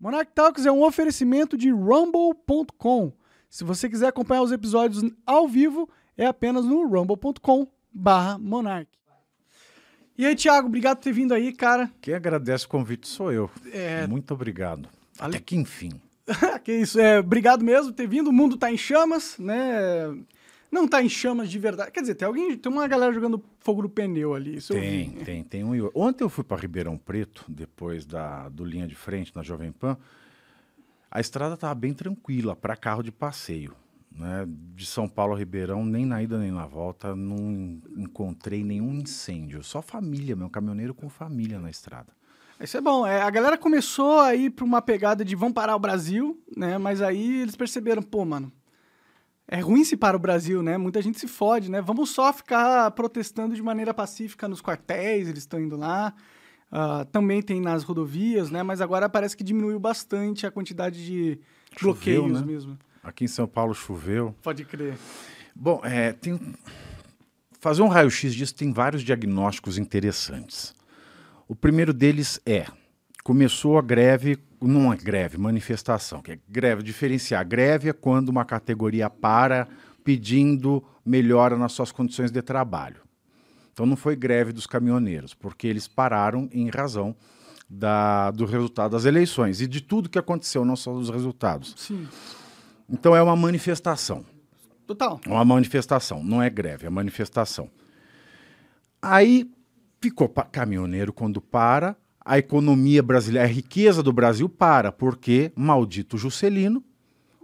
[0.00, 3.12] Monarch Talks é um oferecimento de rumble.com.
[3.50, 8.90] Se você quiser acompanhar os episódios ao vivo, é apenas no rumble.com barra Monarch.
[10.16, 11.90] E aí, Thiago, obrigado por ter vindo aí, cara.
[12.00, 13.50] Quem agradece o convite sou eu.
[13.72, 14.06] É...
[14.06, 14.88] Muito obrigado.
[15.18, 16.00] Até que enfim.
[16.62, 18.28] que isso, é, obrigado mesmo por ter vindo.
[18.28, 20.14] O mundo tá em chamas, né?
[20.70, 21.90] Não tá em chamas de verdade.
[21.90, 24.56] Quer dizer, tem alguém, tem uma galera jogando fogo no pneu ali.
[24.56, 25.90] Isso tem, tem, tem um.
[25.94, 29.96] Ontem eu fui para Ribeirão Preto, depois da do linha de frente na Jovem Pan.
[31.10, 33.74] A estrada estava bem tranquila para carro de passeio.
[34.12, 34.46] Né?
[34.74, 39.62] De São Paulo a Ribeirão, nem na ida nem na volta, não encontrei nenhum incêndio.
[39.62, 42.12] Só família, meu caminhoneiro com família na estrada.
[42.60, 43.06] Isso é bom.
[43.06, 46.76] É, a galera começou a ir para uma pegada de vão parar o Brasil, né?
[46.76, 48.52] Mas aí eles perceberam, pô, mano,
[49.50, 50.76] é ruim se para o Brasil, né?
[50.76, 51.80] Muita gente se fode, né?
[51.80, 56.12] Vamos só ficar protestando de maneira pacífica nos quartéis, eles estão indo lá.
[56.70, 58.62] Uh, também tem nas rodovias, né?
[58.62, 61.40] Mas agora parece que diminuiu bastante a quantidade de
[61.78, 62.46] choveu, bloqueios né?
[62.46, 62.78] mesmo.
[63.02, 64.34] Aqui em São Paulo choveu.
[64.42, 64.98] Pode crer.
[65.56, 66.38] Bom, é, tem...
[67.58, 70.74] fazer um raio-x disso tem vários diagnósticos interessantes.
[71.48, 72.66] O primeiro deles é
[73.24, 77.46] começou a greve, não é greve, manifestação, que é greve, diferenciar.
[77.46, 79.68] Greve é quando uma categoria para
[80.02, 83.02] pedindo melhora nas suas condições de trabalho.
[83.72, 87.14] Então não foi greve dos caminhoneiros, porque eles pararam em razão
[87.68, 91.74] da, do resultado das eleições e de tudo que aconteceu, não só dos resultados.
[91.76, 92.08] Sim.
[92.88, 94.24] Então é uma manifestação.
[94.86, 95.20] Total.
[95.26, 97.70] Uma manifestação, não é greve, é manifestação.
[99.02, 99.50] Aí
[100.00, 101.94] ficou caminhoneiro quando para,
[102.28, 106.84] a economia brasileira, a riqueza do Brasil para, porque, maldito Juscelino,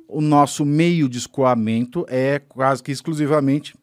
[0.07, 3.75] o nosso meio de escoamento é quase que exclusivamente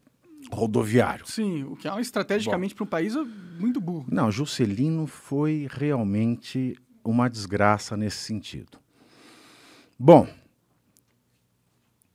[0.52, 1.26] rodoviário.
[1.26, 3.16] Sim, o que é estrategicamente para um país
[3.58, 4.06] muito burro.
[4.08, 8.78] Não, Juscelino foi realmente uma desgraça nesse sentido.
[9.98, 10.28] Bom,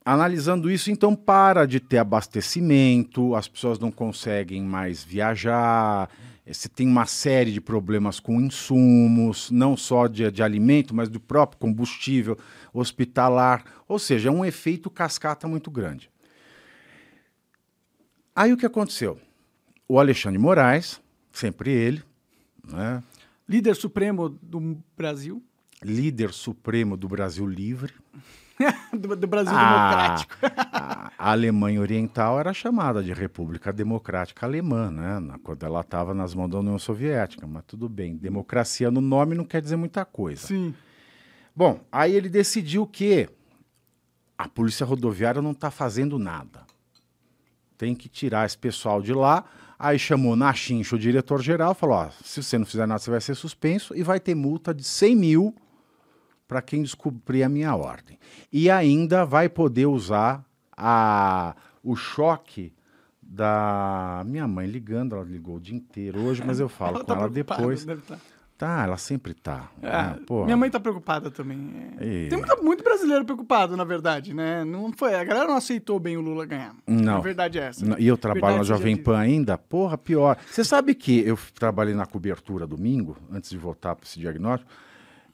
[0.02, 6.08] analisando isso, então para de ter abastecimento, as pessoas não conseguem mais viajar,
[6.52, 11.20] você tem uma série de problemas com insumos, não só de, de alimento, mas do
[11.20, 12.38] próprio combustível
[12.72, 13.64] hospitalar.
[13.86, 16.10] Ou seja, é um efeito cascata muito grande.
[18.34, 19.18] Aí o que aconteceu?
[19.86, 21.00] O Alexandre Moraes,
[21.32, 22.02] sempre ele,
[22.64, 23.02] né?
[23.48, 25.42] líder supremo do Brasil.
[25.82, 27.94] Líder supremo do Brasil livre.
[28.92, 30.34] do, do, Brasil a, democrático.
[30.42, 35.20] a, a, Alemanha Oriental era chamada de República Democrática Alemã, né?
[35.42, 38.16] quando ela estava nas mãos da União Soviética, mas tudo bem.
[38.16, 40.46] Democracia no nome não quer dizer muita coisa.
[40.46, 40.74] Sim.
[41.54, 43.28] Bom, aí ele decidiu que
[44.36, 46.62] a Polícia Rodoviária não está fazendo nada.
[47.76, 49.44] Tem que tirar esse pessoal de lá.
[49.78, 53.20] Aí chamou na chincha o diretor-geral, falou: ó, se você não fizer nada, você vai
[53.20, 55.54] ser suspenso e vai ter multa de 100 mil
[56.48, 58.18] para quem descobrir a minha ordem.
[58.50, 60.42] E ainda vai poder usar
[60.74, 61.54] a,
[61.84, 62.72] o choque
[63.20, 67.06] da minha mãe ligando, ela ligou o dia inteiro hoje, mas eu falo ela com
[67.06, 67.84] tá ela depois.
[67.84, 68.16] Tá.
[68.56, 68.82] tá.
[68.84, 69.70] ela sempre tá.
[69.82, 70.18] É, né?
[70.46, 71.58] minha mãe tá preocupada também.
[72.00, 72.28] E...
[72.30, 74.64] Tem muito, muito, brasileiro preocupado, na verdade, né?
[74.64, 76.74] Não foi, a galera não aceitou bem o Lula ganhar.
[76.86, 77.18] Não.
[77.18, 77.84] A verdade é essa.
[77.84, 80.38] Não, e eu trabalho na Jovem Pan ainda, porra, pior.
[80.50, 84.72] Você sabe que eu trabalhei na cobertura domingo, antes de voltar para esse diagnóstico,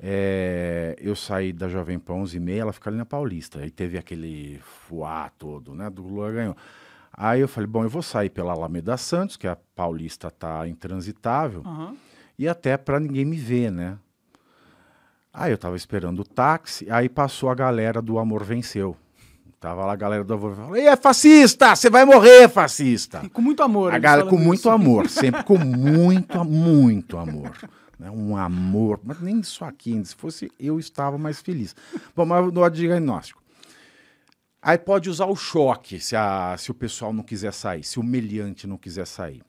[0.07, 3.61] é, eu saí da Jovem Pan 11 e meia, ela fica ali na Paulista.
[3.61, 5.89] Aí teve aquele fuá todo, né?
[5.89, 6.57] Do Lula ganhou.
[7.11, 11.63] Aí eu falei, bom, eu vou sair pela Alameda Santos, que a Paulista tá intransitável,
[11.65, 11.97] uhum.
[12.39, 13.97] e até para ninguém me ver, né?
[15.33, 18.95] Aí eu tava esperando o táxi, aí passou a galera do Amor Venceu.
[19.59, 20.77] Tava lá a galera do Amor Venceu.
[20.77, 21.75] E é fascista!
[21.75, 23.23] Você vai morrer, fascista!
[23.33, 23.95] Com muito amor.
[23.95, 27.53] A galera com muito amor, sempre com muito, muito amor
[27.99, 28.11] né?
[28.11, 31.75] um amor, mas nem isso aqui, se fosse eu estava mais feliz.
[32.15, 33.43] Bom, mas no diagnóstico.
[34.61, 38.03] Aí pode usar o choque se, a, se o pessoal não quiser sair, se o
[38.03, 39.43] meliante não quiser sair.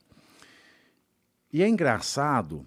[1.50, 2.66] E é engraçado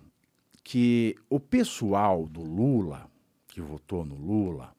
[0.63, 3.07] que o pessoal do Lula,
[3.47, 4.73] que votou no Lula,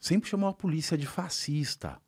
[0.00, 2.00] sempre chamou a polícia de fascista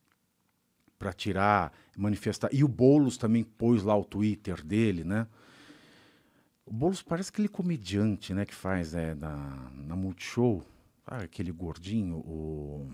[0.99, 2.49] para tirar, manifestar.
[2.53, 5.27] E o Boulos também pôs lá o Twitter dele, né?
[6.69, 10.62] O Boulos parece aquele comediante, né, que faz é, na, na Multishow.
[11.06, 12.87] Ah, aquele gordinho, o...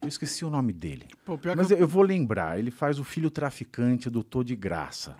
[0.00, 1.08] Eu esqueci o nome dele.
[1.24, 1.78] Pô, Mas eu...
[1.78, 1.88] eu...
[1.88, 2.60] vou lembrar.
[2.60, 5.16] Ele faz o filho traficante do Tô de Graça.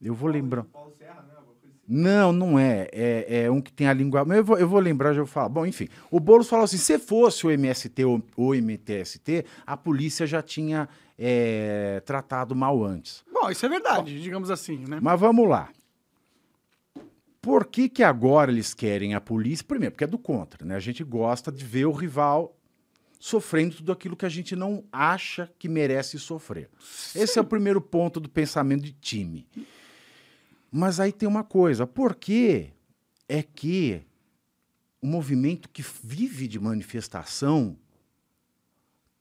[0.00, 0.64] Eu vou lembrar.
[0.98, 1.34] Serra, né?
[1.40, 1.68] assim.
[1.86, 2.88] Não, não é.
[2.90, 3.44] é.
[3.44, 3.50] é.
[3.50, 4.24] um que tem a língua.
[4.24, 5.50] Mas eu vou, eu vou lembrar, já vou falar.
[5.50, 5.88] Bom, enfim.
[6.10, 10.88] O Boulos falou assim: se fosse o MST ou o MTST, a polícia já tinha
[11.18, 13.22] é, tratado mal antes.
[13.30, 14.98] Bom, isso é verdade, Bom, digamos assim, né?
[15.02, 15.68] Mas vamos lá
[17.44, 19.62] Por que, que agora eles querem a polícia?
[19.66, 20.76] Primeiro, porque é do contra, né?
[20.76, 22.58] A gente gosta de ver o rival
[23.20, 26.70] sofrendo tudo aquilo que a gente não acha que merece sofrer.
[26.80, 27.20] Sim.
[27.20, 29.46] Esse é o primeiro ponto do pensamento de time.
[30.72, 32.72] Mas aí tem uma coisa, por que
[33.28, 34.00] é que
[35.02, 37.76] o movimento que vive de manifestação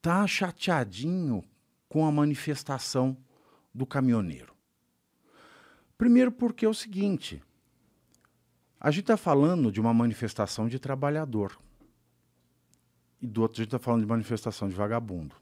[0.02, 1.44] tá chateadinho
[1.90, 3.18] com a manifestação
[3.74, 4.56] do caminhoneiro?
[5.98, 7.42] Primeiro porque é o seguinte,
[8.84, 11.58] a gente está falando de uma manifestação de trabalhador.
[13.22, 15.34] E do outro, a gente está falando de manifestação de vagabundo.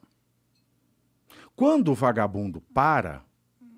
[1.56, 3.24] Quando o vagabundo para,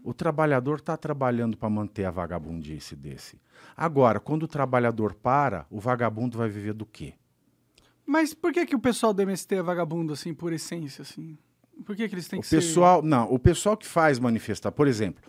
[0.03, 3.39] o trabalhador está trabalhando para manter a vagabundice desse.
[3.75, 7.13] Agora, quando o trabalhador para, o vagabundo vai viver do quê?
[8.05, 11.37] Mas por que, que o pessoal do MST é vagabundo, assim, por essência, assim?
[11.85, 13.07] Por que, que eles têm o que pessoal, ser...
[13.07, 15.23] Não, o pessoal que faz manifestar, por exemplo,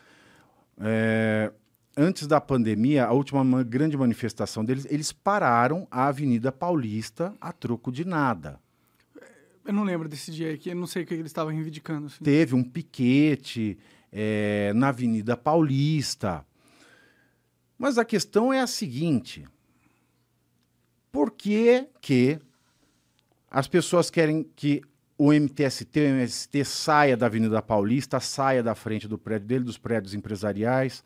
[0.81, 1.53] é,
[1.97, 7.93] antes da pandemia, a última grande manifestação deles, eles pararam a Avenida Paulista a troco
[7.93, 8.59] de nada.
[9.65, 12.07] Eu não lembro desse dia aqui, eu não sei o que eles estavam reivindicando.
[12.07, 12.23] Assim.
[12.23, 13.79] Teve um piquete
[14.13, 16.45] é, na Avenida Paulista.
[17.79, 19.47] Mas a questão é a seguinte:
[21.11, 22.39] por que, que
[23.51, 24.83] as pessoas querem que
[25.17, 29.79] o MTST, o MST saia da Avenida Paulista, saia da frente do prédio dele, dos
[29.79, 31.03] prédios empresariais?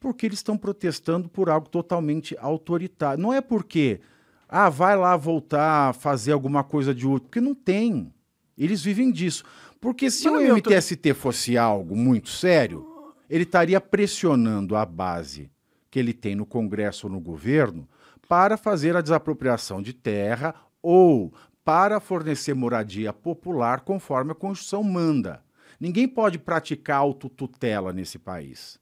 [0.00, 3.22] Porque eles estão protestando por algo totalmente autoritário.
[3.22, 4.00] Não é porque
[4.48, 7.28] ah, vai lá voltar a fazer alguma coisa de útil.
[7.28, 8.12] Porque não tem.
[8.56, 9.44] Eles vivem disso.
[9.80, 15.50] Porque se o MTST fosse algo muito sério, ele estaria pressionando a base
[15.90, 17.88] que ele tem no Congresso ou no governo
[18.28, 21.32] para fazer a desapropriação de terra ou
[21.64, 25.42] para fornecer moradia popular conforme a Constituição manda.
[25.78, 28.80] Ninguém pode praticar autotutela nesse país.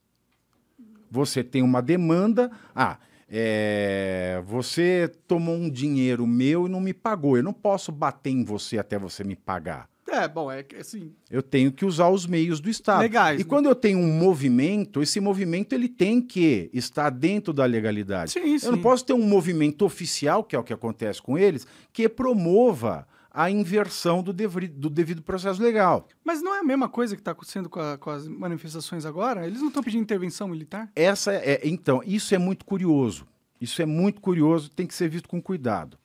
[1.16, 2.50] Você tem uma demanda.
[2.74, 7.38] Ah, é, você tomou um dinheiro meu e não me pagou.
[7.38, 9.88] Eu não posso bater em você até você me pagar.
[10.06, 11.12] É, bom, é assim.
[11.30, 13.00] Eu tenho que usar os meios do Estado.
[13.00, 13.40] Legais.
[13.40, 13.48] E né?
[13.48, 18.32] quando eu tenho um movimento, esse movimento ele tem que estar dentro da legalidade.
[18.32, 18.66] Sim, sim.
[18.66, 22.08] Eu não posso ter um movimento oficial, que é o que acontece com eles, que
[22.10, 23.06] promova
[23.36, 26.08] a inversão do, dev do devido processo legal.
[26.24, 29.46] Mas não é a mesma coisa que está acontecendo com, a, com, as manifestações agora?
[29.46, 30.90] Eles não estão pedindo intervenção militar?
[30.96, 33.26] Essa é, então, isso é muito curioso.
[33.60, 35.98] Isso é muito curioso, tem que ser visto com cuidado.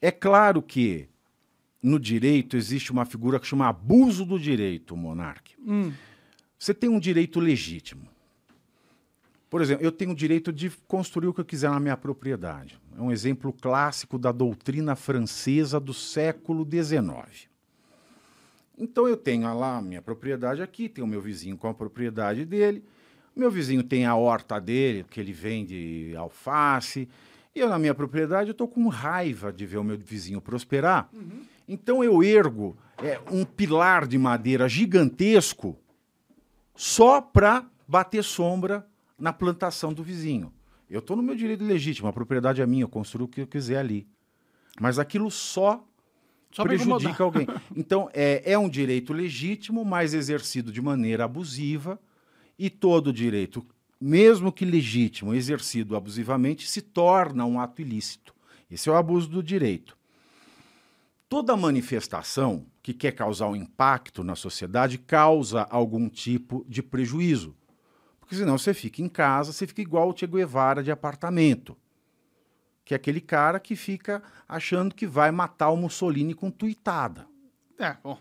[0.00, 1.06] É claro que
[1.82, 5.54] no direito existe uma figura que chama abuso do direito, monarque.
[5.60, 5.92] Hum.
[6.58, 8.08] Você tem um direito legítimo.
[9.50, 12.78] Por exemplo, eu tenho o direito de construir o que eu quiser na minha propriedade.
[12.96, 17.48] É um exemplo clássico da doutrina francesa do século XIX.
[18.76, 22.44] Então eu tenho lá a minha propriedade aqui, tenho o meu vizinho com a propriedade
[22.44, 22.84] dele,
[23.38, 27.08] meu vizinho tem a horta dele, que ele vende alface,
[27.54, 31.08] e eu na minha propriedade eu estou com raiva de ver o meu vizinho prosperar.
[31.12, 31.42] Uhum.
[31.68, 35.78] Então eu ergo é, um pilar de madeira gigantesco
[36.74, 38.84] só para bater sombra
[39.18, 40.52] na plantação do vizinho.
[40.88, 43.46] Eu estou no meu direito legítimo, a propriedade é minha, eu construo o que eu
[43.46, 44.06] quiser ali.
[44.80, 45.84] Mas aquilo só,
[46.50, 47.46] só prejudica alguém.
[47.76, 52.00] Então, é, é um direito legítimo, mas exercido de maneira abusiva,
[52.58, 53.64] e todo direito,
[54.00, 58.34] mesmo que legítimo, exercido abusivamente, se torna um ato ilícito.
[58.70, 59.96] Esse é o abuso do direito.
[61.28, 67.54] Toda manifestação que quer causar um impacto na sociedade causa algum tipo de prejuízo.
[68.28, 71.74] Porque senão você fica em casa, você fica igual o Che Guevara de apartamento.
[72.84, 77.26] Que é aquele cara que fica achando que vai matar o Mussolini com tuitada.
[77.78, 78.18] É, bom.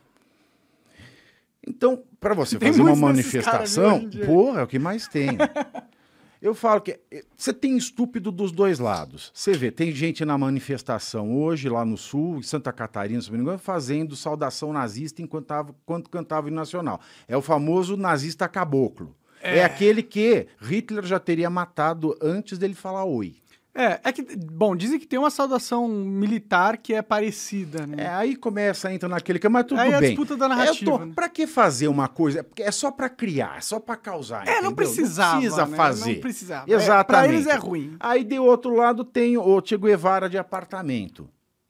[1.67, 5.27] Então, para você tem fazer uma manifestação, porra, é o que mais tem.
[6.41, 9.29] Eu falo que eh, você tem estúpido dos dois lados.
[9.33, 13.37] Você vê, tem gente na manifestação hoje, lá no sul, em Santa Catarina, se não
[13.37, 17.01] me engano, fazendo saudação nazista enquanto, tava, enquanto cantava o nacional.
[17.27, 19.13] É o famoso nazista caboclo.
[19.47, 19.59] É.
[19.59, 23.35] é aquele que Hitler já teria matado antes dele falar oi.
[23.79, 28.05] É, é que, bom, dizem que tem uma saudação militar que é parecida, né?
[28.05, 29.99] É, aí começa, entra naquele que, mas tudo aí bem.
[29.99, 30.91] Aí a disputa da narrativa.
[30.91, 31.11] Eu tô, né?
[31.15, 32.43] Pra que fazer uma coisa?
[32.43, 34.63] Porque é só pra criar, é só pra causar, É, entendeu?
[34.63, 35.77] não precisava, Não precisa né?
[35.77, 36.13] fazer.
[36.15, 36.71] Não precisava.
[36.71, 36.99] Exatamente.
[37.01, 37.95] É, pra eles é ruim.
[37.99, 41.29] Aí, de outro lado, tem o Che Guevara de apartamento.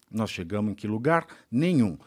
[0.09, 1.27] Nós chegamos em que lugar?
[1.51, 1.97] Nenhum.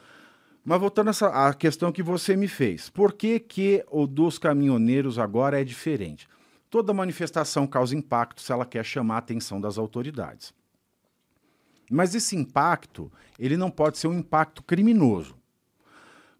[0.64, 2.90] Mas voltando a questão que você me fez.
[2.90, 6.28] Por que, que o dos caminhoneiros agora é diferente?
[6.68, 10.52] Toda manifestação causa impacto se ela quer chamar a atenção das autoridades.
[11.90, 15.36] Mas esse impacto, ele não pode ser um impacto criminoso.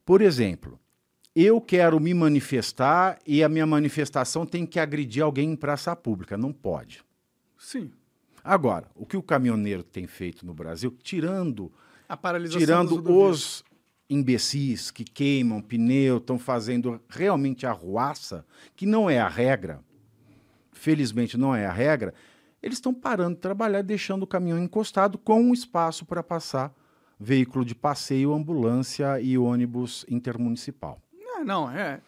[0.05, 0.79] Por exemplo,
[1.35, 6.37] eu quero me manifestar e a minha manifestação tem que agredir alguém em praça pública.
[6.37, 7.03] Não pode.
[7.59, 7.91] Sim.
[8.45, 11.73] Agora, o que o caminhoneiro tem feito no Brasil, tirando,
[12.09, 13.65] A paralisação tirando os
[14.11, 19.81] imbecis que queimam pneu, estão fazendo realmente a ruaça, que não é a regra,
[20.73, 22.13] felizmente não é a regra,
[22.63, 26.75] eles estão parando de trabalhar, deixando o caminhão encostado com um espaço para passar
[27.19, 31.01] veículo de passeio, ambulância e ônibus intermunicipal.
[31.37, 32.01] É, não, é.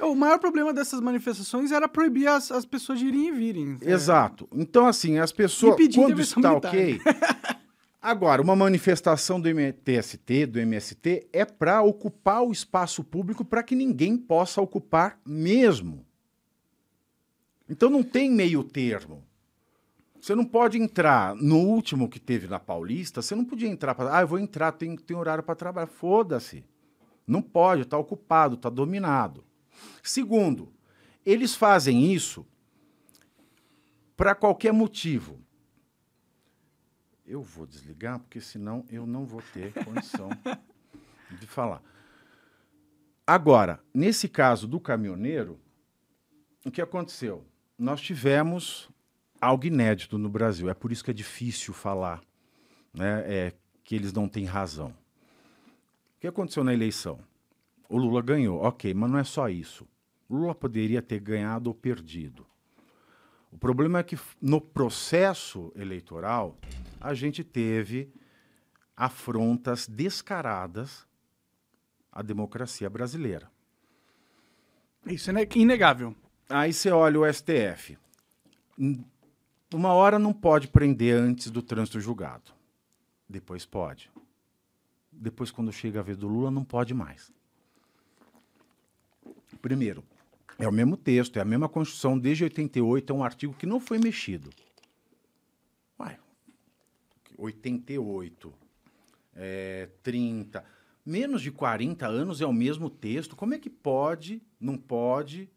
[0.00, 3.78] O maior problema dessas manifestações era proibir as, as pessoas de irem e virem.
[3.80, 3.92] É.
[3.92, 4.48] Exato.
[4.52, 6.68] Então, assim, as pessoas, E pedir quando está militar.
[6.68, 7.00] ok.
[8.02, 13.76] Agora, uma manifestação do MTST, do MST, é para ocupar o espaço público para que
[13.76, 16.04] ninguém possa ocupar mesmo.
[17.68, 19.24] Então não tem meio termo.
[20.20, 24.18] Você não pode entrar no último que teve na Paulista, você não podia entrar para.
[24.18, 25.86] Ah, eu vou entrar, tem, tem horário para trabalhar.
[25.86, 26.64] Foda-se.
[27.24, 29.44] Não pode, está ocupado, está dominado.
[30.02, 30.72] Segundo,
[31.24, 32.44] eles fazem isso
[34.16, 35.40] para qualquer motivo.
[37.32, 40.28] Eu vou desligar, porque senão eu não vou ter condição
[41.40, 41.82] de falar.
[43.26, 45.58] Agora, nesse caso do caminhoneiro,
[46.62, 47.42] o que aconteceu?
[47.78, 48.90] Nós tivemos
[49.40, 50.68] algo inédito no Brasil.
[50.68, 52.20] É por isso que é difícil falar
[52.92, 54.90] né, é, que eles não têm razão.
[54.90, 57.18] O que aconteceu na eleição?
[57.88, 59.88] O Lula ganhou, ok, mas não é só isso.
[60.28, 62.46] O Lula poderia ter ganhado ou perdido.
[63.52, 66.58] O problema é que no processo eleitoral
[67.00, 68.12] a gente teve
[68.96, 71.06] afrontas descaradas
[72.10, 73.50] à democracia brasileira.
[75.06, 76.14] Isso é ine- inegável.
[76.48, 77.98] Aí você olha o STF.
[79.72, 82.52] Uma hora não pode prender antes do trânsito julgado.
[83.28, 84.10] Depois pode.
[85.10, 87.32] Depois, quando chega a vez do Lula, não pode mais.
[89.60, 90.02] Primeiro,
[90.64, 93.80] é o mesmo texto, é a mesma Constituição, desde 88, é um artigo que não
[93.80, 94.50] foi mexido.
[95.98, 96.16] Uai,
[97.36, 98.52] 88,
[99.34, 100.64] é, 30,
[101.04, 103.34] menos de 40 anos é o mesmo texto.
[103.34, 105.50] Como é que pode, não pode,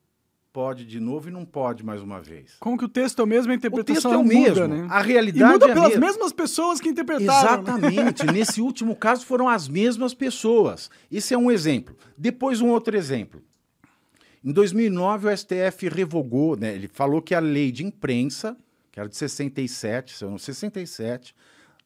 [0.52, 2.56] pode de novo e não pode mais uma vez?
[2.60, 4.68] Como que o texto é o mesmo, a O interpretação texto é o muda, mesmo,
[4.68, 4.88] né?
[4.90, 6.08] a E realidade muda é a pelas mesma.
[6.08, 7.62] mesmas pessoas que interpretaram.
[7.64, 7.70] né?
[7.72, 8.26] Exatamente.
[8.26, 10.90] Nesse último caso foram as mesmas pessoas.
[11.12, 11.96] Esse é um exemplo.
[12.18, 13.44] Depois um outro exemplo.
[14.46, 18.56] Em 2009 o STF revogou, né, ele falou que a lei de imprensa,
[18.92, 21.36] que era de 67, se eu não 67,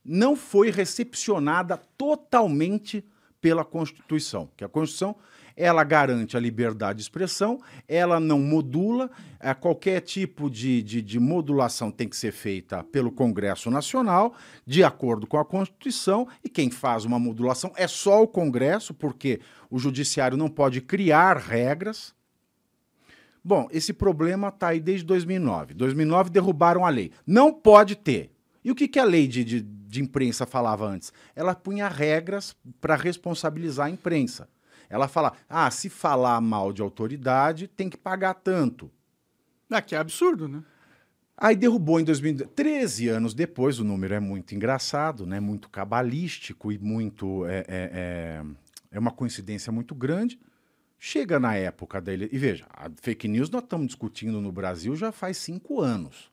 [0.04, 3.01] não foi recepcionada totalmente
[3.39, 5.16] pela Constituição, que a Constituição
[5.56, 11.20] ela garante a liberdade de expressão, ela não modula, eh, qualquer tipo de, de, de
[11.20, 14.34] modulação tem que ser feita pelo Congresso Nacional,
[14.66, 19.39] de acordo com a Constituição, e quem faz uma modulação é só o Congresso, porque
[19.70, 22.18] o Judiciário não pode criar regras.
[23.50, 25.74] Bom, esse problema está aí desde 2009.
[25.74, 27.12] 2009 derrubaram a lei.
[27.25, 28.32] Não pode ter.
[28.63, 31.12] E o que, que a lei de, de, de imprensa falava antes?
[31.36, 34.48] Ela punha regras para responsabilizar a imprensa.
[34.88, 38.91] Ela fala, ah, se falar mal de autoridade, tem que pagar tanto.
[39.68, 40.63] Ah, que é absurdo, né?
[41.36, 45.39] Aí derrubou em 2013 13 anos depois, o número é muito engraçado, né?
[45.39, 47.48] muito cabalístico e muito.
[47.48, 48.44] É, é, é,
[48.91, 50.39] é uma coincidência muito grande.
[51.00, 52.36] Chega na época da eleição.
[52.36, 56.29] E veja, a fake news nós estamos discutindo no Brasil já faz cinco anos.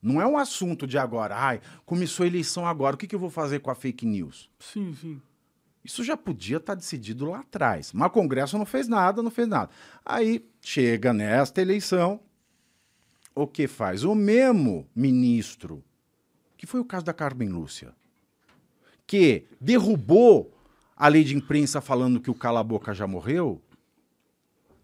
[0.00, 1.36] Não é um assunto de agora.
[1.36, 4.48] Ai, começou a eleição agora, o que, que eu vou fazer com a fake news?
[4.58, 5.20] Sim, sim.
[5.84, 7.92] Isso já podia estar decidido lá atrás.
[7.92, 9.70] Mas o Congresso não fez nada, não fez nada.
[10.04, 12.20] Aí chega nesta eleição,
[13.34, 14.04] o que faz?
[14.04, 15.84] O mesmo ministro,
[16.56, 17.94] que foi o caso da Carmen Lúcia,
[19.06, 20.54] que derrubou
[20.96, 23.62] a lei de imprensa falando que o cala-boca já morreu,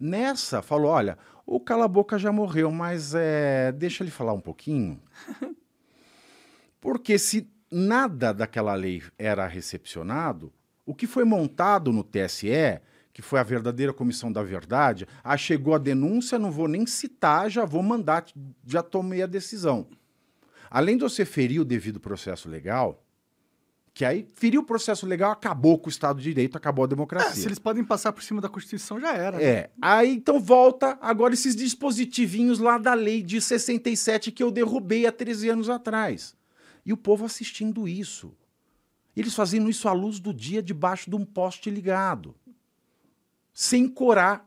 [0.05, 5.01] nessa falou: olha, o cala-boca já morreu, mas é, deixa ele falar um pouquinho.
[6.79, 10.53] Porque se nada daquela lei era recepcionado,
[10.85, 12.79] o que foi montado no TSE,
[13.11, 17.49] que foi a verdadeira comissão da verdade, ah, chegou a denúncia, não vou nem citar,
[17.49, 18.25] já vou mandar,
[18.65, 19.87] já tomei a decisão.
[20.69, 23.04] Além de você ferir o devido processo legal,
[23.95, 26.89] que aí ferir o processo legal acabou com o Estado de Direito, acabou a É,
[26.89, 27.33] democracia.
[27.33, 29.37] se eles podem passar por cima da Constituição, já era.
[29.37, 29.43] né?
[29.43, 29.69] É.
[29.81, 35.13] Aí então volta agora esses dispositivinhos lá da lei de 67 que eu derrubei há
[35.13, 36.35] 13 anos atrás.
[36.85, 38.33] E o povo assistindo isso.
[39.15, 42.35] Eles fazendo isso à luz do dia debaixo de um poste ligado.
[43.53, 44.45] Sem corar.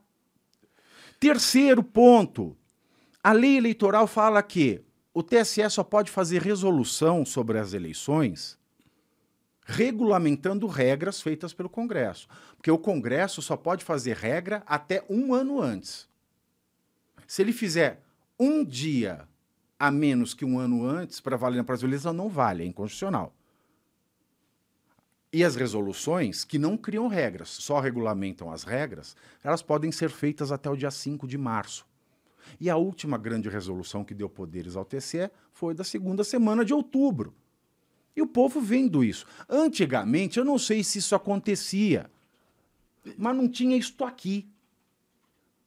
[1.18, 2.54] Terceiro ponto.
[3.24, 4.82] A lei eleitoral fala que
[5.14, 8.57] o TSE só pode fazer resolução sobre as eleições
[9.68, 12.26] regulamentando regras feitas pelo Congresso.
[12.56, 16.08] Porque o Congresso só pode fazer regra até um ano antes.
[17.26, 18.02] Se ele fizer
[18.40, 19.28] um dia
[19.78, 23.34] a menos que um ano antes para valer na eleição, não vale, é inconstitucional.
[25.30, 30.50] E as resoluções, que não criam regras, só regulamentam as regras, elas podem ser feitas
[30.50, 31.86] até o dia 5 de março.
[32.58, 36.72] E a última grande resolução que deu poderes ao TCE foi da segunda semana de
[36.72, 37.34] outubro.
[38.16, 39.26] E o povo vendo isso.
[39.48, 42.10] Antigamente, eu não sei se isso acontecia,
[43.16, 44.48] mas não tinha isto aqui.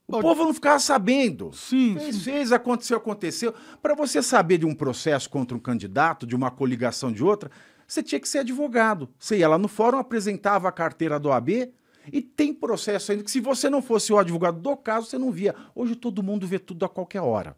[0.07, 1.53] O Pô, povo não ficava sabendo.
[1.53, 2.21] Sim, Fez, sim.
[2.21, 3.53] fez, aconteceu, aconteceu.
[3.81, 7.49] Para você saber de um processo contra um candidato, de uma coligação de outra,
[7.87, 9.07] você tinha que ser advogado.
[9.17, 11.71] Você ia lá no fórum, apresentava a carteira do AB
[12.11, 15.31] e tem processo ainda que se você não fosse o advogado do caso, você não
[15.31, 15.55] via.
[15.73, 17.55] Hoje todo mundo vê tudo a qualquer hora.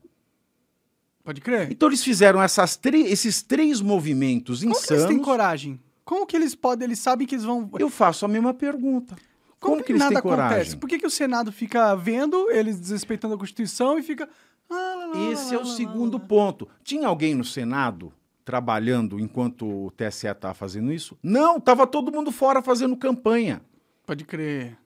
[1.24, 1.72] Pode crer.
[1.72, 5.26] Então eles fizeram essas esses três movimentos Como que eles têm insanos.
[5.26, 5.80] coragem?
[6.04, 7.70] Como que eles podem, eles sabem que eles vão...
[7.80, 9.16] Eu faço a mesma pergunta.
[9.58, 10.56] Como, que eles nada têm coragem?
[10.58, 10.76] acontece?
[10.78, 14.28] Por que, que o Senado fica vendo eles desrespeitando a Constituição e fica...
[14.70, 16.68] ah, Esse é o segundo ponto.
[16.84, 18.12] Tinha alguém no Senado
[18.44, 21.18] trabalhando enquanto o TSE estava fazendo isso?
[21.24, 23.62] Não, estava todo mundo fora fazendo campanha.
[24.06, 24.78] Pode crer.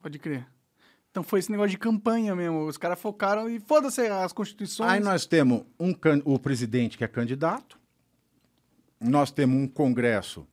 [0.00, 0.46] Pode crer.
[1.14, 2.66] Então foi esse negócio de campanha mesmo.
[2.66, 4.90] Os caras focaram e foda-se as constituições.
[4.90, 7.78] Aí nós temos um can- o presidente que é candidato,
[9.00, 10.44] nós temos um Congresso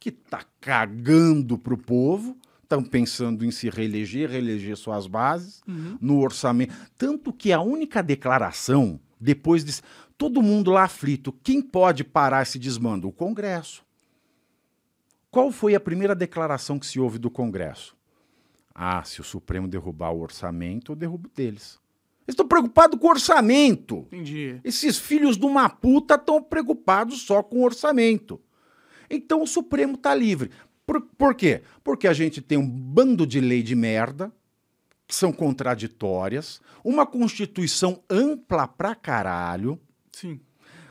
[0.00, 5.62] que está cagando para o povo, estão pensando em se reeleger, reeleger suas bases,
[6.00, 6.74] no orçamento.
[6.96, 9.82] Tanto que a única declaração, depois de.
[10.16, 13.06] Todo mundo lá aflito, quem pode parar esse desmando?
[13.06, 13.84] O Congresso.
[15.30, 17.94] Qual foi a primeira declaração que se houve do Congresso?
[18.78, 21.78] Ah, se o Supremo derrubar o orçamento, eu derrubo deles.
[22.26, 24.00] Eles estão preocupados com o orçamento.
[24.12, 24.60] Entendi.
[24.62, 28.38] Esses filhos de uma puta estão preocupados só com o orçamento.
[29.08, 30.50] Então o Supremo está livre.
[30.84, 31.62] Por, por quê?
[31.82, 34.30] Porque a gente tem um bando de lei de merda,
[35.06, 39.80] que são contraditórias, uma Constituição ampla pra caralho,
[40.12, 40.38] Sim.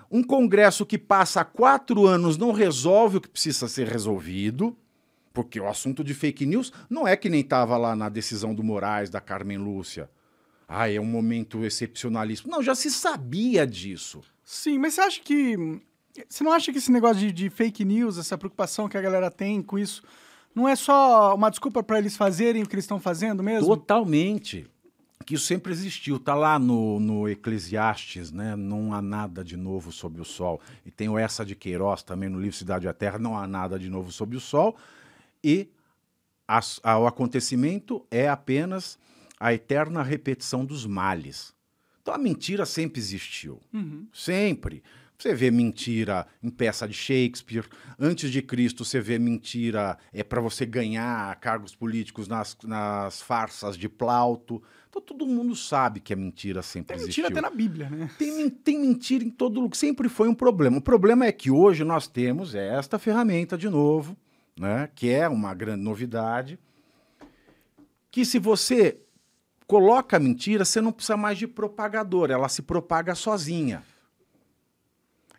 [0.10, 4.76] um Congresso que passa quatro anos não resolve o que precisa ser resolvido,
[5.36, 8.64] porque o assunto de fake news não é que nem estava lá na decisão do
[8.64, 10.10] Moraes, da Carmen Lúcia.
[10.68, 12.50] Ah, é um momento excepcionalíssimo.
[12.50, 14.24] Não, já se sabia disso.
[14.44, 15.82] Sim, mas você acha que.
[16.28, 19.30] Você não acha que esse negócio de, de fake news, essa preocupação que a galera
[19.30, 20.02] tem com isso,
[20.56, 23.68] não é só uma desculpa para eles fazerem o que eles estão fazendo mesmo?
[23.68, 24.66] Totalmente.
[25.26, 26.16] Que isso sempre existiu.
[26.16, 28.56] Está lá no, no Eclesiastes, né?
[28.56, 30.62] Não há nada de novo sob o sol.
[30.86, 33.46] E tem o essa de Queiroz também no livro Cidade e a Terra, não há
[33.46, 34.78] nada de novo sob o sol.
[35.48, 35.70] E
[36.48, 38.98] as- a- o acontecimento é apenas
[39.40, 41.54] a eterna repetição dos males.
[42.02, 43.60] Então a mentira sempre existiu.
[43.74, 44.08] Uhum.
[44.14, 44.82] Sempre.
[45.18, 47.64] Você vê mentira em peça de Shakespeare.
[47.98, 53.78] Antes de Cristo, você vê mentira é para você ganhar cargos políticos nas, nas farsas
[53.78, 54.62] de Plauto.
[54.90, 57.24] Então todo mundo sabe que a mentira sempre Tem existiu.
[57.24, 58.10] mentira até na Bíblia, né?
[58.18, 59.76] Tem, tem mentira em todo lugar.
[59.76, 60.78] Sempre foi um problema.
[60.78, 64.18] O problema é que hoje nós temos esta ferramenta de novo,
[64.58, 64.90] né?
[64.96, 66.60] que é uma grande novidade.
[68.10, 68.98] Que se você
[69.68, 73.84] coloca a mentira, você não precisa mais de propagador, ela se propaga sozinha.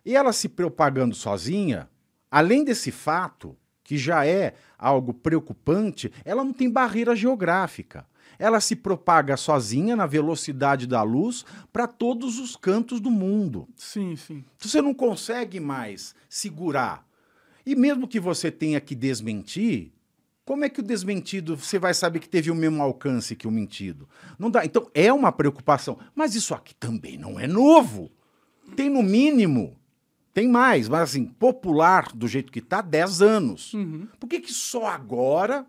[0.05, 1.89] E ela se propagando sozinha,
[2.31, 8.05] além desse fato, que já é algo preocupante, ela não tem barreira geográfica.
[8.37, 13.67] Ela se propaga sozinha na velocidade da luz para todos os cantos do mundo.
[13.75, 14.43] Sim, sim.
[14.55, 17.06] Então, Você não consegue mais segurar.
[17.67, 19.91] E mesmo que você tenha que desmentir,
[20.45, 23.51] como é que o desmentido você vai saber que teve o mesmo alcance que o
[23.51, 24.07] mentido?
[24.39, 24.63] Não dá.
[24.63, 25.99] Então é uma preocupação.
[26.15, 28.09] Mas isso aqui também não é novo.
[28.73, 29.77] Tem no mínimo,
[30.33, 33.73] tem mais, mas assim, popular do jeito que está, 10 anos.
[33.73, 34.07] Uhum.
[34.17, 35.67] Por que, que só agora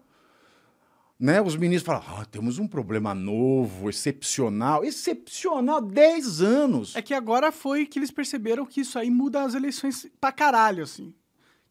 [1.19, 4.85] né, os ministros falam, ah, temos um problema novo, excepcional.
[4.85, 6.95] Excepcional, 10 anos.
[6.95, 10.85] É que agora foi que eles perceberam que isso aí muda as eleições pra caralho,
[10.85, 11.13] assim.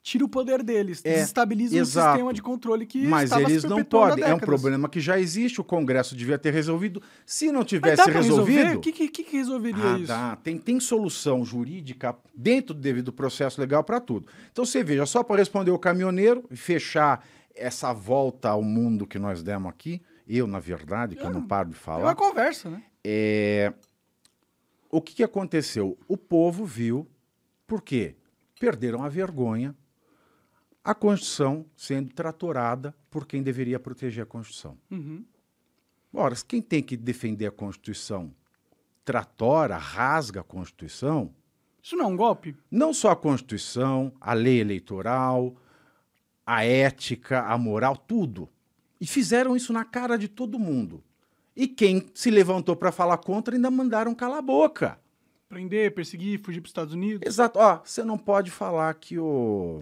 [0.10, 2.08] Tira o poder deles, É, desestabiliza o exato.
[2.12, 4.24] sistema de controle que Mas eles não podem.
[4.24, 7.02] É um problema que já existe, o Congresso devia ter resolvido.
[7.26, 8.78] Se não tivesse resolvido.
[8.78, 10.38] O que, que, que resolveria Ah, isso?
[10.44, 14.28] Tem, tem solução jurídica dentro do devido processo legal para tudo.
[14.50, 19.20] Então você veja, só para responder o caminhoneiro e fechar essa volta ao mundo que
[19.20, 22.04] nós demos aqui, eu, na verdade, que eu não paro de É falar.
[22.06, 22.82] uma conversa, né?
[23.04, 23.74] É,
[24.90, 25.98] O que, que aconteceu?
[26.08, 27.06] O povo viu,
[27.68, 28.16] por quê?
[28.58, 29.76] Perderam a vergonha,
[30.88, 34.78] a Constituição sendo tratorada por quem deveria proteger a Constituição.
[34.90, 35.26] Uhum.
[36.14, 38.34] Ora, quem tem que defender a Constituição
[39.04, 41.34] tratora, rasga a Constituição,
[41.84, 42.56] Isso não é um golpe?
[42.72, 45.56] não só a Constituição, a lei eleitoral,
[46.46, 48.48] a ética, a moral, tudo.
[49.00, 51.04] E fizeram isso na cara de todo mundo.
[51.54, 54.98] E quem se levantou para falar contra ainda mandaram calar a boca.
[55.50, 57.28] Prender, perseguir, fugir para os Estados Unidos.
[57.28, 57.60] Exato.
[57.60, 59.82] Ó, você não pode falar que o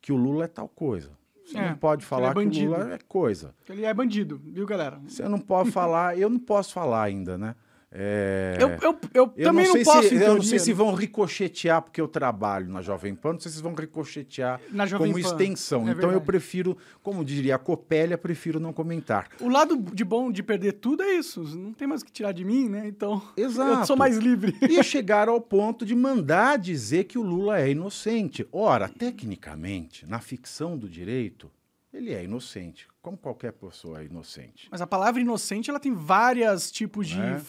[0.00, 1.10] que o Lula é tal coisa.
[1.44, 2.70] Você É, não pode ele falar é que o.
[2.70, 3.54] Lula é coisa.
[3.68, 5.00] Ele é bandido, viu, galera?
[5.06, 7.54] Você não pode falar, eu não posso falar ainda, né?
[7.92, 10.72] É, Eu, eu, eu, eu também não não, sei posso se, eu não sei se
[10.72, 15.10] vão ricochetear porque eu trabalho na Jovem Pan, não sei se vão ricochetear na Jovem
[15.12, 15.28] como Pan.
[15.28, 15.80] extensão.
[15.80, 16.26] É então eu verdade.
[16.26, 19.28] prefiro, como diria a Copélia, prefiro não comentar.
[19.40, 21.42] O lado de bom de perder tudo é isso.
[21.42, 22.86] Não tem mais o que tirar de mim, né?
[22.86, 23.86] Então, eu Exato.
[23.88, 24.54] sou mais livre.
[24.62, 28.46] E chegaram ao ponto de mandar dizer que o Lula é inocente.
[28.52, 31.50] Ora, tecnicamente, na ficção do direito,
[31.92, 34.68] ele é inocente, como qualquer pessoa é inocente.
[34.70, 37.40] Mas a palavra inocente, ela tem vários tipos de É.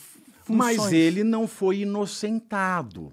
[0.57, 0.77] funções.
[0.77, 3.11] Mas ele não foi inocentado.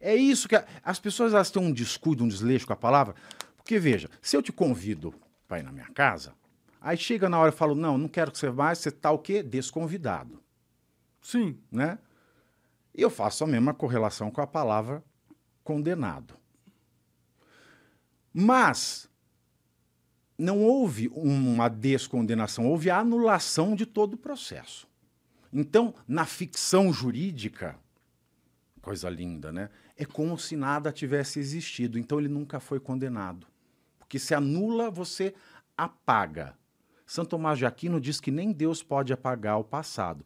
[0.00, 3.14] É isso que a- as pessoas elas têm um descuido, um desleixo com a palavra.
[3.56, 5.12] Porque veja, se eu te convido
[5.46, 6.32] para ir na minha casa,
[6.80, 9.18] aí chega na hora e falo, não, não quero que você vá, você tá o
[9.18, 9.42] quê?
[9.42, 10.40] Desconvidado,
[11.20, 11.58] Sim.
[11.70, 11.98] né?
[12.94, 15.04] E eu faço a mesma correlação com a palavra
[15.62, 16.34] condenado.
[18.32, 19.08] Mas
[20.38, 24.87] não houve uma descondenação, houve a anulação de todo o processo.
[25.52, 27.78] Então, na ficção jurídica,
[28.82, 29.70] coisa linda, né?
[29.96, 31.98] É como se nada tivesse existido.
[31.98, 33.46] Então, ele nunca foi condenado.
[33.98, 35.34] Porque se anula, você
[35.76, 36.56] apaga.
[37.06, 40.24] Santo Tomás de Aquino diz que nem Deus pode apagar o passado.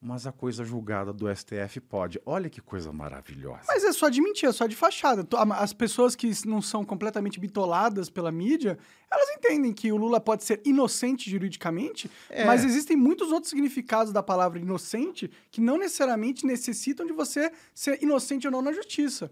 [0.00, 2.20] Mas a coisa julgada do STF pode.
[2.24, 3.64] Olha que coisa maravilhosa.
[3.66, 5.26] Mas é só de mentira, é só de fachada.
[5.56, 8.78] As pessoas que não são completamente bitoladas pela mídia,
[9.10, 12.44] elas entendem que o Lula pode ser inocente juridicamente, É.
[12.44, 18.00] mas existem muitos outros significados da palavra inocente que não necessariamente necessitam de você ser
[18.00, 19.28] inocente ou não na justiça.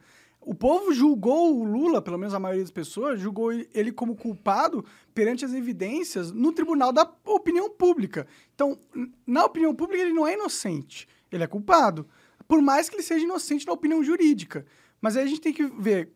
[0.49, 4.85] O povo julgou o Lula, pelo menos a maioria das pessoas, julgou ele como culpado
[5.13, 8.29] perante as evidências no tribunal da opinião pública.
[8.55, 8.79] Então,
[9.27, 12.07] na opinião pública, ele não é inocente, ele é culpado.
[12.47, 14.65] Por mais que ele seja inocente na opinião jurídica.
[15.01, 16.13] Mas aí a gente tem que ver,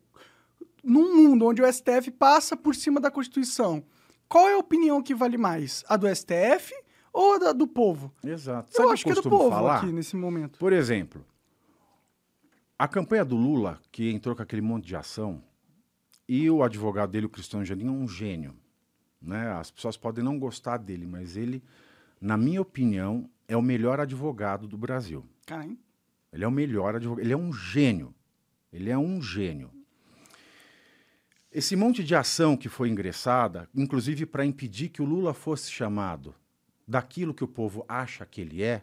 [0.85, 3.83] num mundo onde o STF passa por cima da Constituição,
[4.29, 5.83] qual é a opinião que vale mais?
[5.89, 6.73] A do STF
[7.13, 8.15] ou a da- do povo?
[8.25, 8.71] Exato.
[8.71, 9.79] Eu Sabe o acho que é do povo falar?
[9.79, 10.57] aqui nesse momento.
[10.61, 11.25] Por exemplo,
[12.81, 15.45] a campanha do Lula, que entrou com aquele monte de ação,
[16.27, 18.57] e o advogado dele, o Cristiano Geninho, é um gênio.
[19.21, 19.53] Né?
[19.53, 21.63] As pessoas podem não gostar dele, mas ele,
[22.19, 25.29] na minha opinião, é o melhor advogado do Brasil.
[26.33, 27.23] Ele é o melhor advogado.
[27.23, 28.15] Ele é um gênio.
[28.73, 29.71] Ele é um gênio.
[31.53, 36.35] Esse monte de ação que foi ingressada, inclusive para impedir que o Lula fosse chamado
[36.89, 38.83] daquilo que o povo acha que ele é,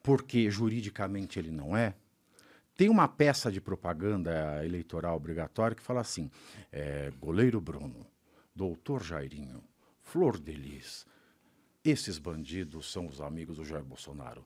[0.00, 1.96] porque juridicamente ele não é,
[2.76, 6.30] tem uma peça de propaganda eleitoral obrigatória que fala assim:
[6.72, 8.06] é, goleiro Bruno,
[8.54, 9.62] doutor Jairinho,
[10.02, 11.06] Flor de Lis,
[11.84, 14.44] esses bandidos são os amigos do Jair Bolsonaro.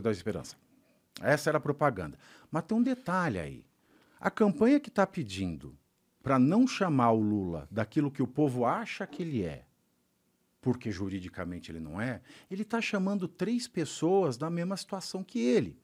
[0.00, 0.56] da Esperança.
[1.20, 2.18] Essa era a propaganda.
[2.50, 3.66] Mas tem um detalhe aí.
[4.20, 5.76] A campanha que está pedindo
[6.22, 9.64] para não chamar o Lula daquilo que o povo acha que ele é,
[10.60, 15.81] porque juridicamente ele não é, ele está chamando três pessoas da mesma situação que ele.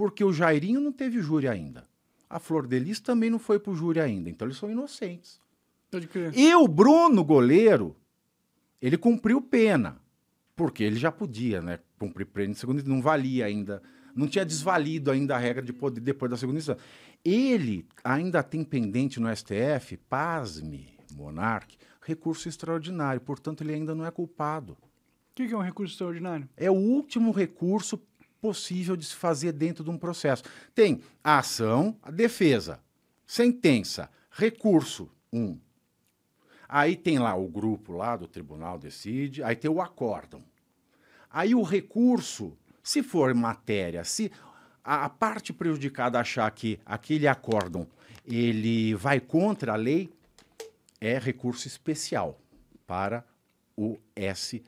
[0.00, 1.86] Porque o Jairinho não teve júri ainda.
[2.26, 4.30] A Flor de Lis também não foi para o júri ainda.
[4.30, 5.38] Então eles são inocentes.
[5.90, 6.32] Pode crer.
[6.34, 7.94] E o Bruno, goleiro,
[8.80, 10.00] ele cumpriu pena.
[10.56, 11.80] Porque ele já podia, né?
[11.98, 13.82] Cumprir pena em segunda não valia ainda.
[14.16, 16.82] Não tinha desvalido ainda a regra de poder depois da segunda instância.
[17.22, 23.20] Ele ainda tem pendente no STF, pasme, monarque, recurso extraordinário.
[23.20, 24.72] Portanto, ele ainda não é culpado.
[24.72, 26.48] O que que é um recurso extraordinário?
[26.56, 28.00] É o último recurso
[28.40, 30.42] possível de se fazer dentro de um processo.
[30.74, 32.80] Tem a ação, a defesa,
[33.26, 35.58] sentença, recurso, um.
[36.68, 40.42] Aí tem lá o grupo lá do tribunal decide, aí tem o acórdão.
[41.30, 44.30] Aí o recurso, se for matéria, se
[44.82, 47.86] a, parte prejudicada achar que aquele acórdão
[48.24, 50.10] ele vai contra a lei,
[51.00, 52.40] é recurso especial
[52.86, 53.24] para
[53.76, 54.64] o STJ,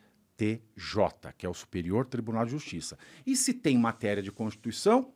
[1.37, 2.98] que é o Superior Tribunal de Justiça.
[3.26, 5.12] E se tem matéria de Constituição,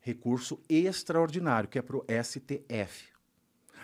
[0.00, 3.08] recurso extraordinário, que é para o STF.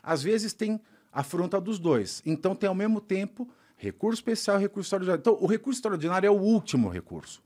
[0.02, 0.80] Às vezes tem
[1.12, 2.22] afronta dos dois.
[2.24, 5.20] Então tem ao mesmo tempo recurso especial e recurso extraordinário.
[5.20, 7.42] Então o recurso extraordinário é o último recurso.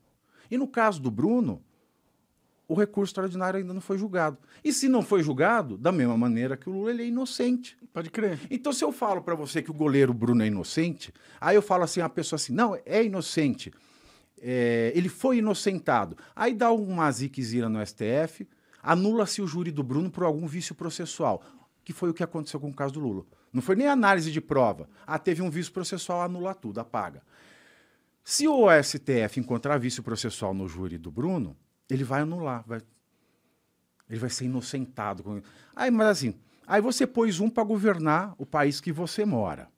[0.49, 1.61] E no caso do Bruno,
[2.67, 4.37] o recurso extraordinário ainda não foi julgado.
[4.63, 7.77] E se não foi julgado, da mesma maneira que o Lula, ele é inocente.
[7.93, 8.39] Pode crer.
[8.51, 11.83] Então, se eu falo para você que o goleiro Bruno é inocente, aí eu falo
[11.83, 13.71] assim, a pessoa assim, não, é inocente.
[14.41, 16.17] É, ele foi inocentado.
[16.35, 18.47] Aí dá uma ziquezira no STF,
[18.83, 21.41] anula-se o júri do Bruno por algum vício processual.
[21.85, 23.25] que foi o que aconteceu com o caso do Lula.
[23.53, 24.89] Não foi nem análise de prova.
[25.05, 27.23] Ah, teve um vício processual, anula tudo, apaga.
[28.25, 31.55] Se o STF encontrar vício processual no júri do Bruno,
[31.89, 32.81] ele vai anular, vai,
[34.09, 35.43] ele vai ser inocentado.
[35.75, 39.69] Aí, mas assim, aí você pôs um para governar o país que você mora.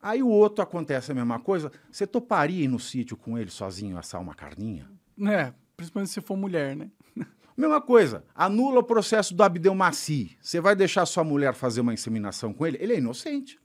[0.00, 1.72] Aí o outro acontece a mesma coisa.
[1.90, 4.86] Você toparia ir no sítio com ele sozinho assar uma carninha?
[5.26, 6.90] É, principalmente se for mulher, né?
[7.56, 10.36] Mesma coisa, anula o processo do Abdelmaci.
[10.42, 12.76] Você vai deixar sua mulher fazer uma inseminação com ele?
[12.80, 13.58] Ele é inocente.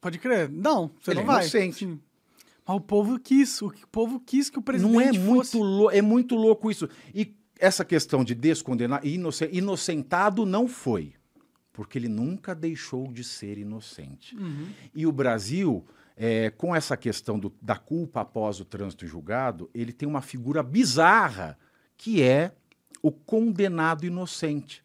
[0.00, 0.48] Pode crer?
[0.48, 1.40] Não, você Ele não é vai.
[1.42, 1.86] inocente.
[1.86, 2.00] Sim.
[2.70, 5.56] Mas o povo quis, o povo quis que o presidente Não é fosse...
[5.56, 6.88] muito, lou- é muito louco isso.
[7.14, 11.14] E essa questão de descondenar, inoce- inocentado não foi,
[11.72, 14.36] porque ele nunca deixou de ser inocente.
[14.94, 15.84] E o Brasil,
[16.16, 20.62] é, com essa questão do- da culpa após o trânsito julgado, ele tem uma figura
[20.62, 21.58] bizarra,
[21.96, 22.52] que é
[23.02, 24.82] o condenado inocente.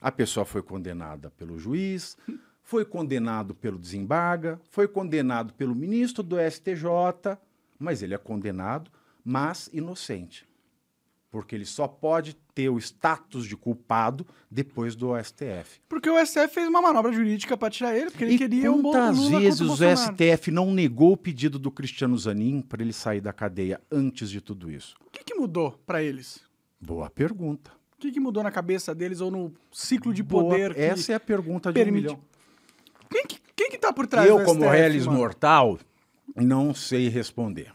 [0.00, 2.16] A pessoa foi condenada pelo juiz,
[2.66, 7.38] foi condenado pelo desembarga, foi condenado pelo ministro do STJ,
[7.78, 8.90] mas ele é condenado,
[9.24, 10.44] mas inocente.
[11.30, 15.80] Porque ele só pode ter o status de culpado depois do STF.
[15.88, 18.82] Porque o STF fez uma manobra jurídica pra tirar ele, porque ele e queria o
[18.82, 19.76] Bo- quantas vezes o.
[19.76, 24.40] STF não negou o pedido do Cristiano Zanin para ele sair da cadeia antes de
[24.40, 24.96] tudo isso?
[25.06, 26.40] O que, que mudou pra eles?
[26.80, 27.70] Boa pergunta.
[27.94, 31.12] O que, que mudou na cabeça deles ou no ciclo de Boa- poder que Essa
[31.12, 32.35] é a pergunta de permite- um milhão.
[33.10, 35.18] Quem que, quem que tá por trás Eu, do como STF, mano?
[35.18, 35.78] mortal,
[36.34, 37.72] não sei responder.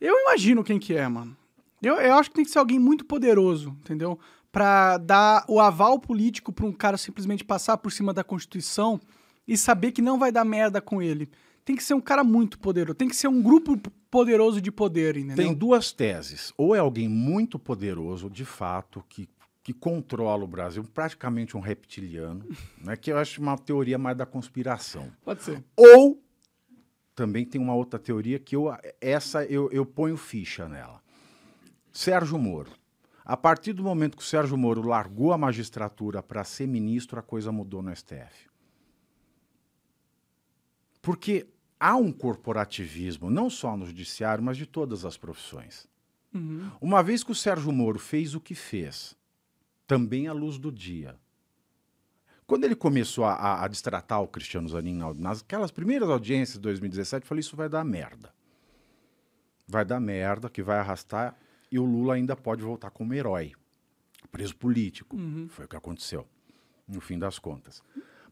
[0.00, 1.36] Eu imagino quem que é, mano.
[1.82, 4.18] Eu, eu acho que tem que ser alguém muito poderoso, entendeu?
[4.52, 9.00] Pra dar o aval político pra um cara simplesmente passar por cima da Constituição
[9.46, 11.30] e saber que não vai dar merda com ele.
[11.64, 12.94] Tem que ser um cara muito poderoso.
[12.94, 13.78] Tem que ser um grupo
[14.10, 15.36] poderoso de poder, entendeu?
[15.36, 16.52] Tem duas teses.
[16.56, 19.28] Ou é alguém muito poderoso, de fato, que,
[19.62, 22.46] que controla o Brasil, praticamente um reptiliano,
[22.82, 25.12] né, que eu acho uma teoria mais da conspiração.
[25.24, 25.62] Pode ser.
[25.76, 26.22] Ou
[27.14, 31.02] também tem uma outra teoria que eu, essa eu, eu ponho ficha nela.
[31.92, 32.70] Sérgio Moro.
[33.24, 37.22] A partir do momento que o Sérgio Moro largou a magistratura para ser ministro, a
[37.22, 38.48] coisa mudou no STF.
[41.02, 41.46] Porque
[41.78, 45.86] há um corporativismo, não só no judiciário, mas de todas as profissões.
[46.32, 46.70] Uhum.
[46.80, 49.16] Uma vez que o Sérgio Moro fez o que fez,
[49.90, 51.16] também à luz do dia.
[52.46, 56.54] Quando ele começou a, a, a destratar o Cristiano Zanin na- nas aquelas primeiras audiências
[56.58, 58.32] de 2017, eu falei: isso vai dar merda.
[59.66, 61.36] Vai dar merda, que vai arrastar,
[61.72, 63.50] e o Lula ainda pode voltar como herói,
[64.30, 65.16] preso político.
[65.48, 66.24] Foi o que aconteceu,
[66.86, 67.82] no fim das contas.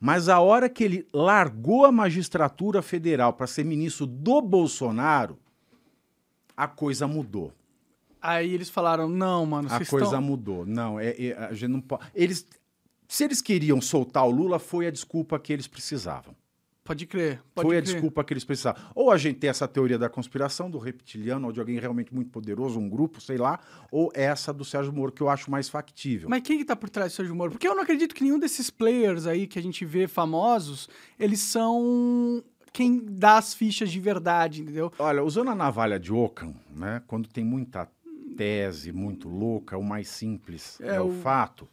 [0.01, 5.37] Mas a hora que ele largou a magistratura federal para ser ministro do Bolsonaro,
[6.57, 7.53] a coisa mudou.
[8.21, 10.23] Aí eles falaram, não, mano, A coisa estão...
[10.23, 10.67] mudou.
[10.67, 12.05] Não, é, é, a gente não pode.
[12.15, 12.47] Eles,
[13.07, 16.35] se eles queriam soltar o Lula, foi a desculpa que eles precisavam.
[16.89, 17.93] Pode crer, pode foi a crer.
[17.93, 18.81] desculpa que eles precisavam.
[18.95, 22.31] Ou a gente tem essa teoria da conspiração, do reptiliano, ou de alguém realmente muito
[22.31, 23.61] poderoso, um grupo, sei lá,
[23.93, 26.31] ou essa do Sérgio Moro, que eu acho mais factível.
[26.31, 27.51] Mas quem que tá por trás do Sérgio Moro?
[27.51, 31.41] Porque eu não acredito que nenhum desses players aí que a gente vê famosos, eles
[31.41, 34.91] são quem dá as fichas de verdade, entendeu?
[34.99, 37.87] Olha, usando a navalha de Ockham, né, quando tem muita
[38.39, 41.09] tese muito louca, o mais simples é, É o...
[41.09, 41.69] o- fato,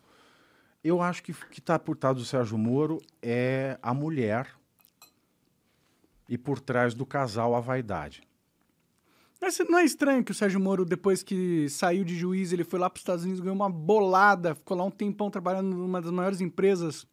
[0.84, 4.48] eu acho que que está por trás do Sérgio Moro é a mulher
[6.28, 8.24] e por trás do casal a vaidade.
[9.42, 12.80] Mas não é estranho que o Sérgio Moro, depois que saiu de juiz, ele foi
[12.80, 16.10] lá para os Estados Unidos, ganhou uma bolada, ficou lá um tempão trabalhando numa das
[16.12, 17.06] maiores empresas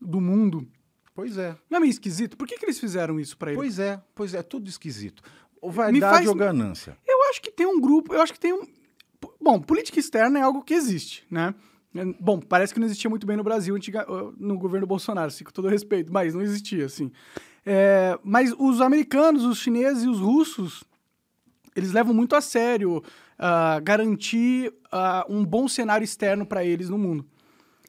[0.00, 0.68] do mundo.
[1.14, 1.56] Pois é.
[1.68, 2.36] Não é meio esquisito?
[2.36, 3.58] Por que, que eles fizeram isso para ele?
[3.58, 5.22] Pois é, pois é, tudo esquisito.
[5.60, 6.96] Ou vaidade faz- ou ganância.
[7.06, 8.66] Eu acho que tem um grupo, eu acho que tem um.
[9.40, 11.54] Bom, política externa é algo que existe, né?
[11.94, 14.06] É, Bom, parece que não existia muito bem no Brasil antiga,
[14.38, 17.10] no governo Bolsonaro, assim, com todo respeito, mas não existia, assim.
[17.64, 20.84] É, mas os americanos, os chineses e os russos,
[21.74, 23.02] eles levam muito a sério
[23.38, 27.26] ah, garantir ah, um bom cenário externo para eles no mundo.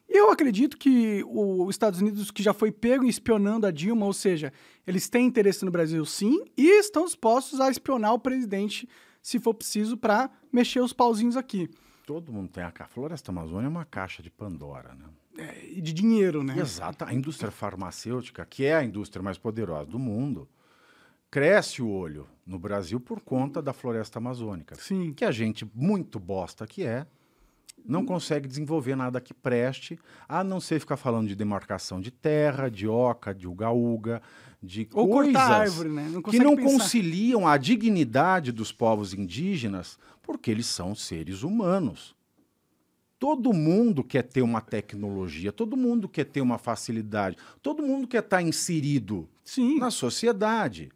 [0.08, 4.52] Eu acredito que os Estados Unidos, que já foi pego espionando a Dilma, ou seja,
[4.86, 8.86] eles têm interesse no Brasil sim, e estão dispostos a espionar o presidente
[9.22, 11.70] se for preciso para mexer os pauzinhos aqui.
[12.04, 15.06] Todo mundo tem a Floresta Amazônia é uma caixa de Pandora, né?
[15.38, 16.58] É, e de dinheiro, né?
[16.58, 17.04] Exato.
[17.04, 20.48] A indústria farmacêutica, que é a indústria mais poderosa do mundo,
[21.30, 24.74] cresce o olho no Brasil por conta da floresta amazônica.
[24.74, 25.14] Sim.
[25.14, 27.06] Que a gente, muito bosta que é,
[27.84, 32.68] não consegue desenvolver nada que preste, a não ser ficar falando de demarcação de terra,
[32.68, 34.20] de oca, de uga-uga,
[34.62, 36.08] de Ou coisas árvore, né?
[36.08, 36.70] Não que não pensar.
[36.70, 42.14] conciliam a dignidade dos povos indígenas, porque eles são seres humanos.
[43.18, 48.22] Todo mundo quer ter uma tecnologia, todo mundo quer ter uma facilidade, todo mundo quer
[48.22, 49.78] estar inserido Sim.
[49.78, 50.90] na sociedade.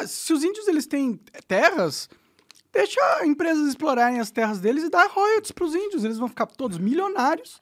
[0.00, 2.08] É, se os índios eles têm terras,
[2.72, 6.04] deixa empresas explorarem as terras deles e dar royalties para os índios.
[6.04, 7.60] Eles vão ficar todos milionários.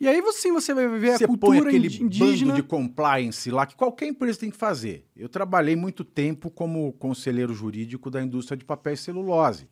[0.00, 2.52] E aí sim você vai ver Você a põe cultura aquele indi- indígena.
[2.52, 5.06] bando de compliance lá que qualquer empresa tem que fazer.
[5.16, 9.68] Eu trabalhei muito tempo como conselheiro jurídico da indústria de papel e celulose.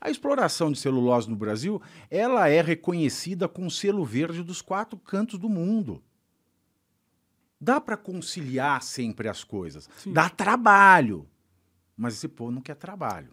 [0.00, 1.80] A exploração de celulose no Brasil,
[2.10, 6.02] ela é reconhecida com o selo verde dos quatro cantos do mundo.
[7.60, 9.88] Dá para conciliar sempre as coisas.
[9.98, 10.12] Sim.
[10.12, 11.26] Dá trabalho.
[11.96, 13.28] Mas esse povo não quer trabalho.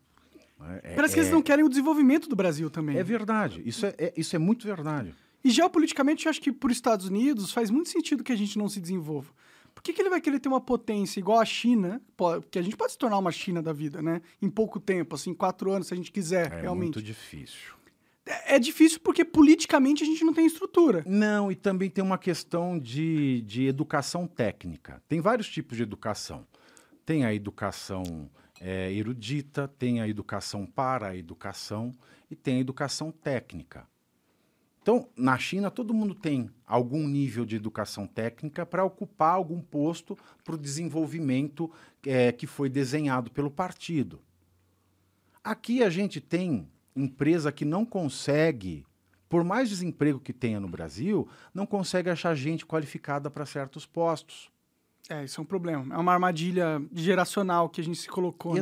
[0.84, 2.98] É, Parece que é- eles não querem o desenvolvimento do Brasil também.
[2.98, 3.62] é verdade.
[3.66, 5.14] Isso é, é- isso é muito verdade.
[5.48, 8.58] E geopoliticamente, eu acho que para os Estados Unidos faz muito sentido que a gente
[8.58, 9.32] não se desenvolva.
[9.74, 12.02] Por que, que ele vai querer ter uma potência igual a China?
[12.18, 14.22] Po- Que a gente pode se tornar uma China da vida, né?
[14.42, 16.96] Em pouco tempo, assim, quatro anos, se a gente quiser, É realmente.
[16.96, 17.76] muito difícil.
[18.26, 21.04] É, é difícil porque politicamente a gente não tem estrutura.
[21.08, 25.02] Não, e também tem uma questão de, de educação técnica.
[25.08, 26.46] Tem vários tipos de educação.
[27.06, 28.30] Tem a educação
[28.60, 31.94] é, erudita, tem a educação para a educação
[32.30, 33.88] e tem a educação técnica.
[34.88, 40.18] Então, na China, todo mundo tem algum nível de educação técnica para ocupar algum posto
[40.46, 41.70] para o desenvolvimento
[42.06, 44.22] é, que foi desenhado pelo partido.
[45.44, 48.86] Aqui a gente tem empresa que não consegue,
[49.28, 54.50] por mais desemprego que tenha no Brasil, não consegue achar gente qualificada para certos postos.
[55.10, 55.94] É, isso é um problema.
[55.94, 58.54] É uma armadilha geracional que a gente se colocou.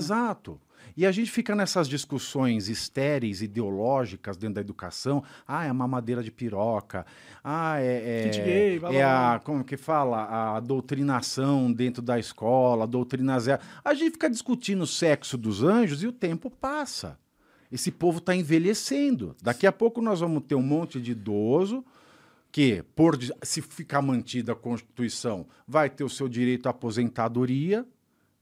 [0.55, 0.57] né?
[0.97, 5.23] E a gente fica nessas discussões estéreis, ideológicas dentro da educação.
[5.45, 7.05] Ah, é a mamadeira de piroca.
[7.43, 10.55] Ah, é, é, gay, é a, como que fala?
[10.55, 13.61] A doutrinação dentro da escola, a doutrina zero.
[13.83, 17.19] A gente fica discutindo o sexo dos anjos e o tempo passa.
[17.71, 19.35] Esse povo está envelhecendo.
[19.41, 21.83] Daqui a pouco nós vamos ter um monte de idoso
[22.51, 27.85] que, por se ficar mantida a Constituição, vai ter o seu direito à aposentadoria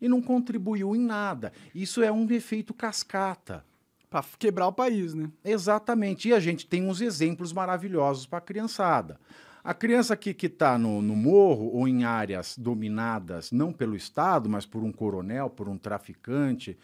[0.04, 1.54] e não contribuiu em nada.
[1.74, 3.64] Isso é um efeito cascata.
[4.10, 5.32] Pra quebrar o país, né?
[5.46, 6.28] Exatamente.
[6.28, 9.18] E a gente tem uns exemplos maravilhosos para a criançada.
[9.64, 14.66] A criança que está no, no morro ou em áreas dominadas, não pelo Estado, mas
[14.66, 16.78] por um coronel, por um traficante,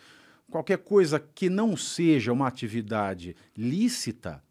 [0.50, 4.42] qualquer coisa que não seja uma atividade lícita,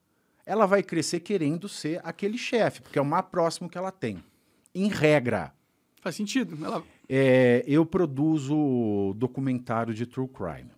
[0.45, 4.23] ela vai crescer querendo ser aquele chefe, porque é o mais próximo que ela tem.
[4.75, 5.55] Em regra.
[6.09, 6.65] Faz sentido.
[6.65, 6.83] Ela...
[7.09, 10.71] É, eu produzo documentário de true crime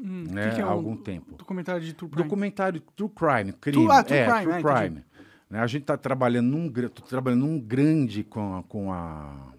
[0.00, 1.34] Hum, né, que que é há um algum tempo.
[1.36, 2.22] documentário de True Crime?
[2.24, 3.86] Documentário True Crime, crime.
[3.90, 4.80] ah, True é, Crime, True é.
[4.80, 5.04] Crime.
[5.50, 9.52] Né, a gente está trabalhando num, tô trabalhando num grande com a, com a...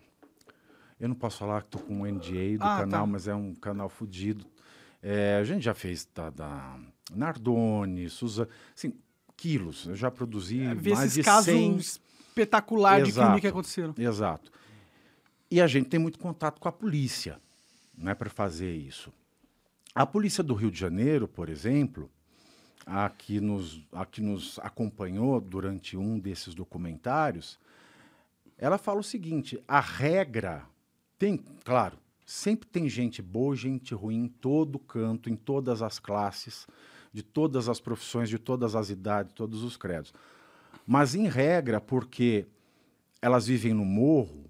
[1.00, 3.06] Eu não posso falar que estou com o NDA do Ah, canal, tá.
[3.08, 4.46] mas é um canal fudido.
[5.02, 6.78] É, a gente já fez da, da
[7.14, 8.50] Nardone, Suzana...
[8.76, 8.94] Assim,
[9.36, 9.88] quilos.
[9.88, 11.76] Eu já produzi É, mais esses de casos 100...
[11.78, 13.94] espetaculares de crime que aconteceram.
[13.98, 14.52] Exato.
[15.52, 17.40] E a gente tem muito contato com a polícia,
[17.98, 19.12] né, para fazer isso.
[19.96, 22.10] A polícia do Rio de Janeiro, por exemplo,
[22.86, 27.60] a que nos, a que nos acompanhou durante um desses documentários,
[28.58, 30.64] ela fala o seguinte: a regra
[31.18, 36.68] tem, claro, sempre tem gente boa gente ruim em todo canto, em todas as classes,
[37.12, 40.14] de todas as profissões, de todas as idades, todos os credos.
[40.86, 42.48] Mas em regra, porque
[43.22, 44.49] elas vivem no morro,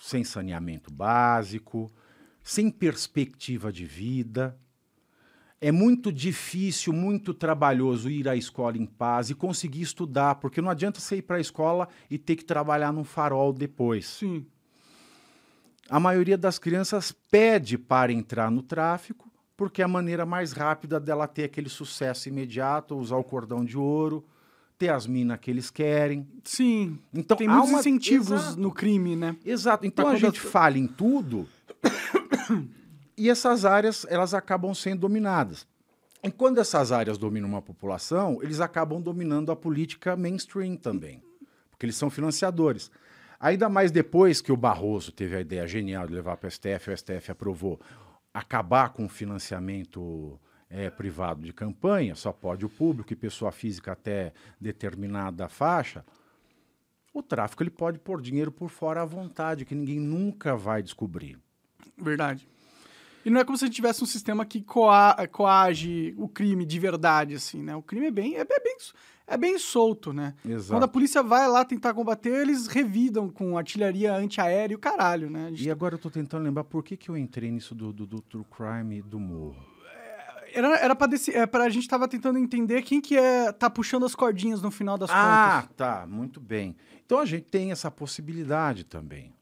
[0.00, 1.92] sem saneamento básico,
[2.42, 4.58] sem perspectiva de vida.
[5.60, 10.70] É muito difícil, muito trabalhoso ir à escola em paz e conseguir estudar, porque não
[10.70, 14.06] adianta você ir para a escola e ter que trabalhar num farol depois.
[14.06, 14.46] Sim.
[15.90, 20.98] A maioria das crianças pede para entrar no tráfico, porque é a maneira mais rápida
[20.98, 24.24] dela ter aquele sucesso imediato, usar o cordão de ouro,
[24.80, 26.26] ter as minas que eles querem.
[26.42, 26.98] Sim.
[27.12, 28.58] Então, Tem muitos uma- incentivos Exato.
[28.58, 29.36] no crime, né?
[29.44, 29.86] Exato.
[29.86, 31.46] Então Pra a gente as- fala em tudo
[33.16, 35.66] e essas áreas elas acabam sendo dominadas.
[36.22, 41.22] E quando essas áreas dominam uma população, eles acabam dominando a política mainstream também,
[41.70, 42.90] porque eles são financiadores.
[43.38, 46.90] Ainda mais depois que o Barroso teve a ideia genial de levar para o STF,
[46.90, 47.78] o STF aprovou
[48.32, 50.38] acabar com o financiamento
[50.70, 56.04] eh, privado de campanha, só pode o público e pessoa física até determinada faixa.
[57.12, 61.36] O tráfico ele pode pôr dinheiro por fora à vontade, que ninguém nunca vai descobrir.
[61.98, 62.48] Verdade.
[63.24, 66.64] E não é como se a gente tivesse um sistema que coa coage o crime
[66.64, 67.76] de verdade, assim, né?
[67.76, 68.76] O crime é bem, é bem,
[69.26, 70.34] é bem solto, né?
[70.44, 70.72] Exato.
[70.72, 75.28] Quando a polícia vai lá tentar combater, eles revidam com artilharia antiaérea e o caralho,
[75.28, 75.48] né?
[75.50, 78.06] Gente E agora eu tô tentando lembrar por que, que eu entrei nisso do, do,
[78.06, 79.69] do true crime do morro.
[80.54, 84.04] Era, era pra, deci- é, pra gente tava tentando entender quem que é, tá puxando
[84.04, 85.76] as cordinhas no final das Ah, contas.
[85.76, 86.76] tá, muito bem.
[87.06, 89.32] Então a gente tem essa possibilidade também.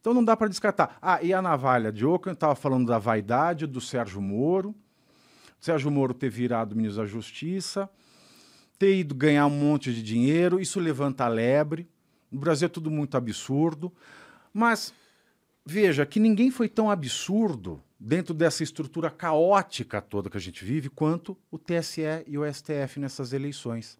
[0.00, 0.96] Então não dá para descartar.
[1.02, 4.74] Ah, e a navalha de Ockham estava falando da vaidade do Sérgio Moro.
[5.60, 7.88] Sérgio Moro ter virado ministro da Justiça,
[8.78, 11.88] ter ido ganhar um monte de dinheiro, isso levanta a lebre.
[12.30, 13.92] No Brasil é tudo muito absurdo.
[14.52, 14.92] Mas
[15.66, 20.88] veja que ninguém foi tão absurdo dentro dessa estrutura caótica toda que a gente vive
[20.88, 23.98] quanto o TSE e o STF nessas eleições.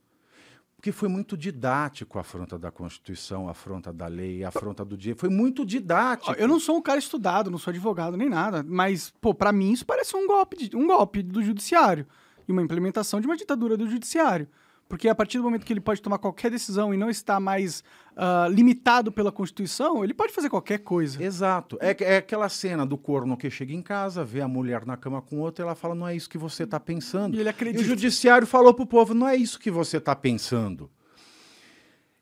[0.76, 4.96] Porque foi muito didático a afronta da Constituição, a afronta da lei, a afronta do
[4.96, 5.16] dia.
[5.16, 6.32] Foi muito didático.
[6.34, 9.72] Eu não sou um cara estudado, não sou advogado nem nada, mas, pô, pra mim
[9.72, 12.06] isso parece um golpe, de- um golpe do judiciário
[12.46, 14.46] e uma implementação de uma ditadura do judiciário.
[14.88, 17.82] Porque a partir do momento que ele pode tomar qualquer decisão e não está mais
[18.16, 21.20] ah, limitado pela Constituição, ele pode fazer qualquer coisa.
[21.22, 21.76] Exato.
[21.80, 25.20] É, é aquela cena do corno que chega em casa, vê a mulher na cama
[25.20, 27.36] com outra e ela fala: não é isso que você está pensando.
[27.36, 27.82] E ele E acredita.
[27.82, 30.88] o judiciário falou pro povo: não é isso que você está pensando.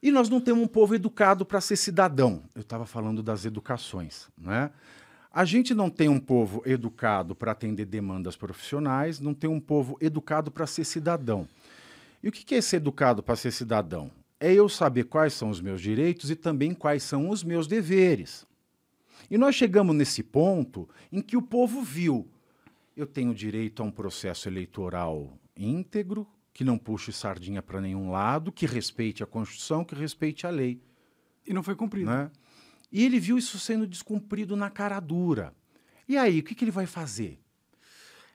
[0.03, 2.43] E nós não temos um povo educado para ser cidadão.
[2.55, 4.71] Eu estava falando das educações, né?
[5.33, 9.97] A gente não tem um povo educado para atender demandas profissionais, não tem um povo
[10.01, 11.49] educado para ser cidadão.
[12.25, 14.11] E o que é ser educado para ser cidadão?
[14.41, 18.47] É eu saber quais são os meus direitos e também quais são os meus deveres.
[19.31, 22.27] E nós chegamos nesse ponto em que o povo viu:
[22.97, 28.51] eu tenho direito a um processo eleitoral íntegro, que não puxe sardinha para nenhum lado,
[28.51, 30.81] que respeite a Constituição, que respeite a lei.
[31.47, 32.09] E não foi cumprido.
[32.09, 32.31] Né?
[32.91, 35.55] E ele viu isso sendo descumprido na cara dura.
[36.09, 37.39] E aí, o que, que ele vai fazer?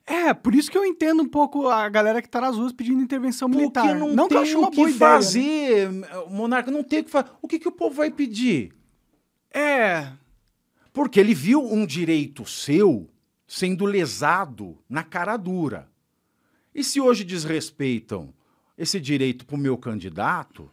[0.10, 3.00] É, por isso que eu entendo um pouco a galera que tá nas ruas pedindo
[3.00, 3.84] intervenção militar.
[3.84, 4.92] Porque não, que eu tem o que né?
[4.94, 5.88] fazer,
[6.28, 7.30] monarca não tem o que fazer.
[7.40, 8.74] O que, que o povo vai pedir?
[9.54, 10.12] É,
[10.92, 13.08] Porque ele viu um direito seu
[13.48, 15.88] sendo lesado na cara dura.
[16.74, 18.34] E se hoje desrespeitam
[18.76, 20.72] esse direito para o meu candidato,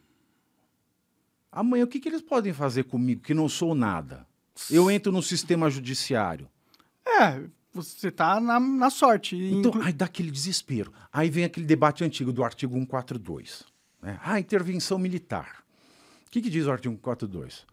[1.52, 4.26] amanhã o que, que eles podem fazer comigo que não sou nada?
[4.70, 6.48] Eu entro no sistema judiciário.
[7.06, 7.42] é,
[7.76, 9.36] você tá na, na sorte.
[9.36, 10.92] Então, inclu- aí dá aquele desespero.
[11.12, 13.64] Aí vem aquele debate antigo do artigo 142.
[14.02, 14.18] Né?
[14.22, 15.62] Ah, intervenção militar.
[16.26, 17.64] O que, que diz o artigo 142?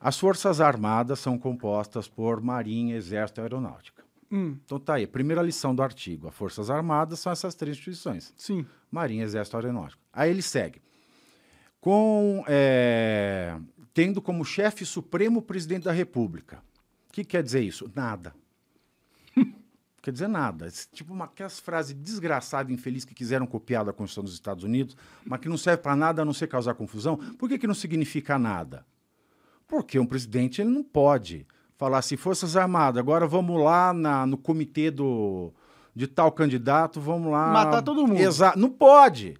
[0.00, 4.02] As Forças Armadas são compostas por Marinha, Exército e Aeronáutica.
[4.32, 6.28] Hum, Então tá aí, primeira lição do artigo.
[6.28, 8.32] As Forças Armadas são essas três instituições.
[8.36, 8.64] sim.
[8.90, 10.00] Marinha, Exército e Aeronáutica.
[10.12, 10.80] Aí ele segue.
[11.80, 13.56] Com, é,
[13.94, 16.58] tendo como chefe supremo o presidente da República.
[17.08, 17.90] O que quer dizer isso?
[17.94, 18.34] Nada.
[20.02, 20.66] Quer dizer nada.
[20.66, 24.96] Esse tipo uma, aquelas frases desgraçadas, infelizes que quiseram copiar da Constituição dos Estados Unidos,
[25.24, 27.16] mas que não serve para nada a não ser causar confusão.
[27.38, 28.84] Por que, que não significa nada?
[29.68, 31.46] Porque um presidente ele não pode
[31.76, 35.52] falar assim, Forças Armadas, agora vamos lá na- no comitê do,
[35.94, 37.52] de tal candidato, vamos lá...
[37.52, 38.18] Matar todo mundo.
[38.20, 38.58] Exato.
[38.58, 39.38] Não pode.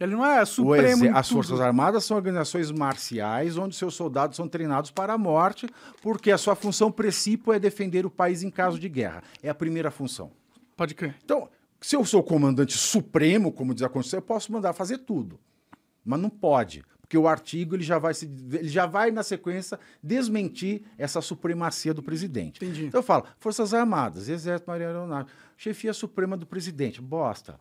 [0.00, 1.16] Ele não é supremo.
[1.16, 1.28] as.
[1.28, 5.68] Forças Armadas são organizações marciais onde seus soldados são treinados para a morte,
[6.00, 9.22] porque a sua função principal é defender o país em caso de guerra.
[9.42, 10.30] É a primeira função.
[10.76, 11.16] Pode crer.
[11.24, 11.48] Então,
[11.80, 15.38] se eu sou comandante supremo, como diz a Constituição, eu posso mandar fazer tudo.
[16.04, 19.78] Mas não pode, porque o artigo ele já vai, se, ele já vai na sequência
[20.02, 22.64] desmentir essa supremacia do presidente.
[22.64, 22.86] Entendi.
[22.86, 27.58] Então eu falo, Forças Armadas, Exército, Marinha Aeronáutica, chefia suprema do presidente, bosta.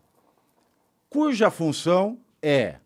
[1.09, 2.79] Cuja função é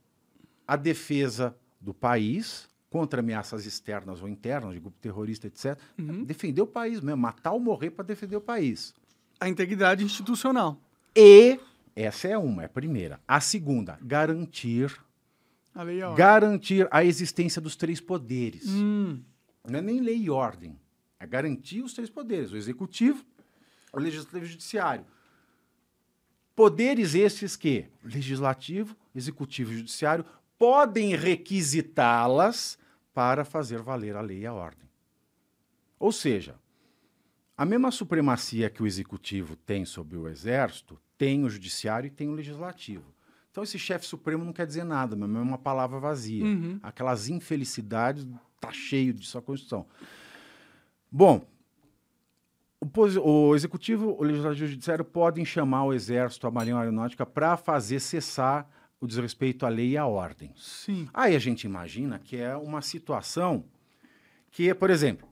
[0.68, 5.78] a defesa do país contra ameaças externas ou internas, de grupo terrorista, etc.
[6.26, 8.94] Defender o país mesmo, matar ou morrer para defender o país.
[9.40, 10.80] A integridade institucional.
[11.16, 11.60] E
[11.96, 13.20] essa é uma, é a primeira.
[13.28, 14.92] A segunda, garantir,
[15.76, 16.18] A lei é ordem.
[16.18, 18.68] garantir a existência dos três poderes.
[18.68, 19.22] Hum,
[19.70, 20.78] Não é nem lei e ordem,
[21.20, 23.24] é garantir os três poderes, o executivo,
[23.94, 25.06] o legislativo e o judiciário.
[26.56, 30.26] Poderes estes que legislativo, executivo e judiciário
[30.58, 32.78] podem requisitá-las
[33.14, 34.90] para fazer valer a lei e a ordem.
[36.00, 36.56] Ou seja,
[37.58, 42.28] a mesma supremacia que o executivo tem sobre o exército, tem o judiciário e tem
[42.28, 43.14] o legislativo.
[43.52, 46.44] Então esse chefe supremo não quer dizer nada, mas é uma palavra vazia.
[46.44, 46.80] Uhum.
[46.82, 48.26] Aquelas infelicidades,
[48.60, 49.86] tá cheio disso a Constituição.
[51.12, 51.46] Bom,
[53.24, 57.58] o, executivo, o legislativo e o judiciário podem chamar o exército, a marinha aeronáutica para
[57.58, 58.68] fazer cessar
[59.02, 60.54] o desrespeito à lei e à ordem.
[60.56, 61.10] sim.
[61.14, 63.66] Aí a gente imagina que é uma situação
[64.52, 65.28] que, por exemplo,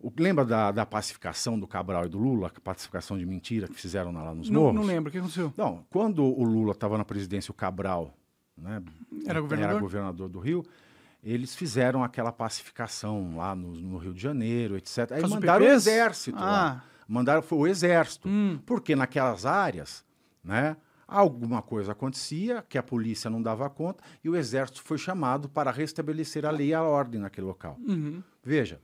[0.00, 3.74] o- lembra da, da pacificação do Cabral e do Lula, a pacificação de mentira que
[3.80, 4.74] fizeram lá nos Não, morros?
[4.74, 5.08] não lembro.
[5.08, 5.52] O que aconteceu?
[5.56, 8.12] Não, quando o Lula estava na presidência, o Cabral
[8.58, 8.82] né,
[9.26, 9.80] Era governador?
[9.80, 10.64] governador do Rio,
[11.22, 15.12] eles fizeram aquela pacificação lá no, no Rio de Janeiro, etc.
[15.12, 15.86] Aí Faz o mandaram o PPs?
[15.86, 16.82] exército lá.
[16.84, 16.94] Ah.
[17.06, 18.28] Mandaram foi o exército.
[18.28, 18.58] Hum.
[18.66, 20.04] Porque naquelas áreas
[20.42, 20.76] né?
[21.06, 25.70] Alguma coisa acontecia que a polícia não dava conta e o exército foi chamado para
[25.70, 27.78] restabelecer a lei e a ordem naquele local.
[27.86, 28.22] Uhum.
[28.42, 28.80] Veja,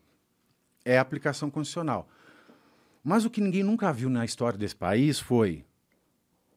[0.84, 2.08] é aplicação constitucional.
[3.02, 5.64] Mas o que ninguém nunca viu na história desse país foi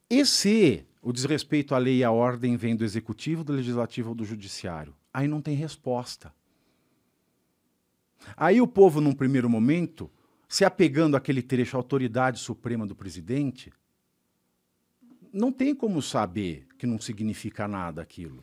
[0.10, 4.16] e se o desrespeito à lei e à ordem vem do executivo, do legislativo ou
[4.16, 4.94] do judiciário?
[5.14, 6.34] Aí não tem resposta.
[8.38, 10.10] Aí o povo, num primeiro momento,
[10.48, 13.74] se apegando àquele trecho autoridade suprema do presidente,
[15.34, 18.40] não tem como saber que não significa nada aquilo.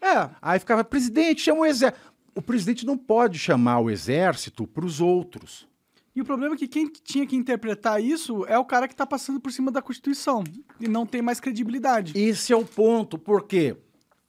[0.00, 2.12] É, Aí ficava, presidente, chama o exército.
[2.34, 5.68] O presidente não pode chamar o exército para os outros.
[6.16, 9.06] e o problema é que quem tinha que interpretar isso é o cara que tá
[9.06, 10.42] passando por cima da Constituição
[10.80, 12.12] e não tem mais credibilidade.
[12.18, 13.76] Esse é o ponto, porque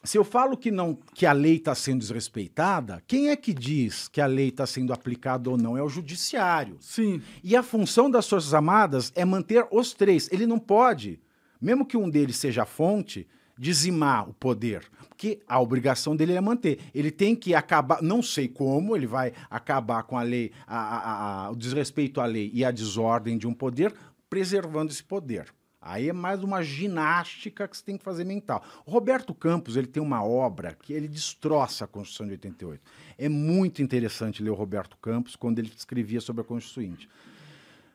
[0.03, 4.07] se eu falo que não que a lei está sendo desrespeitada, quem é que diz
[4.09, 5.77] que a lei está sendo aplicada ou não?
[5.77, 6.77] É o judiciário.
[6.81, 7.21] Sim.
[7.41, 10.29] E a função das Forças Armadas é manter os três.
[10.31, 11.19] Ele não pode,
[11.63, 14.83] mesmo que um deles seja a fonte, dizimar o poder.
[15.09, 16.79] Porque a obrigação dele é manter.
[16.93, 21.45] Ele tem que acabar, não sei como, ele vai acabar com a lei, a- a-
[21.45, 23.93] a- o desrespeito à lei e a desordem de um poder,
[24.29, 25.45] preservando esse poder.
[25.79, 28.63] Aí é mais uma ginástica que você tem que fazer mental.
[28.85, 32.81] O Roberto Campos ele tem uma obra que ele destroça a Constituição de 88.
[33.17, 37.09] É muito interessante ler o Roberto Campos quando ele escrevia sobre a Constituinte.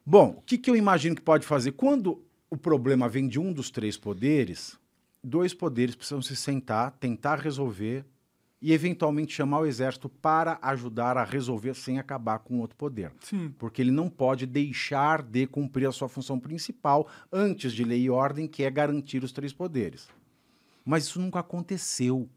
[0.04, 1.72] Bom, o que, que eu imagino que pode fazer?
[1.72, 4.78] Quando o problema vem de um dos três poderes,
[5.22, 8.04] dois poderes precisam se sentar, tentar resolver
[8.60, 13.12] e, eventualmente, chamar o exército para ajudar a resolver sem acabar com o outro poder.
[13.20, 13.54] Sim.
[13.58, 18.10] Porque ele não pode deixar de cumprir a sua função principal antes de lei e
[18.10, 20.08] ordem, que é garantir os três poderes.
[20.84, 22.28] Mas isso nunca aconteceu.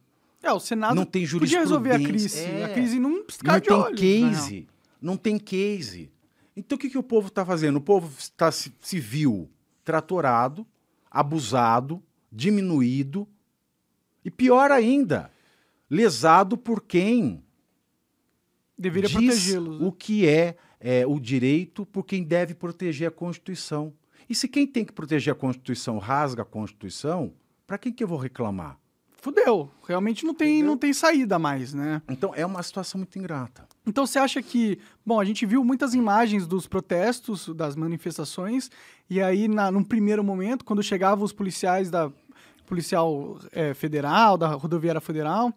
[0.44, 2.40] É, o Senado Não tem podia resolver a crise.
[2.40, 2.66] É.
[2.66, 3.94] A crise não Não tem real.
[3.96, 4.68] case.
[5.02, 6.12] Não tem case.
[6.56, 7.78] Então o que, que o povo está fazendo?
[7.78, 8.50] O povo está
[9.00, 9.50] viu
[9.84, 10.66] tratorado,
[11.10, 12.02] abusado,
[12.32, 13.28] diminuído
[14.24, 15.32] e pior ainda,
[15.90, 17.44] lesado por quem
[18.78, 19.80] Deveria protegê-los.
[19.80, 19.88] né?
[19.88, 23.94] o que é, é o direito por quem deve proteger a Constituição.
[24.30, 27.34] E se quem tem que proteger a Constituição rasga a Constituição,
[27.68, 28.80] para quem que eu vou reclamar?
[29.12, 29.70] Fudeu.
[29.88, 32.02] Realmente não tem, não tem saída mais, né?
[32.10, 33.68] Então é uma situação muito ingrata.
[33.86, 34.80] Então você acha que.
[35.06, 38.70] Bom, a gente viu muitas imagens dos protestos, das manifestações,
[39.10, 42.12] e aí, na, num primeiro momento, quando chegavam os policiais da
[42.66, 45.54] policial eh, federal, da rodoviária federal,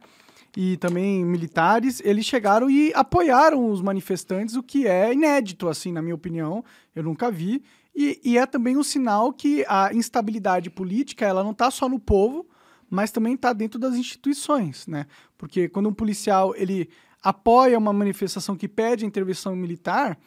[0.57, 6.01] e também militares, eles chegaram e apoiaram os manifestantes, o que é inédito, assim, na
[6.01, 6.64] minha opinião.
[6.95, 7.62] Eu nunca vi.
[7.95, 11.99] E, e é também um sinal que a instabilidade política, ela não está só no
[11.99, 12.47] povo,
[12.89, 15.07] mas também está dentro das instituições, né?
[15.37, 16.89] Porque quando um policial ele
[17.25, 20.18] apoia uma manifestação que pede intervenção militar,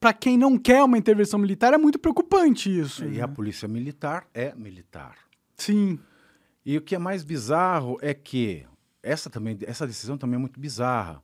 [0.00, 3.04] para quem não quer uma intervenção militar é muito preocupante isso.
[3.04, 3.22] E né?
[3.22, 5.16] a polícia militar é militar.
[5.56, 6.00] Sim,
[6.66, 8.66] E o que é mais bizarro é que
[9.00, 11.22] essa, também, essa decisão também é muito bizarra.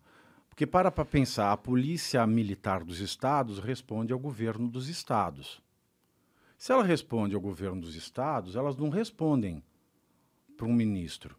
[0.49, 5.61] Porque para para pensar, a polícia militar dos estados responde ao governo dos estados.
[6.57, 9.63] Se ela responde ao governo dos estados, elas não respondem
[10.57, 11.37] para um ministro.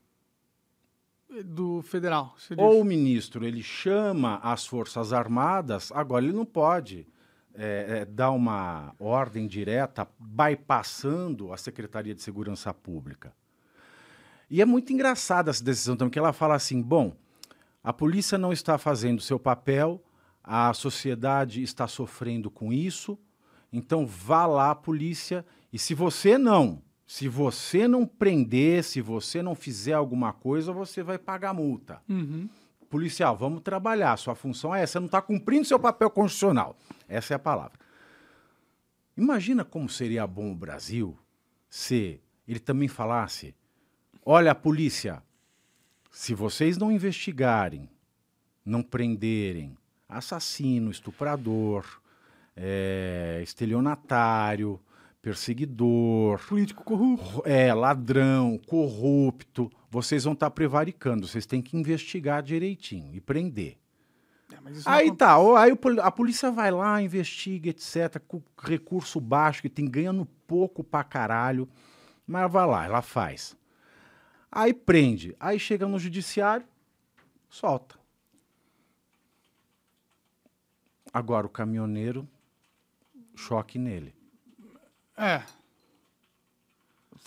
[1.45, 2.35] Do federal.
[2.57, 7.07] Ou o ministro ele chama as forças armadas, agora ele não pode
[7.53, 13.33] é, é, dar uma ordem direta bypassando a Secretaria de Segurança Pública.
[14.49, 17.15] E é muito engraçada essa decisão também, que ela fala assim: bom,
[17.83, 20.03] a polícia não está fazendo seu papel,
[20.43, 23.17] a sociedade está sofrendo com isso,
[23.71, 29.55] então vá lá, polícia, e se você não, se você não prender, se você não
[29.55, 31.99] fizer alguma coisa, você vai pagar multa.
[32.07, 32.47] Uhum.
[32.87, 36.77] Policial, vamos trabalhar, sua função é essa, você não está cumprindo seu papel constitucional.
[37.07, 37.79] Essa é a palavra.
[39.17, 41.17] Imagina como seria bom o Brasil
[41.67, 43.55] se ele também falasse:
[44.23, 45.23] olha, polícia,
[46.11, 47.89] se vocês não investigarem,
[48.63, 49.75] não prenderem
[50.07, 51.87] assassino, estuprador,
[52.55, 54.79] é, estelionatário,
[55.21, 57.41] perseguidor, Político corrupto.
[57.45, 61.27] é, ladrão, corrupto, vocês vão estar prevaricando.
[61.27, 63.77] Vocês têm que investigar direitinho e prender.
[64.51, 69.85] É, Aí tá, aí a polícia vai lá, investiga, etc., com recurso baixo, que tem
[69.85, 71.69] ganhando pouco pra caralho,
[72.25, 73.55] mas vai lá, ela faz.
[74.51, 76.65] Aí prende, aí chega no judiciário,
[77.47, 77.99] solta.
[81.13, 82.27] Agora o caminhoneiro,
[83.35, 84.15] choque nele.
[85.19, 85.43] É.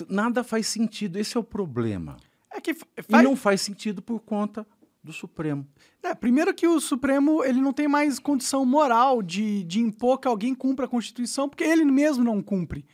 [0.08, 2.16] Nada faz sentido, esse é o problema.
[2.50, 4.66] É que fa- E faz, não faz sentido por conta
[5.02, 5.66] do Supremo.
[6.02, 10.28] É, primeiro que o Supremo ele não tem mais condição moral de, de impor que
[10.28, 12.84] alguém cumpra a Constituição, porque ele mesmo não cumpre.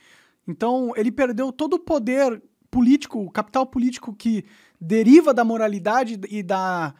[0.47, 4.43] Então, ele perdeu todo o poder político, o capital político que
[4.79, 6.93] deriva da moralidade e, da,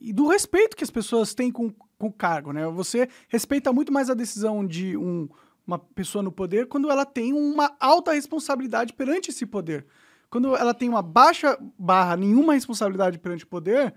[0.00, 2.66] e do respeito que as pessoas têm com, com o cargo, né?
[2.68, 5.28] Você respeita muito mais a decisão de um,
[5.66, 9.86] uma pessoa no poder quando ela tem uma alta responsabilidade perante esse poder.
[10.30, 13.94] Quando ela tem uma baixa barra, nenhuma responsabilidade perante o poder,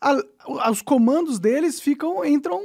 [0.00, 2.60] a, os comandos deles ficam entram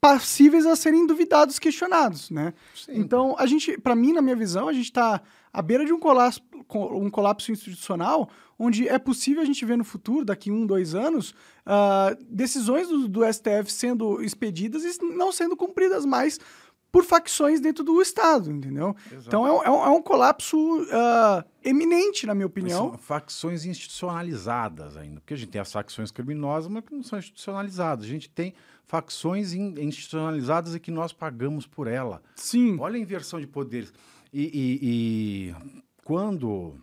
[0.00, 2.54] passíveis a serem duvidados, questionados, né?
[2.74, 2.92] Sim.
[2.96, 5.98] Então, a gente, para mim, na minha visão, a gente está à beira de um
[6.00, 6.42] colapso,
[6.74, 11.30] um colapso institucional, onde é possível a gente ver no futuro, daqui um, dois anos,
[11.64, 16.40] uh, decisões do, do STF sendo expedidas e não sendo cumpridas mais
[16.92, 18.94] por facções dentro do Estado, entendeu?
[19.10, 19.24] Exato.
[19.26, 22.90] Então é um, é um, colapso uh, eminente, na minha opinião.
[22.90, 27.02] Mas são facções institucionalizadas ainda, porque a gente tem as facções criminosas, mas que não
[27.02, 28.04] são institucionalizadas.
[28.04, 28.52] A gente tem
[28.84, 32.22] facções institucionalizadas e que nós pagamos por ela.
[32.36, 32.76] Sim.
[32.78, 33.90] Olha a inversão de poderes.
[34.30, 35.54] E, e, e
[36.04, 36.78] quando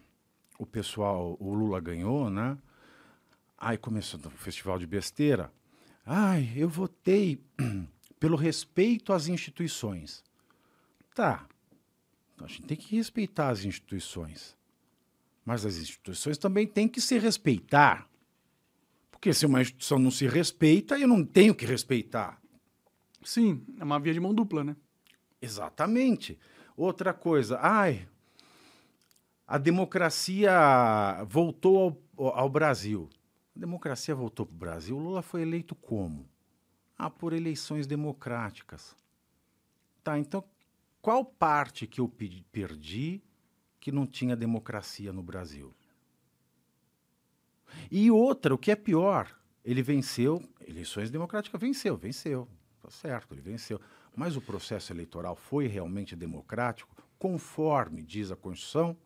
[0.57, 2.57] o pessoal, o Lula ganhou, né?
[3.55, 5.51] Aí começou o festival de besteira.
[6.03, 7.43] Ai, eu votei
[8.19, 10.23] pelo respeito às instituições.
[11.15, 11.47] Tá.
[12.41, 14.57] A gente tem que respeitar as instituições.
[15.45, 18.07] Mas as instituições também têm que se respeitar.
[19.09, 22.41] Porque se uma instituição não se respeita, eu não tenho que respeitar.
[23.23, 24.75] Sim, é uma via de mão dupla, né?
[25.41, 26.37] Exatamente.
[26.77, 28.07] Outra coisa, ai,
[29.45, 30.51] a democracia
[31.27, 33.09] voltou ao, ao Brasil.
[33.55, 34.95] A democracia voltou para o Brasil.
[34.95, 36.29] O Lula foi eleito como?
[37.01, 38.95] Ah, por eleições democráticas.
[40.03, 40.43] Tá, então
[41.01, 42.09] qual parte que eu
[42.51, 43.23] perdi
[43.79, 45.73] que não tinha democracia no Brasil?
[47.89, 49.33] E outra, o que é pior,
[49.63, 52.49] ele venceu, eleições democráticas, venceu, venceu,
[52.81, 53.79] tá certo, ele venceu.
[54.13, 58.97] Mas o processo eleitoral foi realmente democrático, conforme diz a Constituição?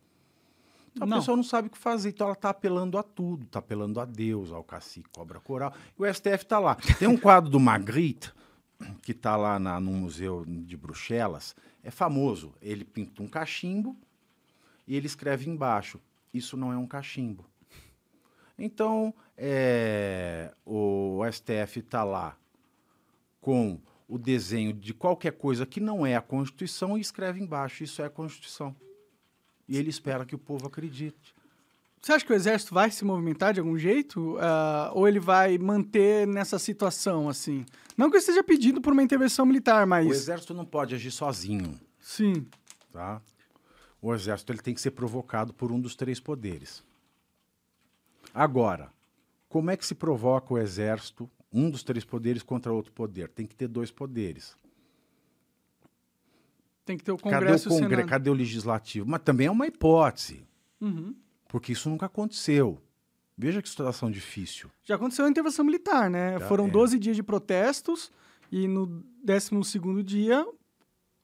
[0.95, 3.59] Então, a pessoa não sabe o que fazer, então ela está apelando a tudo, está
[3.59, 5.73] apelando a Deus, ao cacique, cobra coral.
[5.97, 6.75] E o STF está lá.
[6.99, 8.31] Tem um quadro do Magritte,
[9.01, 12.53] que está lá na, no Museu de Bruxelas, é famoso.
[12.61, 13.97] Ele pinta um cachimbo
[14.87, 15.99] e ele escreve embaixo:
[16.33, 17.45] Isso não é um cachimbo.
[18.57, 22.37] Então, é, o STF está lá
[23.41, 28.01] com o desenho de qualquer coisa que não é a Constituição e escreve embaixo: Isso
[28.01, 28.75] é a Constituição.
[29.73, 31.33] E ele espera que o povo acredite.
[31.99, 34.35] Você acha que o exército vai se movimentar de algum jeito?
[34.35, 37.65] Uh, ou ele vai manter nessa situação, assim?
[37.97, 40.05] Não que eu esteja pedindo por uma intervenção militar, mas...
[40.05, 41.79] O exército não pode agir sozinho.
[41.99, 42.45] Sim.
[42.91, 43.19] Tá?
[43.99, 46.83] O exército ele tem que ser provocado por um dos três poderes.
[48.33, 48.91] Agora,
[49.49, 53.29] como é que se provoca o exército, um dos três poderes, contra outro poder?
[53.29, 54.55] Tem que ter dois poderes.
[56.85, 58.05] Tem que ter o Congresso cadê o, Congre...
[58.05, 59.09] cadê o Legislativo?
[59.09, 60.45] Mas também é uma hipótese.
[60.81, 61.15] Uhum.
[61.47, 62.81] Porque isso nunca aconteceu.
[63.37, 64.69] Veja que situação difícil.
[64.83, 66.37] Já aconteceu a intervenção militar, né?
[66.39, 66.69] Já Foram é.
[66.69, 68.11] 12 dias de protestos
[68.51, 70.45] e no 12 dia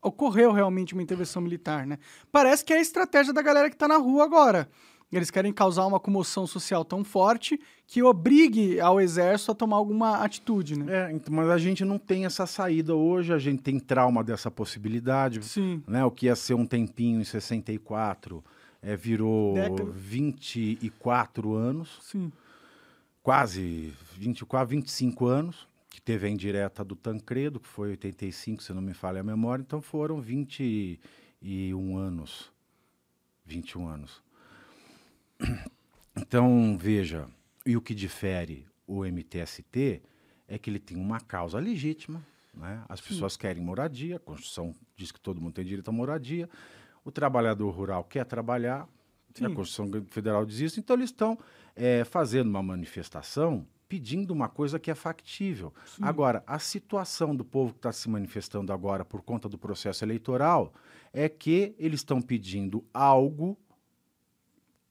[0.02, 2.00] ocorreu realmente uma intervenção militar, né?
[2.32, 4.70] Parece que é a estratégia da galera que está na rua agora.
[5.12, 10.18] Eles querem causar uma comoção social tão forte que obrigue ao exército a tomar alguma
[10.18, 11.10] atitude, né?
[11.10, 14.52] É, então, mas a gente não tem essa saída hoje, a gente tem trauma dessa
[14.52, 15.44] possibilidade.
[15.44, 15.82] Sim.
[15.88, 16.06] Né?
[16.06, 18.44] O que ia ser um tempinho em 64
[18.84, 19.92] é, virou Década.
[19.92, 21.98] 24 anos.
[22.04, 22.32] Sim.
[23.24, 28.82] Quase 24, 25 anos, que teve a indireta do Tancredo, que foi 85, se não
[28.82, 32.52] me falha a memória, então foram 21 anos.
[33.46, 34.22] 21 anos.
[36.22, 37.28] Então, veja,
[37.66, 40.02] e o que difere o MTST
[40.48, 42.22] é que ele tem uma causa legítima,
[42.54, 42.84] né?
[42.90, 43.40] as pessoas Sim.
[43.40, 46.50] querem moradia, a Constituição diz que todo mundo tem direito à moradia,
[47.06, 48.88] o trabalhador rural quer trabalhar,
[49.34, 49.46] Sim.
[49.46, 51.38] a Constituição Federal diz isso, então eles estão
[51.76, 55.74] é, fazendo uma manifestação pedindo uma coisa que é factível.
[55.86, 56.04] Sim.
[56.04, 60.72] Agora, a situação do povo que está se manifestando agora por conta do processo eleitoral
[61.12, 63.58] é que eles estão pedindo algo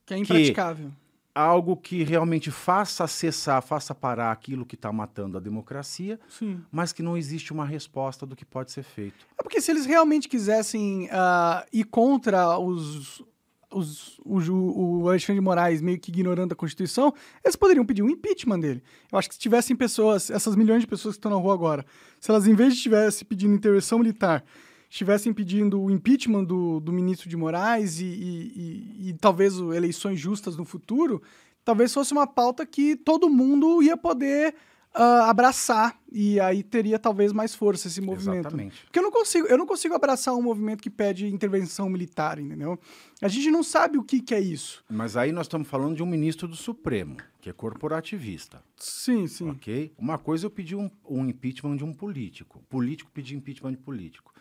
[0.09, 0.89] que é impraticável.
[0.89, 0.93] Que,
[1.35, 6.61] algo que realmente faça cessar, faça parar aquilo que está matando a democracia, Sim.
[6.73, 9.27] mas que não existe uma resposta do que pode ser feito.
[9.39, 13.23] É porque se eles realmente quisessem uh, ir contra os,
[13.71, 18.09] os, o, o, Alexandre de Moraes meio que ignorando a Constituição, eles poderiam pedir um
[18.09, 18.83] impeachment dele.
[19.13, 21.85] Eu acho que se tivessem pessoas, essas milhões de pessoas que estão na rua agora,
[22.19, 24.43] se elas, em vez de estivessem pedindo intervenção militar,
[24.89, 30.19] estivessem pedindo o impeachment do, do ministro de Moraes e, e, e, e talvez eleições
[30.19, 31.23] justas no futuro,
[31.65, 34.55] talvez fosse uma pauta que todo mundo ia poder
[34.95, 38.41] uh, abraçar e aí teria talvez mais força esse movimento.
[38.47, 38.83] Exatamente.
[38.85, 42.79] Porque eu não consigo, eu não consigo abraçar um movimento que pede intervenção militar, entendeu?
[43.21, 44.83] A gente não sabe o que, que é isso.
[44.89, 48.63] Mas aí nós estamos falando de um ministro do Supremo, que é corporativista.
[48.77, 49.51] Sim, sim.
[49.51, 49.93] Ok?
[49.99, 52.63] Uma coisa é eu pedir um, um impeachment de um político.
[52.69, 54.33] Político pedir impeachment de político.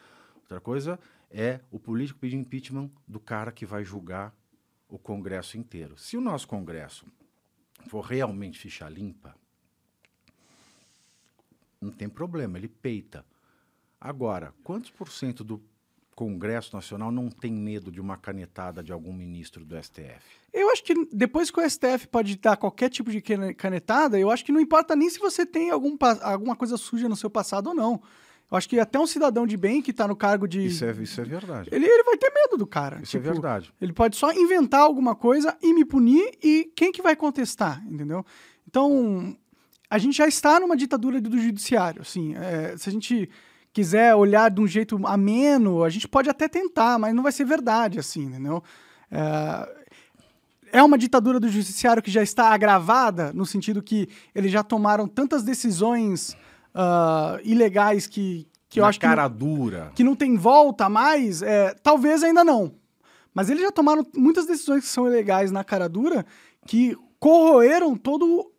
[0.47, 0.97] Outra coisa
[1.29, 4.33] é o político pedir impeachment do cara que vai julgar
[4.87, 5.97] o Congresso inteiro.
[5.97, 7.05] Se o nosso Congresso
[7.89, 9.35] for realmente ficha limpa,
[11.81, 13.25] não tem problema, ele peita.
[13.99, 15.61] Agora, quantos por cento do
[16.15, 20.23] Congresso Nacional não tem medo de uma canetada de algum ministro do STF?
[20.53, 23.21] Eu acho que depois que o STF pode dar qualquer tipo de
[23.53, 27.17] canetada, eu acho que não importa nem se você tem algum, alguma coisa suja no
[27.17, 28.01] seu passado ou não.
[28.49, 30.65] Eu acho que até um cidadão de bem que está no cargo de.
[30.65, 31.69] Isso é, isso é verdade.
[31.71, 33.01] Ele, ele vai ter medo do cara.
[33.01, 33.73] Isso é tipo, é verdade.
[33.81, 38.25] Ele pode só inventar alguma coisa e me punir, e quem que vai contestar, entendeu?
[38.65, 39.35] Então,
[39.89, 42.01] a gente já está numa ditadura do judiciário.
[42.01, 43.29] Assim, é, se a gente
[43.73, 47.45] quiser olhar de um jeito ameno, a gente pode até tentar, mas não vai ser
[47.45, 48.63] verdade, assim, entendeu?
[49.11, 49.87] É,
[50.71, 55.07] é uma ditadura do judiciário que já está agravada, no sentido que eles já tomaram
[55.07, 56.35] tantas decisões
[56.77, 59.91] uh, ilegais que, que eu acho cara que, dura.
[59.95, 61.41] que não tem volta mais.
[61.41, 62.75] É, talvez ainda não.
[63.33, 66.25] Mas eles já tomaram muitas decisões que são ilegais na cara dura
[66.65, 68.51] que corroeram todo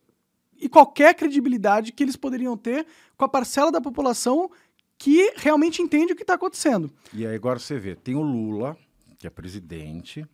[0.61, 4.51] e qualquer credibilidade que eles poderiam ter com a parcela da população
[4.97, 6.91] que realmente entende o que está acontecendo.
[7.12, 8.77] E aí agora você vê, tem o Lula,
[9.16, 10.27] que é presidente,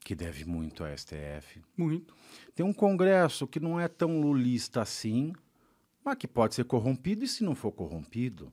[0.00, 1.60] que deve muito à STF.
[1.76, 2.14] Muito.
[2.54, 5.32] Tem um Congresso que não é tão lulista assim,
[6.04, 8.52] mas que pode ser corrompido, e se não for corrompido,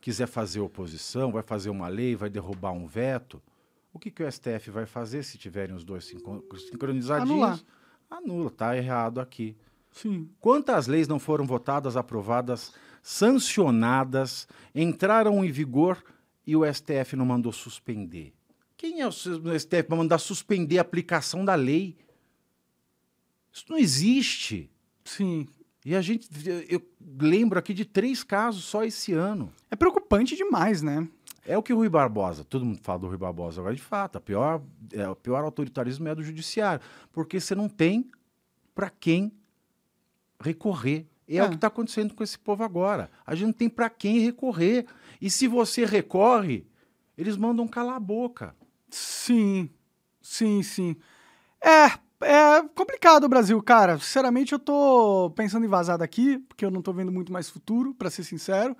[0.00, 3.42] quiser fazer oposição, vai fazer uma lei, vai derrubar um veto,
[3.94, 7.30] o que, que o STF vai fazer se tiverem os dois sincronizadinhos?
[7.30, 7.60] Anular.
[8.10, 9.56] Anula, tá errado aqui.
[9.92, 10.28] Sim.
[10.40, 12.72] Quantas leis não foram votadas, aprovadas,
[13.02, 16.02] sancionadas, entraram em vigor
[16.44, 18.34] e o STF não mandou suspender?
[18.76, 21.96] Quem é o STF para mandar suspender a aplicação da lei?
[23.52, 24.68] Isso não existe.
[25.04, 25.46] Sim.
[25.84, 26.28] E a gente,
[26.68, 26.80] eu
[27.20, 29.52] lembro aqui de três casos só esse ano.
[29.70, 31.06] É preocupante demais, né?
[31.46, 34.16] É o que o Rui Barbosa, todo mundo fala do Rui Barbosa agora, de fato,
[34.16, 34.62] a pior,
[34.92, 36.82] é, o pior autoritarismo é do judiciário,
[37.12, 38.10] porque você não tem
[38.74, 39.30] para quem
[40.40, 41.06] recorrer.
[41.28, 43.10] É, é, o que está acontecendo com esse povo agora.
[43.26, 44.86] A gente não tem para quem recorrer.
[45.20, 46.66] E se você recorre,
[47.16, 48.54] eles mandam calar a boca.
[48.90, 49.68] Sim,
[50.20, 50.96] sim, sim.
[51.60, 53.98] É, é complicado o Brasil, cara.
[53.98, 57.94] Sinceramente, eu tô pensando em vazar daqui, porque eu não tô vendo muito mais futuro,
[57.94, 58.76] para ser sincero.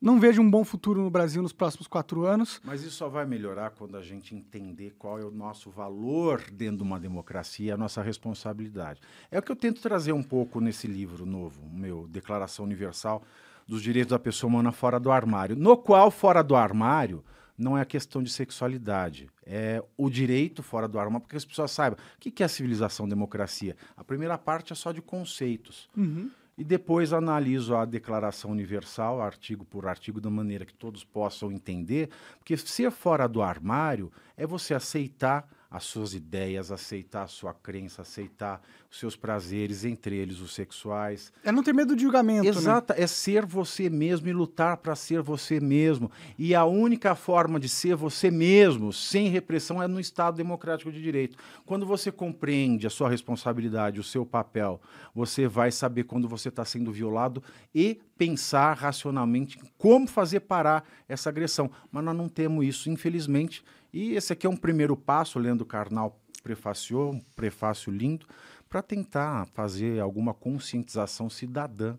[0.00, 2.58] Não vejo um bom futuro no Brasil nos próximos quatro anos.
[2.64, 6.78] Mas isso só vai melhorar quando a gente entender qual é o nosso valor dentro
[6.78, 8.98] de uma democracia, a nossa responsabilidade.
[9.30, 13.22] É o que eu tento trazer um pouco nesse livro novo, meu Declaração Universal
[13.68, 17.22] dos Direitos da Pessoa Humana Fora do Armário, no qual, fora do armário,
[17.60, 21.70] não é a questão de sexualidade, é o direito fora do armário, porque as pessoas
[21.70, 23.76] saibam o que é civilização, democracia.
[23.96, 25.88] A primeira parte é só de conceitos.
[25.96, 26.30] Uhum
[26.60, 32.10] e depois analiso a Declaração Universal, artigo por artigo, da maneira que todos possam entender,
[32.38, 38.02] porque ser fora do armário é você aceitar as suas ideias, aceitar a sua crença,
[38.02, 38.60] aceitar
[38.90, 41.32] os seus prazeres, entre eles os sexuais.
[41.44, 42.48] É não ter medo de julgamento.
[42.48, 43.00] Exato, né?
[43.00, 46.10] é ser você mesmo e lutar para ser você mesmo.
[46.36, 51.00] E a única forma de ser você mesmo, sem repressão, é no Estado democrático de
[51.00, 51.38] direito.
[51.64, 54.80] Quando você compreende a sua responsabilidade, o seu papel,
[55.14, 57.40] você vai saber quando você está sendo violado
[57.72, 61.70] e pensar racionalmente como fazer parar essa agressão.
[61.92, 63.62] Mas nós não temos isso, infelizmente
[63.92, 68.26] e esse aqui é um primeiro passo, o Leandro Carnal prefaciou, um prefácio lindo,
[68.68, 71.98] para tentar fazer alguma conscientização cidadã,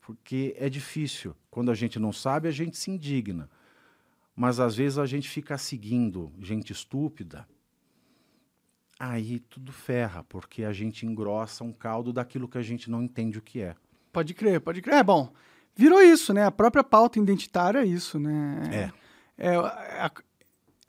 [0.00, 1.36] porque é difícil.
[1.50, 3.48] Quando a gente não sabe, a gente se indigna.
[4.34, 7.46] Mas às vezes a gente fica seguindo gente estúpida,
[8.98, 13.38] aí tudo ferra, porque a gente engrossa um caldo daquilo que a gente não entende
[13.38, 13.76] o que é.
[14.12, 14.96] Pode crer, pode crer.
[14.96, 15.32] É bom,
[15.76, 16.44] virou isso, né?
[16.44, 18.92] A própria pauta identitária é isso, né?
[19.38, 19.50] É.
[19.52, 20.10] é a,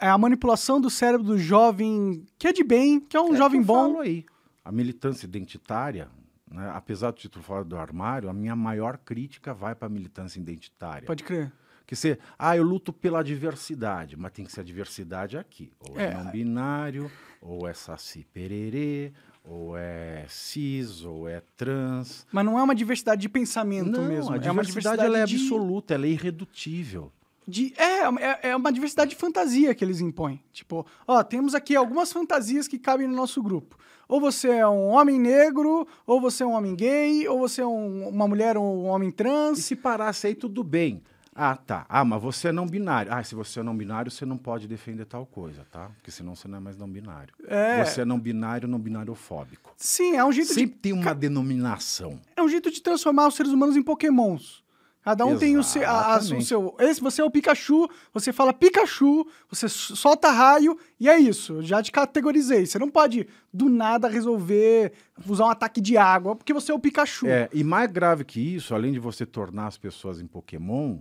[0.02, 3.38] é a manipulação do cérebro do jovem que é de bem, que é um é
[3.38, 4.02] jovem bom.
[4.02, 4.26] aí.
[4.66, 6.10] A militância identitária,
[6.50, 10.40] né, apesar do título fora do armário, a minha maior crítica vai para a militância
[10.40, 11.06] identitária.
[11.06, 11.52] Pode crer.
[11.86, 15.72] Que ser, ah, eu luto pela diversidade, mas tem que ser a diversidade aqui.
[15.90, 19.12] Ou é, é não binário, ou é saci pererê,
[19.44, 22.26] ou é cis, ou é trans.
[22.32, 24.34] Mas não é uma diversidade de pensamento não, mesmo.
[24.34, 25.36] A diversidade, é uma diversidade ela é de...
[25.36, 27.12] absoluta, ela é irredutível.
[27.48, 30.42] De é, é, é uma diversidade de fantasia que eles impõem.
[30.54, 33.78] Tipo, ó, temos aqui algumas fantasias que cabem no nosso grupo.
[34.08, 37.66] Ou você é um homem negro, ou você é um homem gay, ou você é
[37.66, 39.60] um- uma mulher ou um homem E trans.
[39.60, 41.02] se parasse aí, tudo bem.
[41.34, 41.86] Ah, tá.
[41.88, 43.10] Ah, mas você é não binário.
[43.14, 45.88] Ah, se você é não binário, você não pode defender tal coisa, tá?
[45.96, 47.34] Porque senão você não é mais não binário.
[47.48, 47.86] É.
[47.86, 49.74] Você é não binário, não binariofóbico.
[49.78, 52.20] Sim, é um jeito de Sempre tem uma denominação.
[52.36, 54.62] é um jeito de transformar os seres humanos em pokémons.
[55.04, 56.46] Cada um tem o seu, a- a- o Exatamente.
[56.46, 56.76] seu.
[56.80, 61.64] Esse, você é o Pikachu, você fala Pikachu, você solta raio, e é isso.
[61.64, 62.66] Já te categorizei.
[62.68, 64.94] Você não pode, do nada, resolver
[65.28, 67.26] usar um ataque de água, porque você é o Pikachu.
[67.28, 71.00] É, e mais grave que isso, além de você tornar as pessoas em Pokémon,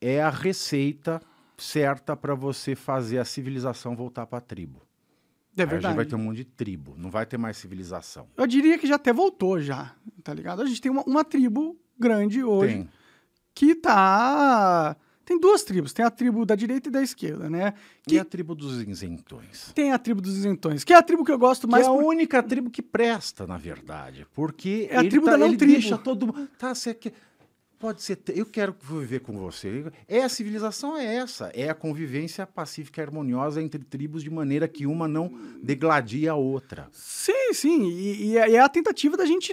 [0.00, 1.20] é a receita
[1.58, 4.80] certa para você fazer a civilização voltar para a tribo.
[5.58, 5.96] É Aí a gente verdade.
[5.96, 8.28] vai ter um monte de tribo, não vai ter mais civilização.
[8.36, 10.60] Eu diria que já até voltou já, tá ligado?
[10.62, 12.88] A gente tem uma, uma tribo grande hoje Tem.
[13.56, 14.96] Que tá...
[15.24, 17.74] Tem duas tribos, tem a tribo da direita e da esquerda, né?
[18.06, 19.72] E Que a tribo dos isentões?
[19.74, 21.92] tem a tribo dos isentões, que é a tribo que eu gosto mais que é
[21.92, 24.24] a por- única tribo que presta, na verdade.
[24.32, 25.72] Porque É a tribo tá- da não ele tribo.
[25.72, 26.48] deixa todo mundo.
[26.56, 27.12] Tá, você quer.
[27.76, 28.18] Pode ser.
[28.28, 29.84] Eu quero viver com você.
[30.06, 31.50] É a civilização é essa.
[31.52, 35.30] É a convivência pacífica e harmoniosa entre tribos de maneira que uma não
[35.60, 36.88] degladie a outra.
[36.92, 37.88] Sim, sim.
[37.90, 39.52] E, e é e é a tentativa da gente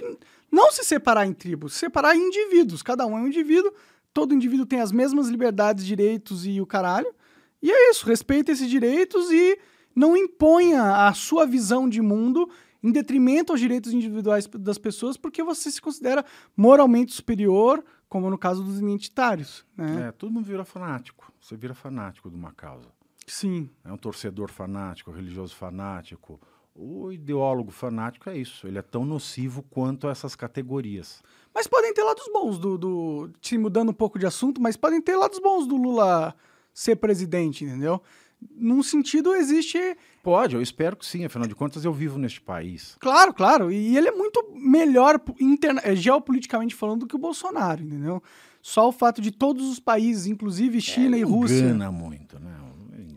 [0.52, 2.80] não se separar em tribos, se separar em indivíduos.
[2.80, 3.72] Cada um é um indivíduo,
[4.14, 7.12] todo indivíduo tem as mesmas liberdades, direitos e o caralho.
[7.60, 9.58] E é isso, respeita esses direitos e
[9.94, 12.48] não imponha a sua visão de mundo
[12.82, 16.24] em detrimento aos direitos individuais das pessoas, porque você se considera
[16.56, 19.64] moralmente superior, como no caso dos identitários.
[19.76, 20.08] Né?
[20.08, 21.32] É, todo mundo vira fanático.
[21.40, 22.88] Você vira fanático de uma causa.
[23.26, 23.70] Sim.
[23.82, 26.38] É um torcedor fanático, religioso fanático.
[26.74, 28.66] O ideólogo fanático é isso.
[28.66, 31.22] Ele é tão nocivo quanto essas categorias.
[31.54, 33.30] Mas podem ter lados bons do, do.
[33.40, 36.34] Te mudando um pouco de assunto, mas podem ter lados bons do Lula
[36.72, 38.02] ser presidente, entendeu?
[38.56, 39.78] Num sentido, existe.
[40.22, 41.24] Pode, eu espero que sim.
[41.24, 42.96] Afinal de contas, eu vivo neste país.
[42.98, 43.70] Claro, claro.
[43.70, 48.22] E ele é muito melhor interna, eh, geopoliticamente falando do que o Bolsonaro, entendeu?
[48.60, 51.60] Só o fato de todos os países, inclusive China e Rússia.
[51.60, 52.50] Engana muito, né?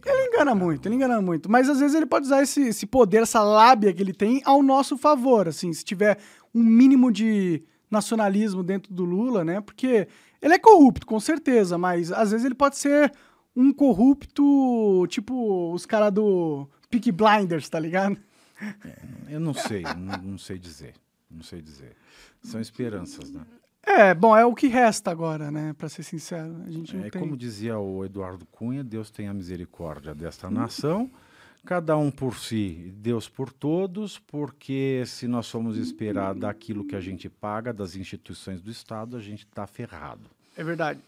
[0.05, 1.49] Ele engana muito, ele engana muito.
[1.49, 4.63] Mas às vezes ele pode usar esse, esse poder, essa lábia que ele tem ao
[4.63, 6.17] nosso favor, assim, se tiver
[6.53, 9.61] um mínimo de nacionalismo dentro do Lula, né?
[9.61, 10.07] Porque
[10.41, 13.11] ele é corrupto, com certeza, mas às vezes ele pode ser
[13.55, 18.17] um corrupto, tipo os caras do Peak Blinders, tá ligado?
[19.29, 20.93] Eu não sei, não, não sei dizer.
[21.29, 21.95] Não sei dizer.
[22.41, 23.41] São esperanças, né?
[23.83, 25.73] É, bom, é o que resta agora, né?
[25.77, 26.55] Pra ser sincero.
[26.65, 27.21] A gente É tem...
[27.21, 31.09] como dizia o Eduardo Cunha, Deus tenha misericórdia desta nação,
[31.65, 37.01] cada um por si, Deus por todos, porque se nós formos esperar daquilo que a
[37.01, 40.29] gente paga das instituições do Estado, a gente está ferrado.
[40.55, 40.99] É verdade.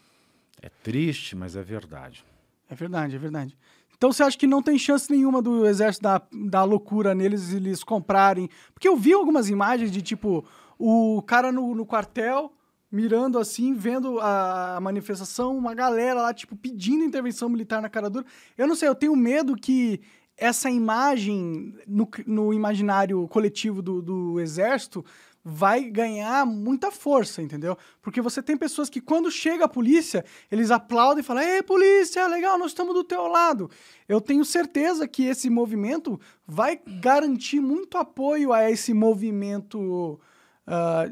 [0.62, 2.24] É triste, mas é verdade.
[2.70, 3.58] É verdade, é verdade.
[3.98, 7.58] Então você acha que não tem chance nenhuma do exército dar, dar loucura neles e
[7.58, 8.50] eles comprarem?
[8.74, 10.46] Porque eu vi algumas imagens de tipo
[10.78, 12.54] o cara no, no quartel
[12.92, 18.10] mirando assim, vendo a, a manifestação, uma galera lá tipo pedindo intervenção militar na cara
[18.10, 18.26] dura.
[18.58, 20.02] Eu não sei, eu tenho medo que
[20.40, 25.06] essa imagem no, no imaginário coletivo do, do exército
[25.44, 27.78] vai ganhar muita força, entendeu?
[28.02, 32.28] Porque você tem pessoas que quando chega a polícia, eles aplaudem e falam: "Ei, polícia,
[32.28, 33.70] legal, nós estamos do teu lado".
[34.08, 40.20] Eu tenho certeza que esse movimento vai garantir muito apoio a esse movimento
[40.68, 41.10] ah,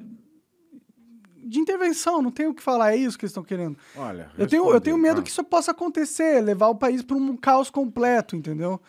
[1.47, 3.77] de intervenção, não tenho o que falar, é isso que eles estão querendo.
[3.95, 7.15] Olha, Eu tenho, eu tenho medo ah, que isso possa acontecer, levar o país para
[7.15, 8.81] um caos completo, entendeu?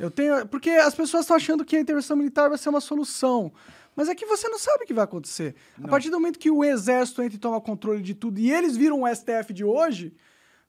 [0.00, 3.52] Eu tenho, porque as pessoas estão achando que a intervenção militar vai ser uma solução,
[3.94, 5.54] mas é que você não sabe o que vai acontecer.
[5.82, 8.78] A partir do momento que o exército entra e toma controle de tudo e eles
[8.78, 10.14] viram o STF de hoje,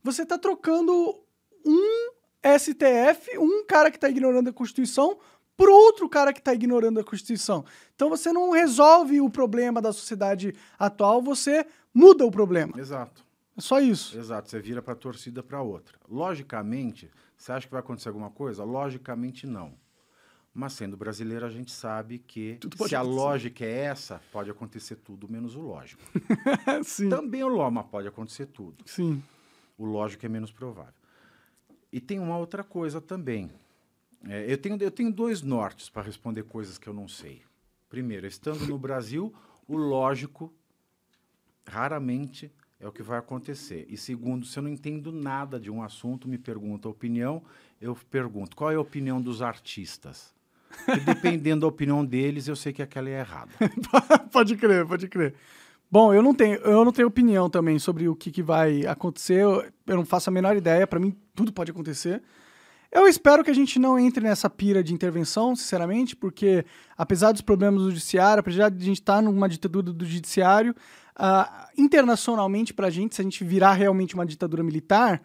[0.03, 1.17] você está trocando
[1.65, 2.11] um
[2.57, 5.17] STF, um cara que está ignorando a Constituição,
[5.55, 7.63] por outro cara que está ignorando a Constituição.
[7.95, 12.77] Então você não resolve o problema da sociedade atual, você muda o problema.
[12.77, 13.23] Exato.
[13.55, 14.17] É só isso.
[14.17, 15.97] Exato, você vira para a torcida para outra.
[16.09, 17.09] Logicamente,
[17.42, 18.64] você acha que vai acontecer alguma coisa?
[18.64, 19.74] Logicamente não.
[20.54, 23.02] Mas sendo brasileiro, a gente sabe que se a acontecer.
[23.02, 26.04] lógica é essa, pode acontecer tudo menos o lógico.
[27.10, 28.84] Também o loma pode acontecer tudo.
[28.86, 29.24] Sim.
[29.76, 30.94] O lógico é menos provável.
[31.92, 33.50] E tem uma outra coisa também.
[34.28, 37.42] É, eu, tenho, eu tenho dois nortes para responder coisas que eu não sei.
[37.89, 39.34] Primeiro, estando no Brasil,
[39.68, 40.54] o lógico
[41.66, 43.86] raramente é o que vai acontecer.
[43.88, 47.43] E segundo, se eu não entendo nada de um assunto, me pergunta a opinião,
[47.79, 50.34] eu pergunto qual é a opinião dos artistas.
[50.88, 53.51] E dependendo da opinião deles, eu sei que aquela é errada.
[54.32, 55.36] pode crer, pode crer.
[55.91, 59.41] Bom, eu não tenho, eu não tenho opinião também sobre o que, que vai acontecer.
[59.41, 60.88] Eu, eu não faço a menor ideia.
[60.88, 62.21] Para mim, tudo pode acontecer.
[62.91, 66.65] Eu espero que a gente não entre nessa pira de intervenção, sinceramente, porque
[66.97, 70.75] apesar dos problemas do judiciário, apesar de a gente estar tá numa ditadura do judiciário,
[71.18, 75.22] uh, internacionalmente para a gente, se a gente virar realmente uma ditadura militar,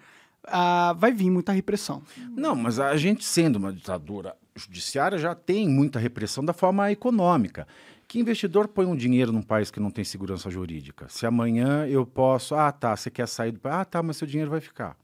[0.47, 2.03] uh, vai vir muita repressão.
[2.35, 7.67] Não, mas a gente sendo uma ditadura judiciária já tem muita repressão da forma econômica.
[8.09, 11.07] Que investidor põe um dinheiro num país que não tem segurança jurídica?
[11.09, 14.27] Se amanhã eu posso, ah tá, você quer sair do país, ah tá, mas seu
[14.27, 14.97] dinheiro vai ficar.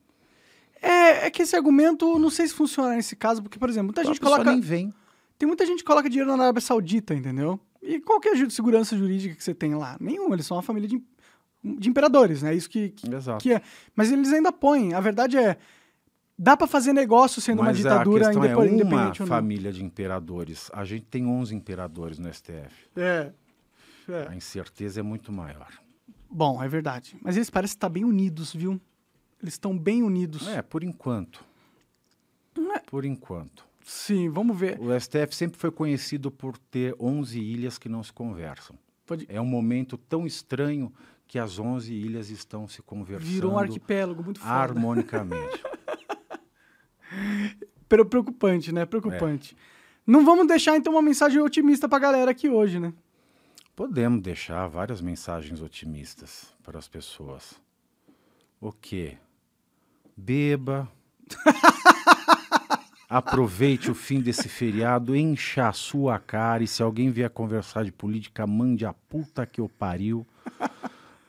[0.80, 4.04] É, é que esse argumento, não sei se funciona nesse caso, porque, por exemplo, muita
[4.04, 4.44] gente coloca.
[4.44, 4.94] nem vem.
[5.38, 7.58] Tem muita gente que coloca dinheiro na Arábia Saudita, entendeu?
[7.82, 9.96] E qual que é a segurança jurídica que você tem lá?
[10.00, 11.02] Nenhuma, eles são uma família de,
[11.64, 12.54] de imperadores, né?
[12.54, 13.08] Isso que, que,
[13.40, 13.60] que é.
[13.96, 14.94] Mas eles ainda põem.
[14.94, 15.58] A verdade é.
[16.38, 19.84] Dá para fazer negócio sendo Mas uma ditadura a independente, é uma independente família de
[19.84, 20.70] imperadores.
[20.72, 22.88] A gente tem 11 imperadores no STF.
[22.96, 23.32] É.
[24.08, 24.28] é.
[24.28, 25.68] A incerteza é muito maior.
[26.30, 27.16] Bom, é verdade.
[27.20, 28.80] Mas eles parecem estar bem unidos, viu?
[29.42, 30.48] Eles estão bem unidos.
[30.48, 31.44] É, por enquanto.
[32.74, 32.78] É.
[32.78, 33.64] Por enquanto.
[33.84, 34.78] Sim, vamos ver.
[34.80, 38.78] O STF sempre foi conhecido por ter 11 ilhas que não se conversam.
[39.06, 39.26] Pode...
[39.28, 40.92] É um momento tão estranho
[41.26, 43.30] que as 11 ilhas estão se conversando.
[43.30, 44.52] Virou um arquipélago muito forte.
[44.52, 45.62] Harmonicamente.
[47.88, 48.86] Pero preocupante, né?
[48.86, 49.56] Preocupante.
[49.58, 49.58] É.
[50.06, 52.92] Não vamos deixar então uma mensagem otimista para a galera aqui hoje, né?
[53.74, 57.54] Podemos deixar várias mensagens otimistas para as pessoas.
[58.60, 59.16] O quê?
[60.16, 60.88] Beba.
[63.12, 67.92] Aproveite o fim desse feriado, encha a sua cara e se alguém vier conversar de
[67.92, 70.26] política, mande a puta que eu pariu,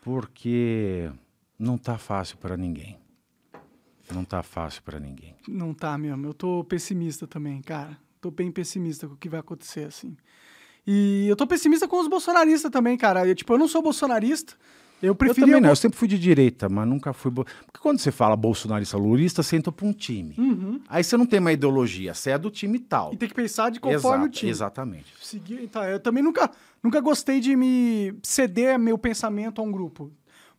[0.01, 1.11] porque
[1.59, 2.97] não tá fácil para ninguém.
[4.09, 5.35] Não tá fácil para ninguém.
[5.45, 6.25] Não tá mesmo.
[6.25, 7.97] Eu tô pessimista também, cara.
[8.21, 10.15] Tô bem pessimista com o que vai acontecer assim.
[10.87, 13.27] E eu tô pessimista com os bolsonaristas também, cara.
[13.27, 14.53] Eu, tipo, eu não sou bolsonarista,
[15.03, 15.51] eu prefiro.
[15.51, 17.29] Eu não, eu sempre fui de direita, mas nunca fui.
[17.29, 17.43] Bo...
[17.43, 20.33] Porque quando você fala bolsonarista lulista, você entra para um time.
[20.37, 20.79] Uhum.
[20.87, 23.13] Aí você não tem uma ideologia, você é do time tal.
[23.13, 24.51] E tem que pensar de conforme Exato, o time.
[24.51, 25.13] Exatamente.
[25.21, 26.49] Seguir, então, eu também nunca,
[26.81, 30.09] nunca gostei de me ceder meu pensamento a um grupo.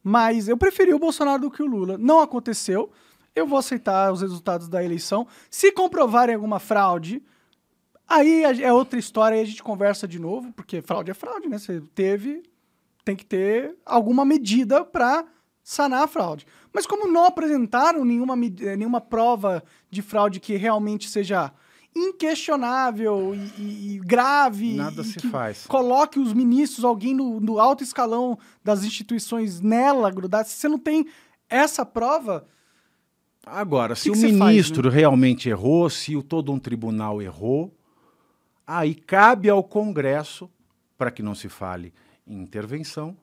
[0.03, 1.97] Mas eu preferi o Bolsonaro do que o Lula.
[1.97, 2.93] Não aconteceu.
[3.35, 5.27] Eu vou aceitar os resultados da eleição.
[5.49, 7.23] Se comprovarem alguma fraude,
[8.07, 11.57] aí é outra história, aí a gente conversa de novo, porque fraude é fraude, né?
[11.57, 12.43] Você teve,
[13.05, 15.25] tem que ter alguma medida para
[15.63, 16.47] sanar a fraude.
[16.73, 21.53] Mas como não apresentaram nenhuma, eh, nenhuma prova de fraude que realmente seja
[21.95, 24.75] inquestionável e, e, e grave.
[24.75, 25.67] Nada e se faz.
[25.67, 30.45] Coloque os ministros, alguém no, no, alto escalão das instituições nela, grudar.
[30.45, 31.07] Se você não tem
[31.49, 32.47] essa prova.
[33.47, 35.01] Agora, se o ministro faz, né?
[35.01, 37.73] realmente errou, se o, todo um tribunal errou,
[38.67, 40.51] aí cabe ao Congresso,
[40.97, 41.93] para que não se fale
[42.27, 43.17] intervenção,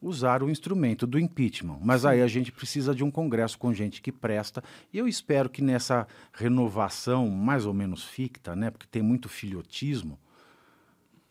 [0.00, 1.78] usar o instrumento do impeachment.
[1.82, 4.62] Mas aí a gente precisa de um Congresso com gente que presta.
[4.92, 10.18] E eu espero que nessa renovação mais ou menos ficta, né, porque tem muito filhotismo,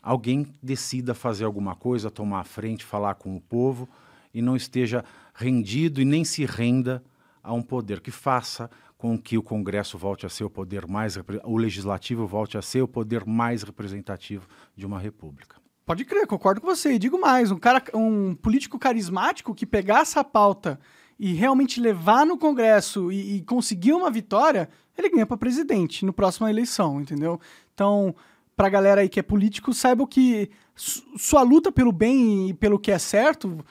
[0.02, 3.90] alguém decida fazer alguma coisa, tomar a frente, falar com o povo
[4.34, 5.04] e não esteja
[5.34, 7.04] rendido e nem se renda
[7.42, 11.18] a um poder que faça com que o Congresso volte a ser o poder mais
[11.44, 15.67] o legislativo volte a ser o poder mais representativo de uma república.
[15.88, 16.92] Pode crer, concordo com você.
[16.92, 20.78] E digo mais, um cara, um político carismático que pegar essa pauta
[21.18, 26.12] e realmente levar no Congresso e, e conseguir uma vitória, ele ganha para presidente no
[26.12, 27.40] próxima eleição, entendeu?
[27.74, 28.14] Então,
[28.54, 32.78] para a galera aí que é político, saiba que sua luta pelo bem e pelo
[32.78, 33.66] que é certo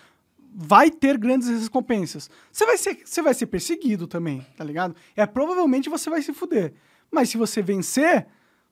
[0.54, 2.30] vai ter grandes recompensas.
[2.50, 4.96] Você vai ser, você vai ser perseguido também, tá ligado?
[5.14, 6.72] É provavelmente você vai se fuder.
[7.10, 8.26] Mas se você vencer,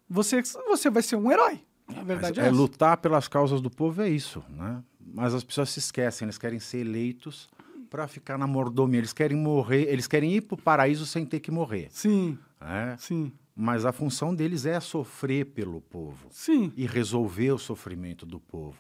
[0.09, 1.61] você, você vai ser um herói.
[2.05, 4.83] Verdade é, é lutar pelas causas do povo é isso, né?
[5.01, 7.49] Mas as pessoas se esquecem, eles querem ser eleitos
[7.91, 11.41] para ficar na mordomia, eles querem morrer, eles querem ir para o paraíso sem ter
[11.41, 11.89] que morrer.
[11.91, 12.39] Sim.
[12.61, 12.97] É?
[12.99, 13.31] Sim.
[13.55, 16.27] Mas a função deles é sofrer pelo povo.
[16.31, 16.73] Sim.
[16.77, 18.77] E resolver o sofrimento do povo.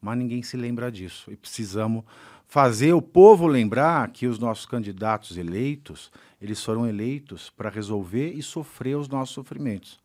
[0.00, 1.30] Mas ninguém se lembra disso.
[1.30, 2.04] E precisamos
[2.46, 8.42] fazer o povo lembrar que os nossos candidatos eleitos, eles foram eleitos para resolver e
[8.42, 10.01] sofrer os nossos sofrimentos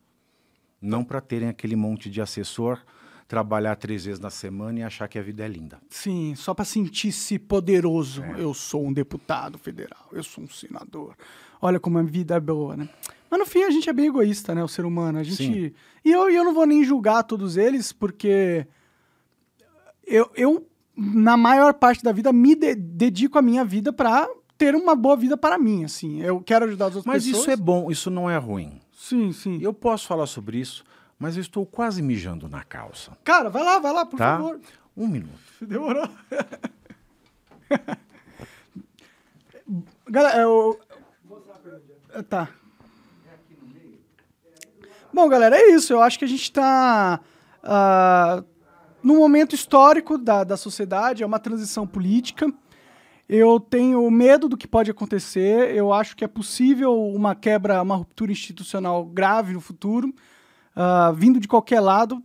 [0.82, 2.80] não para terem aquele monte de assessor,
[3.28, 5.80] trabalhar três vezes na semana e achar que a vida é linda.
[5.90, 8.24] Sim, só para sentir-se poderoso.
[8.24, 8.42] É.
[8.42, 11.16] Eu sou um deputado federal, eu sou um senador.
[11.62, 12.88] Olha como a vida é boa, né?
[13.30, 14.64] Mas no fim a gente é bem egoísta, né?
[14.64, 15.20] O ser humano.
[15.20, 15.36] A gente.
[15.36, 15.72] Sim.
[16.06, 18.66] E eu, eu não vou nem julgar todos eles, porque
[20.06, 20.66] eu, eu
[20.96, 25.16] na maior parte da vida, me de dedico a minha vida para ter uma boa
[25.16, 26.22] vida para mim, assim.
[26.22, 27.46] Eu quero ajudar as outras Mas pessoas.
[27.46, 28.80] Mas isso é bom, isso não é ruim.
[29.08, 29.60] Sim, sim.
[29.62, 30.84] Eu posso falar sobre isso,
[31.18, 33.14] mas eu estou quase mijando na calça.
[33.24, 34.38] Cara, vai lá, vai lá, por tá?
[34.38, 34.60] favor.
[34.98, 35.40] Um minuto.
[35.62, 36.10] Demorou.
[40.10, 40.78] Galera, eu...
[42.30, 42.50] Tá.
[45.14, 45.94] Bom, galera, é isso.
[45.94, 47.22] Eu acho que a gente está
[47.64, 48.46] uh,
[49.04, 52.54] num momento histórico da, da sociedade, é uma transição política.
[53.30, 55.76] Eu tenho medo do que pode acontecer.
[55.76, 60.14] Eu acho que é possível uma quebra, uma ruptura institucional grave no futuro,
[60.76, 62.24] uh, vindo de qualquer lado,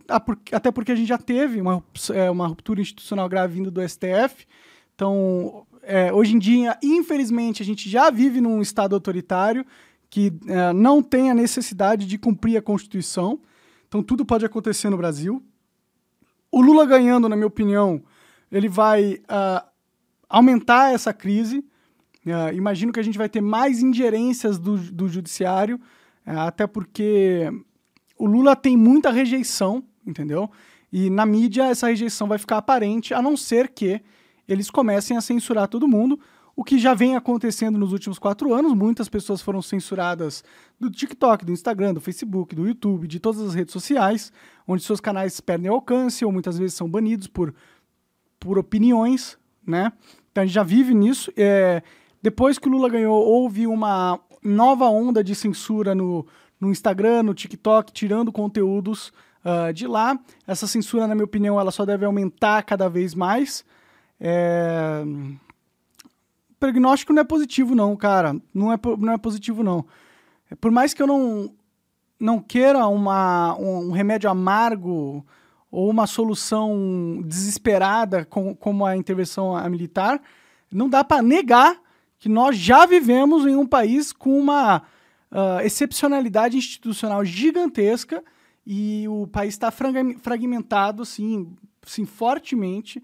[0.51, 1.83] até porque a gente já teve uma,
[2.13, 4.47] é, uma ruptura institucional grave vindo do STF.
[4.95, 9.65] Então, é, hoje em dia, infelizmente, a gente já vive num Estado autoritário
[10.09, 13.41] que é, não tem a necessidade de cumprir a Constituição.
[13.89, 15.43] Então, tudo pode acontecer no Brasil.
[16.51, 18.01] O Lula ganhando, na minha opinião,
[18.51, 19.72] ele vai uh,
[20.33, 21.59] aumentar essa crise.
[22.25, 25.75] Uh, imagino que a gente vai ter mais ingerências do, do judiciário,
[26.25, 27.47] uh, até porque
[28.17, 30.49] o Lula tem muita rejeição, entendeu?
[30.91, 34.01] E na mídia essa rejeição vai ficar aparente, a não ser que
[34.47, 36.19] eles comecem a censurar todo mundo,
[36.55, 38.73] o que já vem acontecendo nos últimos quatro anos.
[38.73, 40.43] Muitas pessoas foram censuradas
[40.79, 44.31] do TikTok, do Instagram, do Facebook, do YouTube, de todas as redes sociais,
[44.67, 47.53] onde seus canais perdem alcance ou muitas vezes são banidos por,
[48.39, 49.91] por opiniões, né?
[50.33, 51.31] Então a gente já vive nisso.
[51.37, 51.83] É,
[52.21, 56.25] depois que o Lula ganhou, houve uma nova onda de censura no,
[56.59, 59.13] no Instagram, no TikTok, tirando conteúdos
[59.45, 60.19] uh, de lá.
[60.47, 63.63] Essa censura, na minha opinião, ela só deve aumentar cada vez mais.
[64.19, 65.03] É...
[66.49, 68.35] O prognóstico não é positivo, não, cara.
[68.51, 69.85] Não é, não é positivo, não.
[70.59, 71.53] Por mais que eu não,
[72.19, 75.23] não queira uma, um remédio amargo
[75.73, 80.21] ou uma solução desesperada com, como a intervenção militar,
[80.71, 81.81] não dá para negar
[82.19, 84.83] que nós já vivemos em um país com uma
[85.31, 88.23] uh, excepcionalidade institucional gigantesca
[88.63, 91.51] e o país está fragmentado, sim,
[91.87, 93.03] sim, fortemente.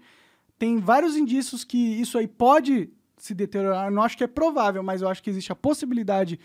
[0.56, 3.86] Tem vários indícios que isso aí pode se deteriorar.
[3.86, 6.38] Eu não acho que é provável, mas eu acho que existe a possibilidade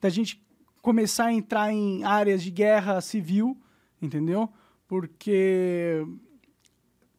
[0.00, 0.40] da gente
[0.80, 3.60] começar a entrar em áreas de guerra civil,
[4.00, 4.48] entendeu?
[4.92, 6.06] Porque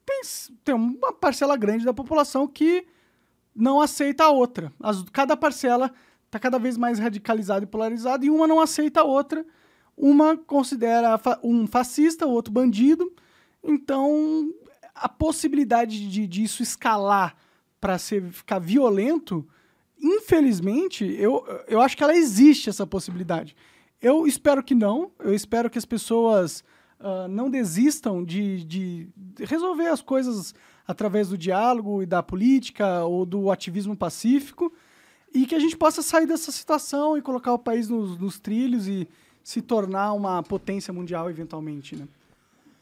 [0.06, 0.20] tem,
[0.62, 2.86] tem uma parcela grande da população que
[3.52, 4.72] não aceita a outra.
[4.80, 5.92] As, cada parcela
[6.26, 9.44] está cada vez mais radicalizada e polarizada e uma não aceita a outra.
[9.96, 13.12] Uma considera um fascista, o outro bandido.
[13.60, 14.54] Então,
[14.94, 17.34] a possibilidade de, disso escalar
[17.80, 19.44] para ficar violento,
[20.00, 23.56] infelizmente, eu, eu acho que ela existe, essa possibilidade.
[24.00, 25.10] Eu espero que não.
[25.18, 26.62] Eu espero que as pessoas
[27.04, 29.08] uh, não desistam de, de
[29.40, 30.54] resolver as coisas
[30.88, 34.72] através do diálogo e da política ou do ativismo pacífico
[35.32, 38.88] e que a gente possa sair dessa situação e colocar o país nos, nos trilhos
[38.88, 39.06] e
[39.42, 42.08] se tornar uma potência mundial eventualmente, né?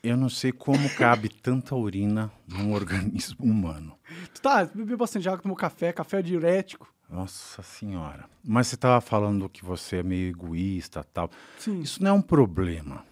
[0.03, 3.97] Eu não sei como cabe tanta urina num organismo humano.
[4.35, 6.93] Tu tá, bebeu bastante água, tomou café, café é diurético.
[7.09, 8.29] Nossa senhora.
[8.43, 11.31] Mas você estava falando que você é meio egoísta tal.
[11.59, 11.81] Sim.
[11.81, 13.05] Isso não é um problema.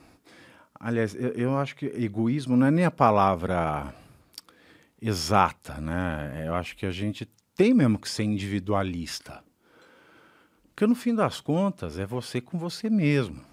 [0.83, 3.95] Aliás, eu, eu, acho que egoísmo não é nem a palavra
[5.01, 6.45] exata, né?
[6.47, 9.45] Eu acho que a gente tem mesmo que ser individualista.
[10.71, 13.45] Porque no fim das contas é você com você mesmo.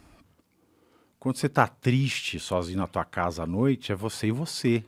[1.20, 4.82] Quando você está triste sozinho na tua casa à noite, é você e você.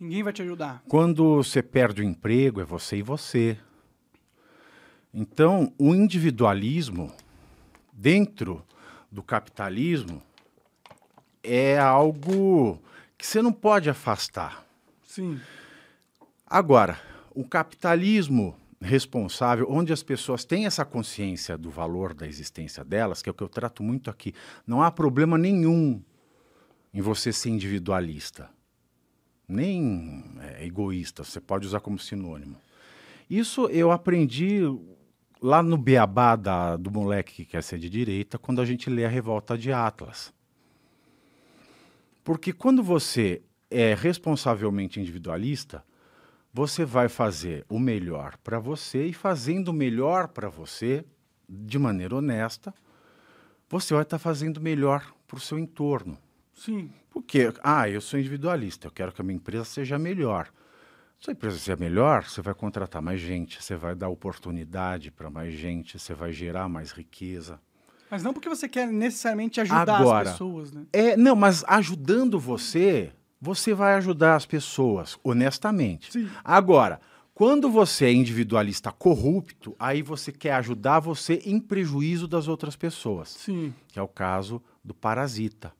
[0.00, 0.82] Ninguém vai te ajudar.
[0.88, 3.58] Quando você perde o emprego, é você e você.
[5.12, 7.12] Então, o individualismo
[7.92, 8.64] dentro
[9.10, 10.22] do capitalismo
[11.42, 12.78] é algo
[13.18, 14.64] que você não pode afastar.
[15.04, 15.40] Sim.
[16.46, 17.00] Agora,
[17.34, 23.28] o capitalismo responsável, onde as pessoas têm essa consciência do valor da existência delas, que
[23.28, 24.34] é o que eu trato muito aqui,
[24.66, 26.02] não há problema nenhum
[26.92, 28.50] em você ser individualista,
[29.48, 32.56] nem é, egoísta, você pode usar como sinônimo.
[33.30, 34.60] Isso eu aprendi
[35.40, 39.04] lá no beabá da, do moleque que quer ser de direita, quando a gente lê
[39.04, 40.32] a Revolta de Atlas.
[42.24, 45.84] Porque quando você é responsavelmente individualista,
[46.52, 51.04] você vai fazer o melhor para você e fazendo o melhor para você
[51.48, 52.74] de maneira honesta,
[53.68, 56.18] você vai estar tá fazendo melhor para o seu entorno.
[56.54, 56.92] Sim.
[57.10, 60.52] Porque, ah, eu sou individualista, eu quero que a minha empresa seja melhor.
[61.18, 65.30] Se a empresa seja melhor, você vai contratar mais gente, você vai dar oportunidade para
[65.30, 67.60] mais gente, você vai gerar mais riqueza.
[68.12, 70.84] Mas não porque você quer necessariamente ajudar Agora, as pessoas, né?
[70.92, 73.10] É, não, mas ajudando você,
[73.40, 76.12] você vai ajudar as pessoas, honestamente.
[76.12, 76.28] Sim.
[76.44, 77.00] Agora,
[77.32, 83.30] quando você é individualista corrupto, aí você quer ajudar você em prejuízo das outras pessoas.
[83.30, 83.72] Sim.
[83.88, 85.72] Que é o caso do parasita.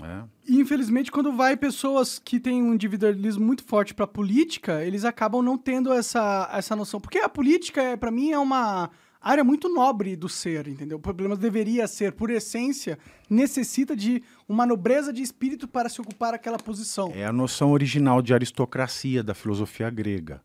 [0.00, 0.22] É.
[0.46, 5.42] E, infelizmente, quando vai pessoas que têm um individualismo muito forte para política, eles acabam
[5.42, 7.00] não tendo essa, essa noção.
[7.00, 8.92] Porque a política, é, para mim, é uma
[9.30, 10.98] área muito nobre do ser, entendeu?
[10.98, 12.98] O problema deveria ser, por essência,
[13.28, 17.10] necessita de uma nobreza de espírito para se ocupar aquela posição.
[17.14, 20.40] É a noção original de aristocracia da filosofia grega.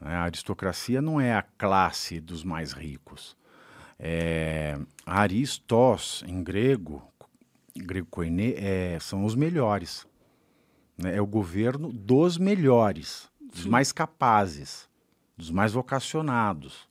[0.00, 3.36] É, a aristocracia não é a classe dos mais ricos.
[3.98, 7.02] É, Aristos, em grego,
[7.76, 10.06] grego koine, é, são os melhores.
[10.96, 11.16] Né?
[11.16, 13.68] É o governo dos melhores, dos Sim.
[13.68, 14.88] mais capazes,
[15.36, 16.88] dos mais vocacionados.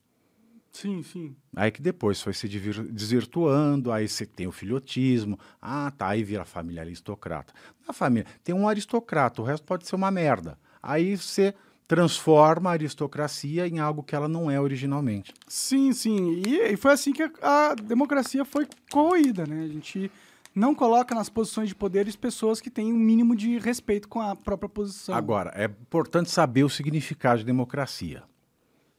[0.75, 1.33] Sim, sim.
[1.55, 6.43] Aí que depois foi se desvirtuando, aí você tem o filhotismo, ah tá, aí vira
[6.43, 7.53] família aristocrata.
[7.87, 10.59] Na família, tem um aristocrata, o resto pode ser uma merda.
[10.83, 11.55] Aí você
[11.87, 15.33] transforma a aristocracia em algo que ela não é originalmente.
[15.47, 16.43] Sim, sim.
[16.45, 19.63] E, e foi assim que a, a democracia foi corroída, né?
[19.63, 20.11] A gente
[20.53, 24.35] não coloca nas posições de poderes pessoas que têm um mínimo de respeito com a
[24.35, 25.15] própria posição.
[25.15, 28.23] Agora, é importante saber o significado de democracia,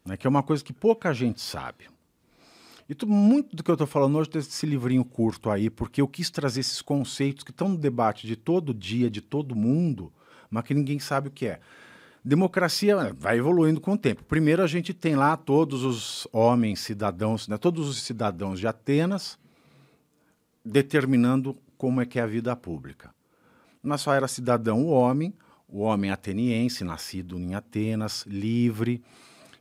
[0.07, 1.85] né, que é uma coisa que pouca gente sabe.
[2.89, 6.07] E tu- muito do que eu estou falando hoje desse livrinho curto aí, porque eu
[6.07, 10.13] quis trazer esses conceitos que estão no debate de todo dia, de todo mundo,
[10.49, 11.61] mas que ninguém sabe o que é.
[12.25, 14.25] Democracia eh, vai evoluindo com o tempo.
[14.25, 19.39] Primeiro a gente tem lá todos os homens, cidadãos, né, todos os cidadãos de Atenas
[20.65, 23.15] determinando como é que é a vida pública.
[23.83, 25.33] Mas só era cidadão o homem,
[25.69, 29.03] o homem ateniense, nascido em Atenas, livre,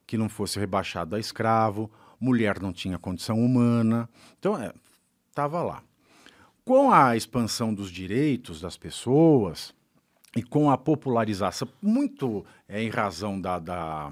[0.05, 4.09] que não fosse rebaixado a escravo, mulher não tinha condição humana.
[4.39, 4.55] Então,
[5.29, 5.83] estava lá.
[6.63, 9.73] Com a expansão dos direitos das pessoas
[10.35, 14.11] e com a popularização, muito é, em razão da, da,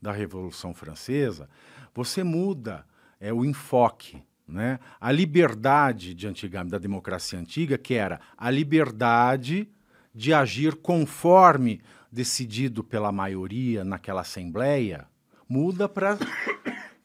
[0.00, 1.48] da Revolução Francesa,
[1.94, 2.84] você muda
[3.20, 4.22] é, o enfoque.
[4.46, 4.78] Né?
[5.00, 9.68] A liberdade de antigamente, da democracia antiga, que era a liberdade
[10.14, 11.80] de agir conforme
[12.10, 15.06] decidido pela maioria naquela assembleia,
[15.48, 16.18] muda para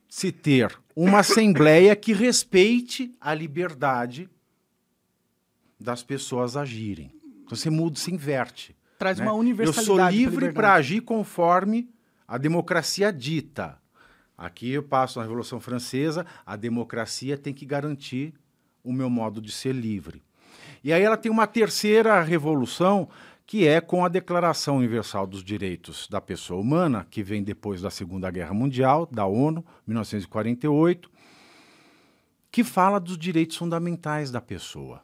[0.07, 4.29] se ter uma assembleia que respeite a liberdade
[5.79, 7.11] das pessoas agirem.
[7.43, 8.75] Então você muda, se inverte.
[8.97, 9.25] Traz né?
[9.25, 9.85] uma Eu universalidade.
[9.85, 11.89] sou pra livre para agir conforme
[12.27, 13.77] a democracia dita.
[14.37, 18.33] Aqui eu passo na Revolução Francesa, a democracia tem que garantir
[18.83, 20.23] o meu modo de ser livre.
[20.83, 23.07] E aí ela tem uma terceira revolução,
[23.51, 27.89] que é com a Declaração Universal dos Direitos da Pessoa Humana, que vem depois da
[27.89, 31.11] Segunda Guerra Mundial, da ONU, 1948,
[32.49, 35.01] que fala dos direitos fundamentais da pessoa.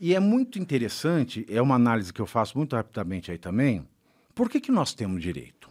[0.00, 3.88] E é muito interessante, é uma análise que eu faço muito rapidamente aí também,
[4.34, 5.70] por que, que nós temos direito?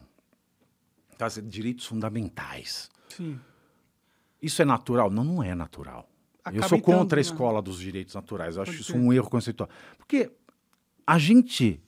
[1.17, 2.89] Tá, direitos fundamentais.
[3.09, 3.37] Sim.
[4.41, 5.09] Isso é natural?
[5.09, 6.09] Não, não é natural.
[6.53, 8.55] eu sou contra a na- escola dos direitos naturais.
[8.55, 9.69] Eu acho isso um erro conceitual.
[9.97, 10.31] Porque
[11.05, 11.81] a gente,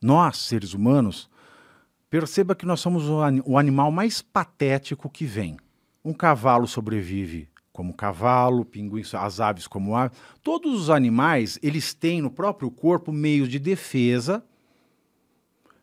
[0.00, 1.30] nós, seres humanos,
[2.10, 5.56] perceba que nós somos o, ani- o animal mais patético que vem.
[6.04, 10.16] Um cavalo sobrevive como cavalo, pinguim, as aves como aves.
[10.44, 14.44] Todos os animais, eles têm no próprio corpo meios de defesa,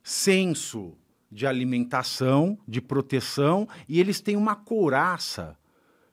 [0.02, 0.94] senso
[1.30, 5.56] de alimentação, de proteção, e eles têm uma couraça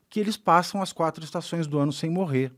[0.09, 2.51] que eles passam as quatro estações do ano sem morrer.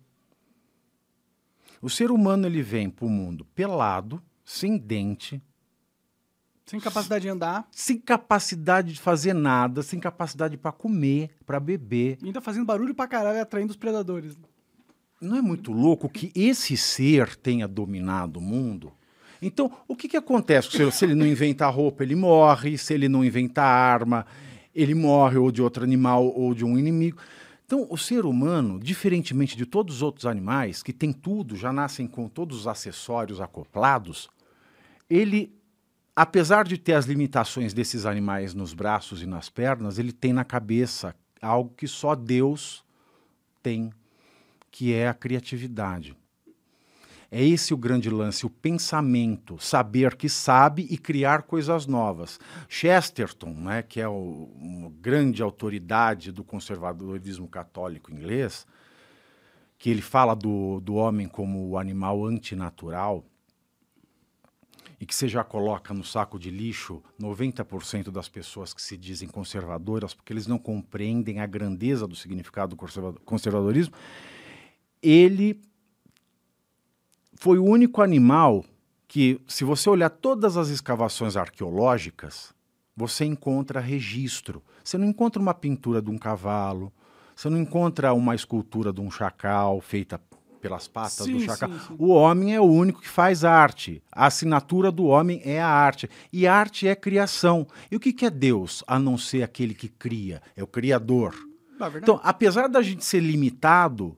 [1.81, 5.41] O ser humano ele vem para o mundo pelado, sem dente,
[6.65, 7.67] Sem capacidade de andar.
[7.71, 12.17] sem capacidade de fazer nada, sem capacidade para comer, para beber.
[12.21, 14.37] E ainda fazendo barulho pra caralho, atraindo os predadores.
[15.19, 18.91] Não é muito louco que esse ser tenha dominado o mundo?
[19.41, 20.71] Então, o que, que acontece?
[20.71, 22.77] Se, se ele não inventa roupa, ele morre.
[22.77, 24.25] Se ele não inventa arma,
[24.73, 27.17] ele morre ou de outro animal ou de um inimigo.
[27.73, 32.06] Então, o ser humano, diferentemente de todos os outros animais, que tem tudo, já nascem
[32.06, 34.30] com todos os acessórios acoplados,
[35.10, 35.57] ele,
[36.14, 40.43] apesar de ter as limitações desses animais nos braços e nas pernas, ele tem na
[40.43, 42.84] cabeça algo que só Deus
[43.64, 43.89] tem,
[44.69, 46.14] que é a criatividade.
[47.33, 52.37] É esse o grande lance, o pensamento, saber que sabe e criar coisas novas.
[52.67, 58.67] Chesterton, né, que é o, uma grande autoridade do conservadorismo católico inglês,
[59.79, 63.23] que ele fala do, do homem como o animal antinatural,
[64.99, 69.27] e que você já coloca no saco de lixo 90% das pessoas que se dizem
[69.27, 73.95] conservadoras, porque eles não compreendem a grandeza do significado do conserva- conservadorismo,
[75.01, 75.59] ele
[77.41, 78.63] foi o único animal
[79.07, 82.53] que, se você olhar todas as escavações arqueológicas,
[82.95, 84.61] você encontra registro.
[84.84, 86.93] Você não encontra uma pintura de um cavalo,
[87.35, 90.22] você não encontra uma escultura de um chacal feita
[90.61, 91.72] pelas patas Sim, do chacal.
[91.72, 91.95] sim, sim.
[91.97, 94.03] O homem é o único que faz arte.
[94.11, 96.07] A assinatura do homem é a arte.
[96.31, 97.65] E arte é criação.
[97.89, 100.43] E o que, que é Deus, a não ser aquele que cria?
[100.55, 101.34] É o Criador.
[101.72, 101.97] Verdade.
[102.03, 104.15] Então, apesar da gente ser limitado,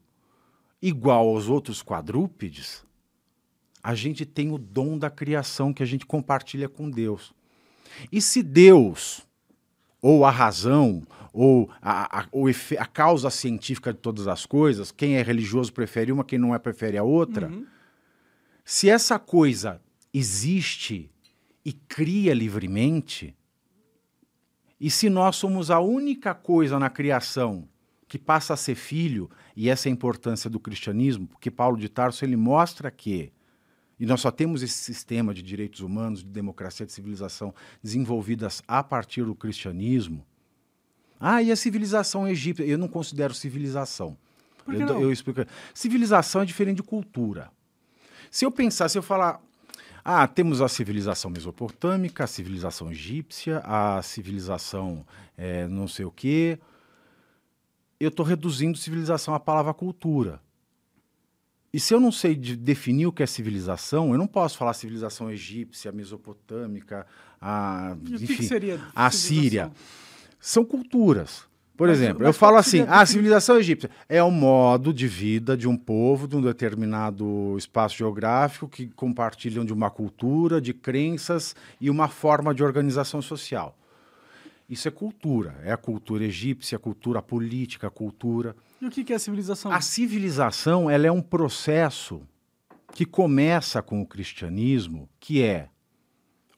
[0.82, 2.84] igual aos outros quadrúpedes,
[3.84, 7.34] a gente tem o dom da criação que a gente compartilha com Deus.
[8.12, 9.22] E se Deus,
[10.02, 11.04] ou a razão,
[11.34, 15.74] ou a, a, o efe- a causa científica de todas as coisas, quem é religioso
[15.74, 17.66] prefere uma, quem não é prefere a outra, Uhum.
[18.64, 19.82] se essa coisa
[20.14, 21.10] existe
[21.66, 23.36] e cria livremente,
[24.80, 27.68] e se nós somos a única coisa na criação
[28.08, 31.90] que passa a ser filho, e essa é a importância do cristianismo, porque Paulo de
[31.90, 33.32] Tarso ele mostra que
[34.00, 38.84] e nós só temos esse sistema de direitos humanos, de democracia, de civilização desenvolvidas a
[38.84, 40.26] partir do cristianismo.
[41.20, 42.66] Ah, e a civilização egípcia?
[42.66, 44.18] Eu não considero civilização.
[44.66, 45.02] Por que eu, não?
[45.02, 45.46] eu explico.
[45.74, 47.50] Civilização é diferente de cultura.
[48.30, 49.40] Se eu pensar, se eu falar,
[50.04, 55.06] ah, temos a civilização mesopotâmica, a civilização egípcia, a civilização
[55.38, 56.60] eh, não sei o quê,
[58.00, 60.42] eu estou reduzindo civilização à palavra cultura.
[61.74, 64.74] E se eu não sei de- definir o que é civilização, eu não posso falar
[64.76, 67.06] civilização egípcia, mesopotâmica,
[67.42, 69.10] a, E que enfim, que seria a?
[69.10, 69.72] Síria.
[70.40, 71.52] São culturas.
[71.76, 75.08] Por Mas- exemplo, mas eu falo assim, seria a civilização egípcia é o modo de
[75.08, 80.72] vida de um povo de um determinado espaço geográfico que compartilham de uma cultura, de
[80.76, 83.76] crenças e uma forma de organização social.
[84.70, 88.56] Isso é cultura, é a cultura egípcia, a cultura política, a cultura.
[88.84, 89.72] E o que é civilização?
[89.72, 92.22] A civilização ela é um processo
[92.92, 95.70] que começa com o cristianismo, que é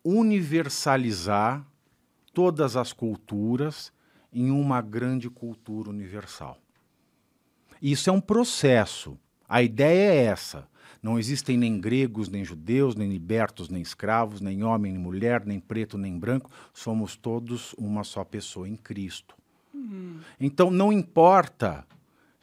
[0.04, 1.64] universalizar
[2.34, 3.94] todas as culturas
[4.34, 6.58] em uma grande cultura universal.
[7.80, 9.20] Isso é um processo.
[9.48, 10.68] A ideia é essa.
[11.04, 15.60] Não existem nem gregos, nem judeus, nem libertos, nem escravos, nem homem, nem mulher, nem
[15.60, 16.50] preto, nem branco.
[16.74, 19.36] Somos todos uma só pessoa em Cristo.
[20.40, 21.86] Então, não importa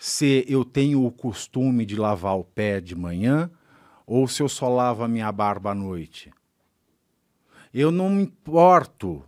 [0.05, 3.49] se eu tenho o costume de lavar o pé de manhã
[4.05, 6.33] ou se eu só lavo a minha barba à noite.
[7.73, 9.23] Eu não me importo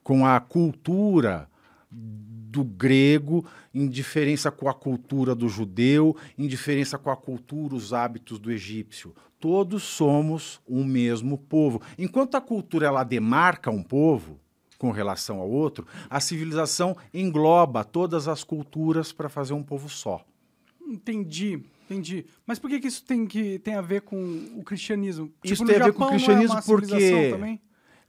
[0.00, 1.50] com a cultura
[1.90, 3.44] do grego,
[3.74, 8.52] em diferença com a cultura do judeu, em diferença com a cultura, os hábitos do
[8.52, 9.12] egípcio.
[9.40, 11.82] Todos somos um mesmo povo.
[11.98, 14.38] Enquanto a cultura ela demarca um povo
[14.80, 20.24] com relação ao outro, a civilização engloba todas as culturas para fazer um povo só.
[20.88, 22.24] Entendi, entendi.
[22.46, 24.16] Mas por que, que isso tem, que, tem a ver com
[24.56, 25.30] o cristianismo?
[25.44, 27.60] Isso Tipo, tem a ver com o não é cristianismo uma porque- Também?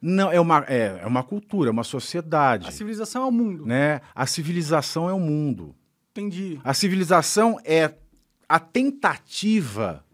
[0.02, 2.70] Não, é uma, é, é uma cultura, é uma sociedade.
[2.70, 3.66] A civilização é o mundo.
[3.66, 4.00] Né?
[4.16, 5.76] A civilização é o mundo.
[6.12, 6.58] Entendi.
[6.64, 7.94] A civilização é
[8.48, 10.06] a tentativa,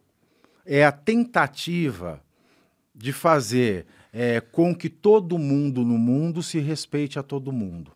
[0.65, 2.19] é a tentativa
[2.95, 7.91] de fazer é, com que todo mundo no mundo se respeite a todo mundo.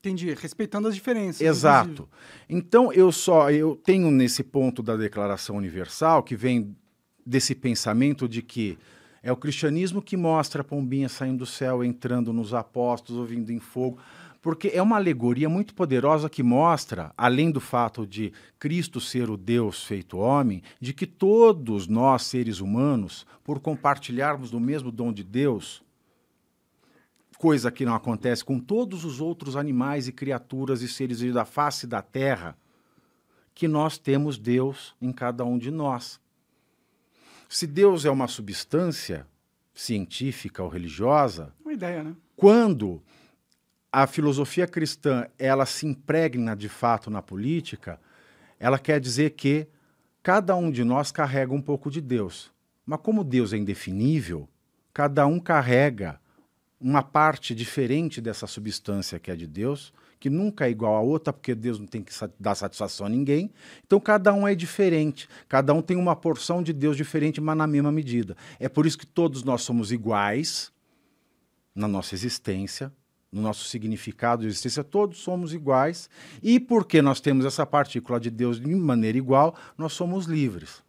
[0.00, 0.34] Entendi.
[0.34, 1.40] Respeitando as diferenças.
[1.40, 2.08] Exato.
[2.48, 6.76] Então eu só eu tenho nesse ponto da Declaração Universal que vem
[7.24, 8.76] desse pensamento de que
[9.22, 13.60] é o cristianismo que mostra a pombinha saindo do céu, entrando nos apóstolos, ouvindo em
[13.60, 13.98] fogo,
[14.42, 19.36] porque é uma alegoria muito poderosa que mostra, além do fato de Cristo ser o
[19.36, 25.22] Deus feito homem, de que todos nós seres humanos, por compartilharmos do mesmo dom de
[25.22, 25.80] Deus,
[27.38, 31.86] coisa que não acontece com todos os outros animais e criaturas e seres da face
[31.86, 32.56] da terra,
[33.54, 36.20] que nós temos Deus em cada um de nós.
[37.48, 39.24] Se Deus é uma substância
[39.72, 42.16] científica ou religiosa, Uma ideia, né?
[42.34, 43.00] quando
[43.92, 48.00] a filosofia cristã ela se impregna de fato na política,
[48.58, 49.68] ela quer dizer que
[50.22, 52.50] cada um de nós carrega um pouco de Deus.
[52.86, 54.48] Mas como Deus é indefinível,
[54.94, 56.18] cada um carrega
[56.80, 61.32] uma parte diferente dessa substância que é de Deus, que nunca é igual a outra,
[61.32, 63.52] porque Deus não tem que dar satisfação a ninguém.
[63.86, 67.66] Então cada um é diferente, cada um tem uma porção de Deus diferente, mas na
[67.66, 68.36] mesma medida.
[68.58, 70.72] É por isso que todos nós somos iguais
[71.74, 72.92] na nossa existência,
[73.32, 76.10] no nosso significado de existência, todos somos iguais.
[76.42, 80.82] E porque nós temos essa partícula de Deus de maneira igual, nós somos livres.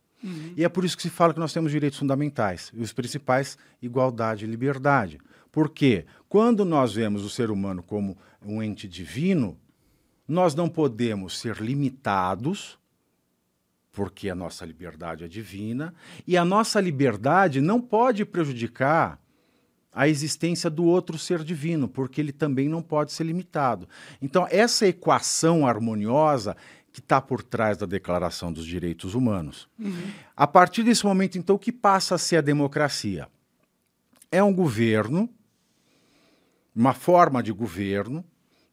[0.55, 2.71] E é por isso que se fala que nós temos direitos fundamentais.
[2.73, 5.19] E os principais, igualdade e liberdade.
[5.51, 9.57] Porque quando nós vemos o ser humano como um ente divino,
[10.27, 12.79] nós não podemos ser limitados,
[13.91, 15.93] porque a nossa liberdade é divina,
[16.25, 19.19] e a nossa liberdade não pode prejudicar
[19.93, 23.87] a existência do outro ser divino, porque ele também não pode ser limitado.
[24.21, 26.57] Então, essa equação harmoniosa
[26.91, 29.67] que está por trás da Declaração dos Direitos Humanos.
[30.37, 33.27] A partir desse momento, então, o que passa a ser a democracia?
[34.31, 35.27] É um governo,
[36.75, 38.23] uma forma de governo,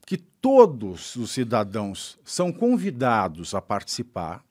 [0.07, 4.45] que todos os cidadãos são convidados a participar.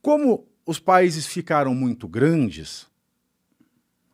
[0.00, 2.86] Como os países ficaram muito grandes,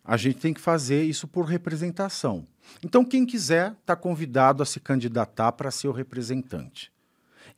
[0.04, 2.46] a gente tem que fazer isso por representação.
[2.84, 6.92] Então, quem quiser está convidado a se candidatar para ser o representante.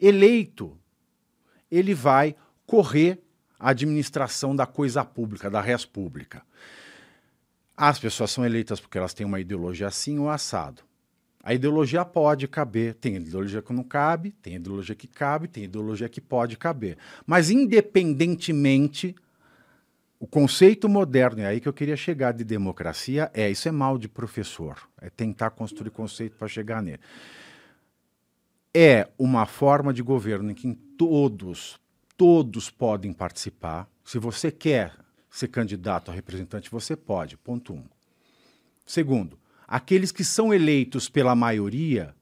[0.00, 0.78] Eleito,
[1.70, 3.20] ele vai correr
[3.58, 6.42] a administração da coisa pública, da res pública.
[7.76, 10.82] As pessoas são eleitas porque elas têm uma ideologia assim ou assado.
[11.42, 16.08] A ideologia pode caber, tem ideologia que não cabe, tem ideologia que cabe, tem ideologia
[16.08, 16.98] que pode caber.
[17.24, 19.14] Mas, independentemente
[20.18, 23.98] o conceito moderno, é aí que eu queria chegar de democracia, é isso é mal
[23.98, 27.00] de professor, é tentar construir conceito para chegar nele.
[28.74, 31.78] É uma forma de governo em que todos,
[32.16, 33.88] todos podem participar.
[34.04, 34.94] Se você quer
[35.30, 37.36] ser candidato a representante, você pode.
[37.36, 37.84] Ponto um.
[38.86, 42.14] Segundo, aqueles que são eleitos pela maioria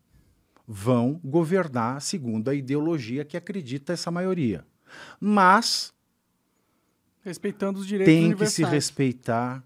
[0.66, 4.65] vão governar segundo a ideologia que acredita essa maioria.
[5.21, 5.93] Mas
[7.24, 9.64] Respeitando os direitos tem que se respeitar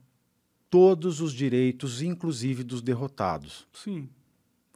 [0.71, 3.67] todos os direitos, inclusive dos derrotados.
[3.73, 4.09] Sim.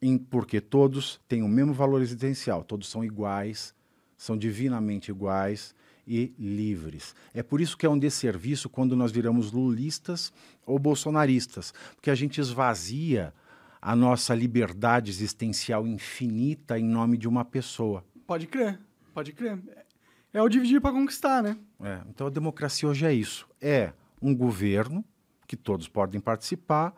[0.01, 3.73] Em- porque todos têm o mesmo valor existencial, todos são iguais,
[4.17, 5.75] são divinamente iguais
[6.07, 7.15] e livres.
[7.33, 10.33] É por isso que é um desserviço quando nós viramos lulistas
[10.67, 13.33] ou bolsonaristas, porque a gente esvazia
[13.81, 18.05] a nossa liberdade existencial infinita em nome de uma pessoa.
[18.27, 18.81] Pode crer,
[19.15, 19.59] pode crer.
[20.33, 21.57] É o dividir para conquistar, né?
[21.83, 25.05] É, então a democracia hoje é isso: é um governo
[25.47, 26.95] que todos podem participar,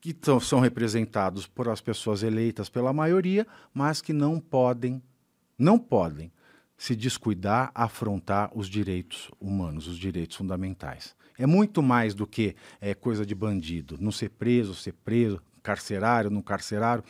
[0.00, 5.02] que tão- são representados por as pessoas eleitas pela maioria, mas que não podem,
[5.58, 6.30] não podem
[6.76, 11.16] se descuidar, afrontar os direitos humanos, os direitos fundamentais.
[11.38, 16.30] É muito mais do que é, coisa de bandido, não ser preso, ser preso, carcerário,
[16.30, 17.02] não carcerário.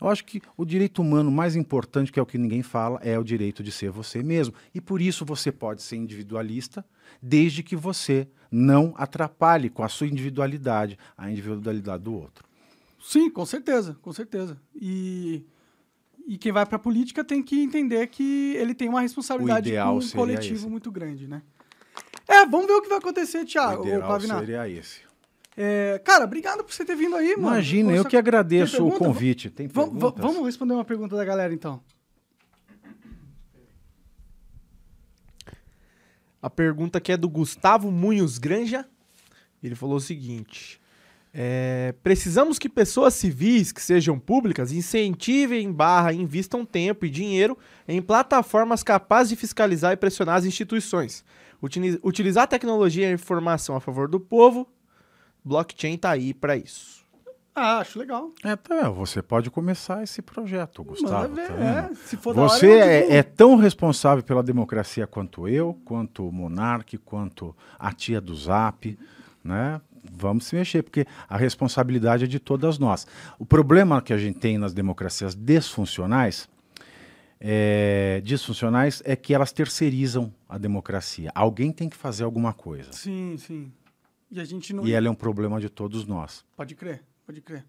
[0.00, 3.18] Eu acho que o direito humano mais importante, que é o que ninguém fala, é
[3.18, 4.54] o direito de ser você mesmo.
[4.74, 6.84] E por isso você pode ser individualista,
[7.20, 12.46] desde que você não atrapalhe com a sua individualidade a individualidade do outro.
[13.02, 14.60] Sim, com certeza, com certeza.
[14.74, 15.44] E,
[16.26, 19.98] e quem vai para a política tem que entender que ele tem uma responsabilidade com
[19.98, 20.68] um coletivo esse.
[20.68, 21.42] muito grande, né?
[22.26, 25.07] É, vamos ver o que vai acontecer, Thiago, o ideal seria esse.
[25.60, 27.48] É, cara, obrigado por você ter vindo aí, mano.
[27.48, 29.50] Imagina, eu que agradeço o convite.
[29.50, 30.22] Tem perguntas?
[30.24, 31.82] vamos responder uma pergunta da galera, então.
[36.40, 38.86] A pergunta que é do Gustavo Munhos Granja.
[39.60, 40.80] Ele falou o seguinte:
[41.34, 47.58] é, precisamos que pessoas civis que sejam públicas incentivem barra invistam tempo e dinheiro
[47.88, 51.24] em plataformas capazes de fiscalizar e pressionar as instituições.
[51.60, 54.68] Utili- utilizar a tecnologia e a informação a favor do povo.
[55.48, 56.98] Blockchain tá aí para isso.
[57.54, 58.30] Ah, acho legal.
[58.44, 61.34] É, tá, você pode começar esse projeto, Gustavo.
[61.34, 61.94] Ver, tá é.
[62.06, 66.32] Se for hora, Você eu é, é tão responsável pela democracia quanto eu, quanto o
[66.32, 68.96] Monarque, quanto a tia do Zap,
[69.42, 69.80] né?
[70.12, 73.06] Vamos se mexer, porque a responsabilidade é de todas nós.
[73.40, 76.48] O problema que a gente tem nas democracias desfuncionais
[77.40, 81.30] é, disfuncionais é que elas terceirizam a democracia.
[81.34, 82.92] Alguém tem que fazer alguma coisa.
[82.92, 83.72] Sim, sim.
[84.30, 84.86] E a gente não.
[84.86, 86.44] E ela é um problema de todos nós.
[86.56, 87.64] Pode crer, pode crer.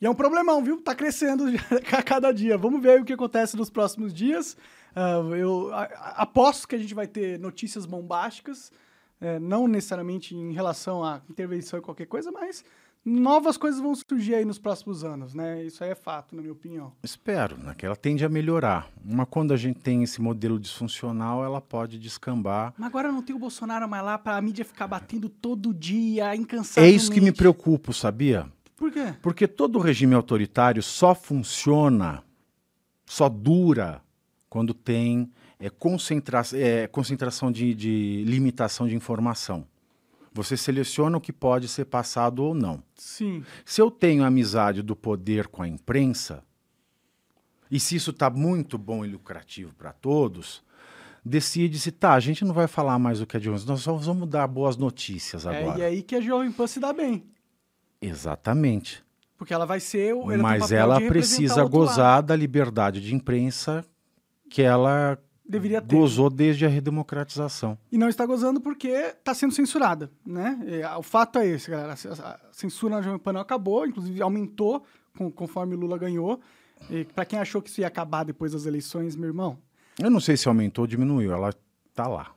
[0.00, 0.80] E é um problemão, viu?
[0.80, 1.44] Tá crescendo
[1.92, 2.56] a cada dia.
[2.58, 4.56] Vamos ver aí o que acontece nos próximos dias.
[4.94, 8.70] Ah, eu a- a- aposto que a gente vai ter notícias bombásticas,
[9.20, 12.64] eh, não necessariamente em relação à intervenção e qualquer coisa, mas
[13.06, 15.62] novas coisas vão surgir aí nos próximos anos, né?
[15.62, 16.92] Isso aí é fato, na minha opinião.
[17.04, 18.90] Espero, né, que ela tende a melhorar.
[19.04, 22.74] Mas quando a gente tem esse modelo disfuncional, ela pode descambar.
[22.76, 26.94] Mas agora não tem o Bolsonaro mais lá pra mídia ficar batendo todo dia, incansavelmente.
[26.94, 28.50] É isso que me preocupa, sabia?
[28.76, 29.14] Por quê?
[29.22, 32.22] Porque todo regime autoritário só funciona,
[33.06, 34.02] só dura
[34.50, 39.66] quando tem é, concentra é, concentração de, de limitação de informação.
[40.36, 42.82] Você seleciona o que pode ser passado ou não.
[42.94, 43.42] Sim.
[43.64, 46.42] Se eu tenho amizade do poder com a imprensa,
[47.70, 50.62] e se isso está muito bom e lucrativo para todos,
[51.24, 53.94] decide-se, tá, a gente não vai falar mais o que é de 11, nós só
[53.94, 55.78] vamos dar boas notícias É, agora.
[55.78, 57.24] e aí que a Jovem Pan se dá bem.
[58.00, 59.02] Exatamente.
[59.38, 60.14] Porque ela vai ser.
[60.14, 61.88] o- ela Mas ela precisa outro lado.
[61.88, 63.84] gozar da liberdade de imprensa
[64.50, 65.94] que ela Deveria ter.
[65.96, 67.78] gozou desde a redemocratização.
[67.92, 70.58] E não está gozando porque está sendo censurada, né?
[70.66, 71.92] É, o fato é esse, galera.
[71.92, 74.84] A censura na Jovem Pan não acabou, inclusive aumentou
[75.16, 76.40] com- conforme Lula ganhou.
[76.90, 79.56] E para quem achou que isso ia acabar depois das eleições, meu irmão,
[79.98, 81.52] Eu não sei se aumentou ou diminuiu, ela
[81.94, 82.32] tá lá.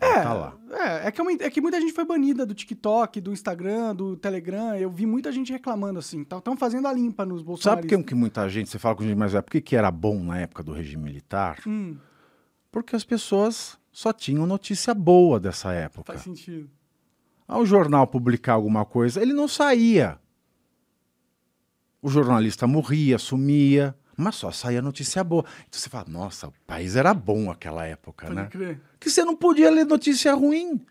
[0.00, 0.54] É, tá lá.
[0.72, 4.74] é, é que, é que muita gente foi banida do TikTok, do Instagram, do Telegram.
[4.76, 6.22] Eu vi muita gente reclamando assim.
[6.22, 7.90] Estão fazendo a limpa nos Sabe bolsonaristas.
[7.98, 9.88] por que, que muita gente, você fala com gente mais velha, por que, que era
[9.90, 11.60] bom na época do regime militar?
[11.66, 11.96] Hum,
[12.74, 16.12] Porque as pessoas só tinham notícia boa dessa época.
[16.12, 16.68] faz sentido.
[17.46, 20.18] Ao jornal publicar alguma coisa, ele não saía.
[22.02, 25.44] O jornalista morria, sumia, mas só saía notícia boa.
[25.68, 28.48] Então você fala, nossa, o país era bom naquela época, Pode né?
[28.48, 28.80] crer.
[28.98, 30.84] Que você não podia ler notícia ruim.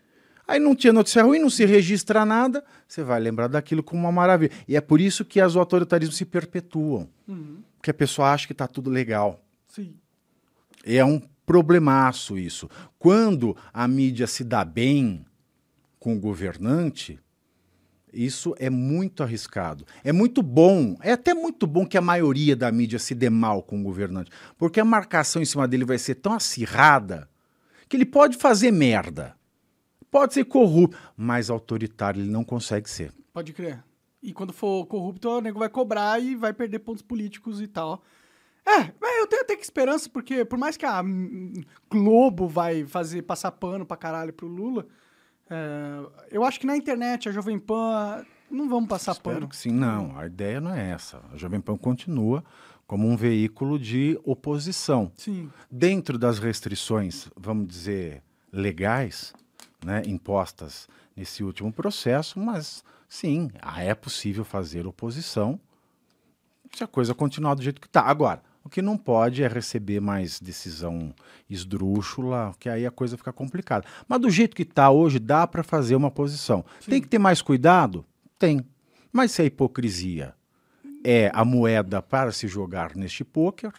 [0.48, 4.12] Aí não tinha notícia ruim, não se registra nada, você vai lembrar daquilo como uma
[4.12, 4.52] maravilha.
[4.66, 7.10] E é por isso que os autoritarismos se perpetuam.
[7.28, 7.62] Uhum.
[7.76, 9.44] Porque a pessoa acha que está tudo legal.
[9.68, 9.94] Sim.
[10.82, 12.68] É um problemaço isso.
[12.98, 15.24] Quando a mídia se dá bem
[15.98, 17.18] com o governante,
[18.12, 19.84] isso é muito arriscado.
[20.02, 23.62] É muito bom, é até muito bom que a maioria da mídia se dê mal
[23.62, 27.28] com o governante, porque a marcação em cima dele vai ser tão acirrada
[27.88, 29.36] que ele pode fazer merda,
[30.10, 33.12] pode ser corrupto, mas autoritário ele não consegue ser.
[33.32, 33.82] Pode crer.
[34.22, 38.02] E quando for corrupto, o nego vai cobrar e vai perder pontos políticos e tal.
[38.66, 41.02] É, mas eu tenho até que esperança, porque por mais que a
[41.90, 44.86] Globo vai fazer passar pano pra caralho pro Lula,
[45.50, 49.48] é, eu acho que na internet, a Jovem Pan, não vamos passar Espero pano.
[49.48, 49.70] que sim.
[49.70, 51.20] Não, a ideia não é essa.
[51.32, 52.42] A Jovem Pan continua
[52.86, 55.10] como um veículo de oposição.
[55.16, 55.50] Sim.
[55.70, 58.22] dentro das restrições, vamos dizer,
[58.52, 59.32] legais,
[59.84, 65.60] né, impostas nesse último processo, mas sim, é possível fazer oposição
[66.72, 68.02] se a coisa continuar do jeito que está.
[68.02, 71.14] Agora, o que não pode é receber mais decisão
[71.48, 73.86] esdrúxula, que aí a coisa fica complicada.
[74.08, 76.64] Mas do jeito que está hoje, dá para fazer uma posição.
[76.88, 78.04] Tem que ter mais cuidado?
[78.38, 78.64] Tem.
[79.12, 80.34] Mas se a hipocrisia
[81.04, 83.72] é a moeda para se jogar neste pôquer,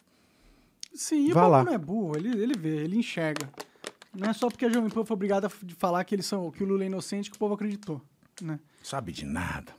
[0.93, 1.63] Sim, o lá.
[1.63, 3.49] não é burro, ele, ele vê, ele enxerga.
[4.13, 6.63] Não é só porque a Jovem Pan foi obrigada a falar que eles são, que
[6.63, 8.01] o Lula é inocente que o povo acreditou,
[8.41, 8.59] né?
[8.81, 9.73] sabe de nada.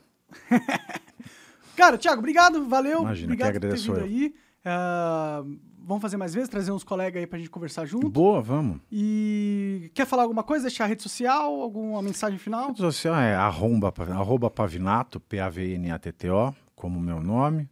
[1.75, 3.01] Cara, Thiago, obrigado, valeu.
[3.01, 4.05] Imagina, obrigado que por ter agradeço vindo eu.
[4.05, 4.35] aí.
[4.69, 5.43] Ah,
[5.79, 8.09] vamos fazer mais vezes, trazer uns colegas aí pra gente conversar junto.
[8.09, 8.79] Boa, vamos.
[8.91, 10.67] E quer falar alguma coisa?
[10.67, 12.67] Deixar a rede social, alguma mensagem final?
[12.67, 17.69] rede social é arromba, arroba pavinato, P-A-V-N-A-T-T-O, como meu nome.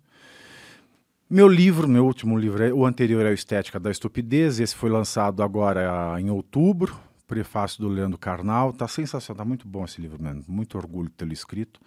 [1.30, 4.90] Meu livro, meu último livro, é- o anterior é o Estética da Estupidez, esse foi
[4.90, 6.96] lançado agora em outubro,
[7.28, 11.16] prefácio do Leandro Carnal, tá sensacional, tá muito bom esse livro mesmo, muito orgulho de
[11.16, 11.82] tê-lo escrito.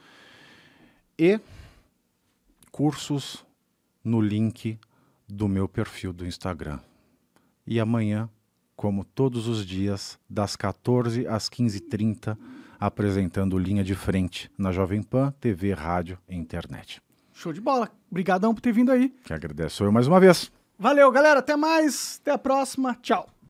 [1.16, 1.40] E
[2.72, 3.46] cursos
[4.04, 4.78] no link
[5.28, 6.80] do meu perfil do Instagram.
[7.66, 8.28] E amanhã,
[8.74, 12.36] como todos os dias, das 14 às 15h30,
[12.80, 17.02] apresentando linha de frente na Jovem Pan, TV, rádio e internet.
[17.32, 17.90] Show de bola.
[18.10, 19.10] Obrigadão por ter vindo aí.
[19.24, 20.50] Que agradeço eu mais uma vez.
[20.78, 21.40] Valeu, galera.
[21.40, 22.18] Até mais.
[22.22, 22.96] Até a próxima.
[23.02, 23.28] Tchau.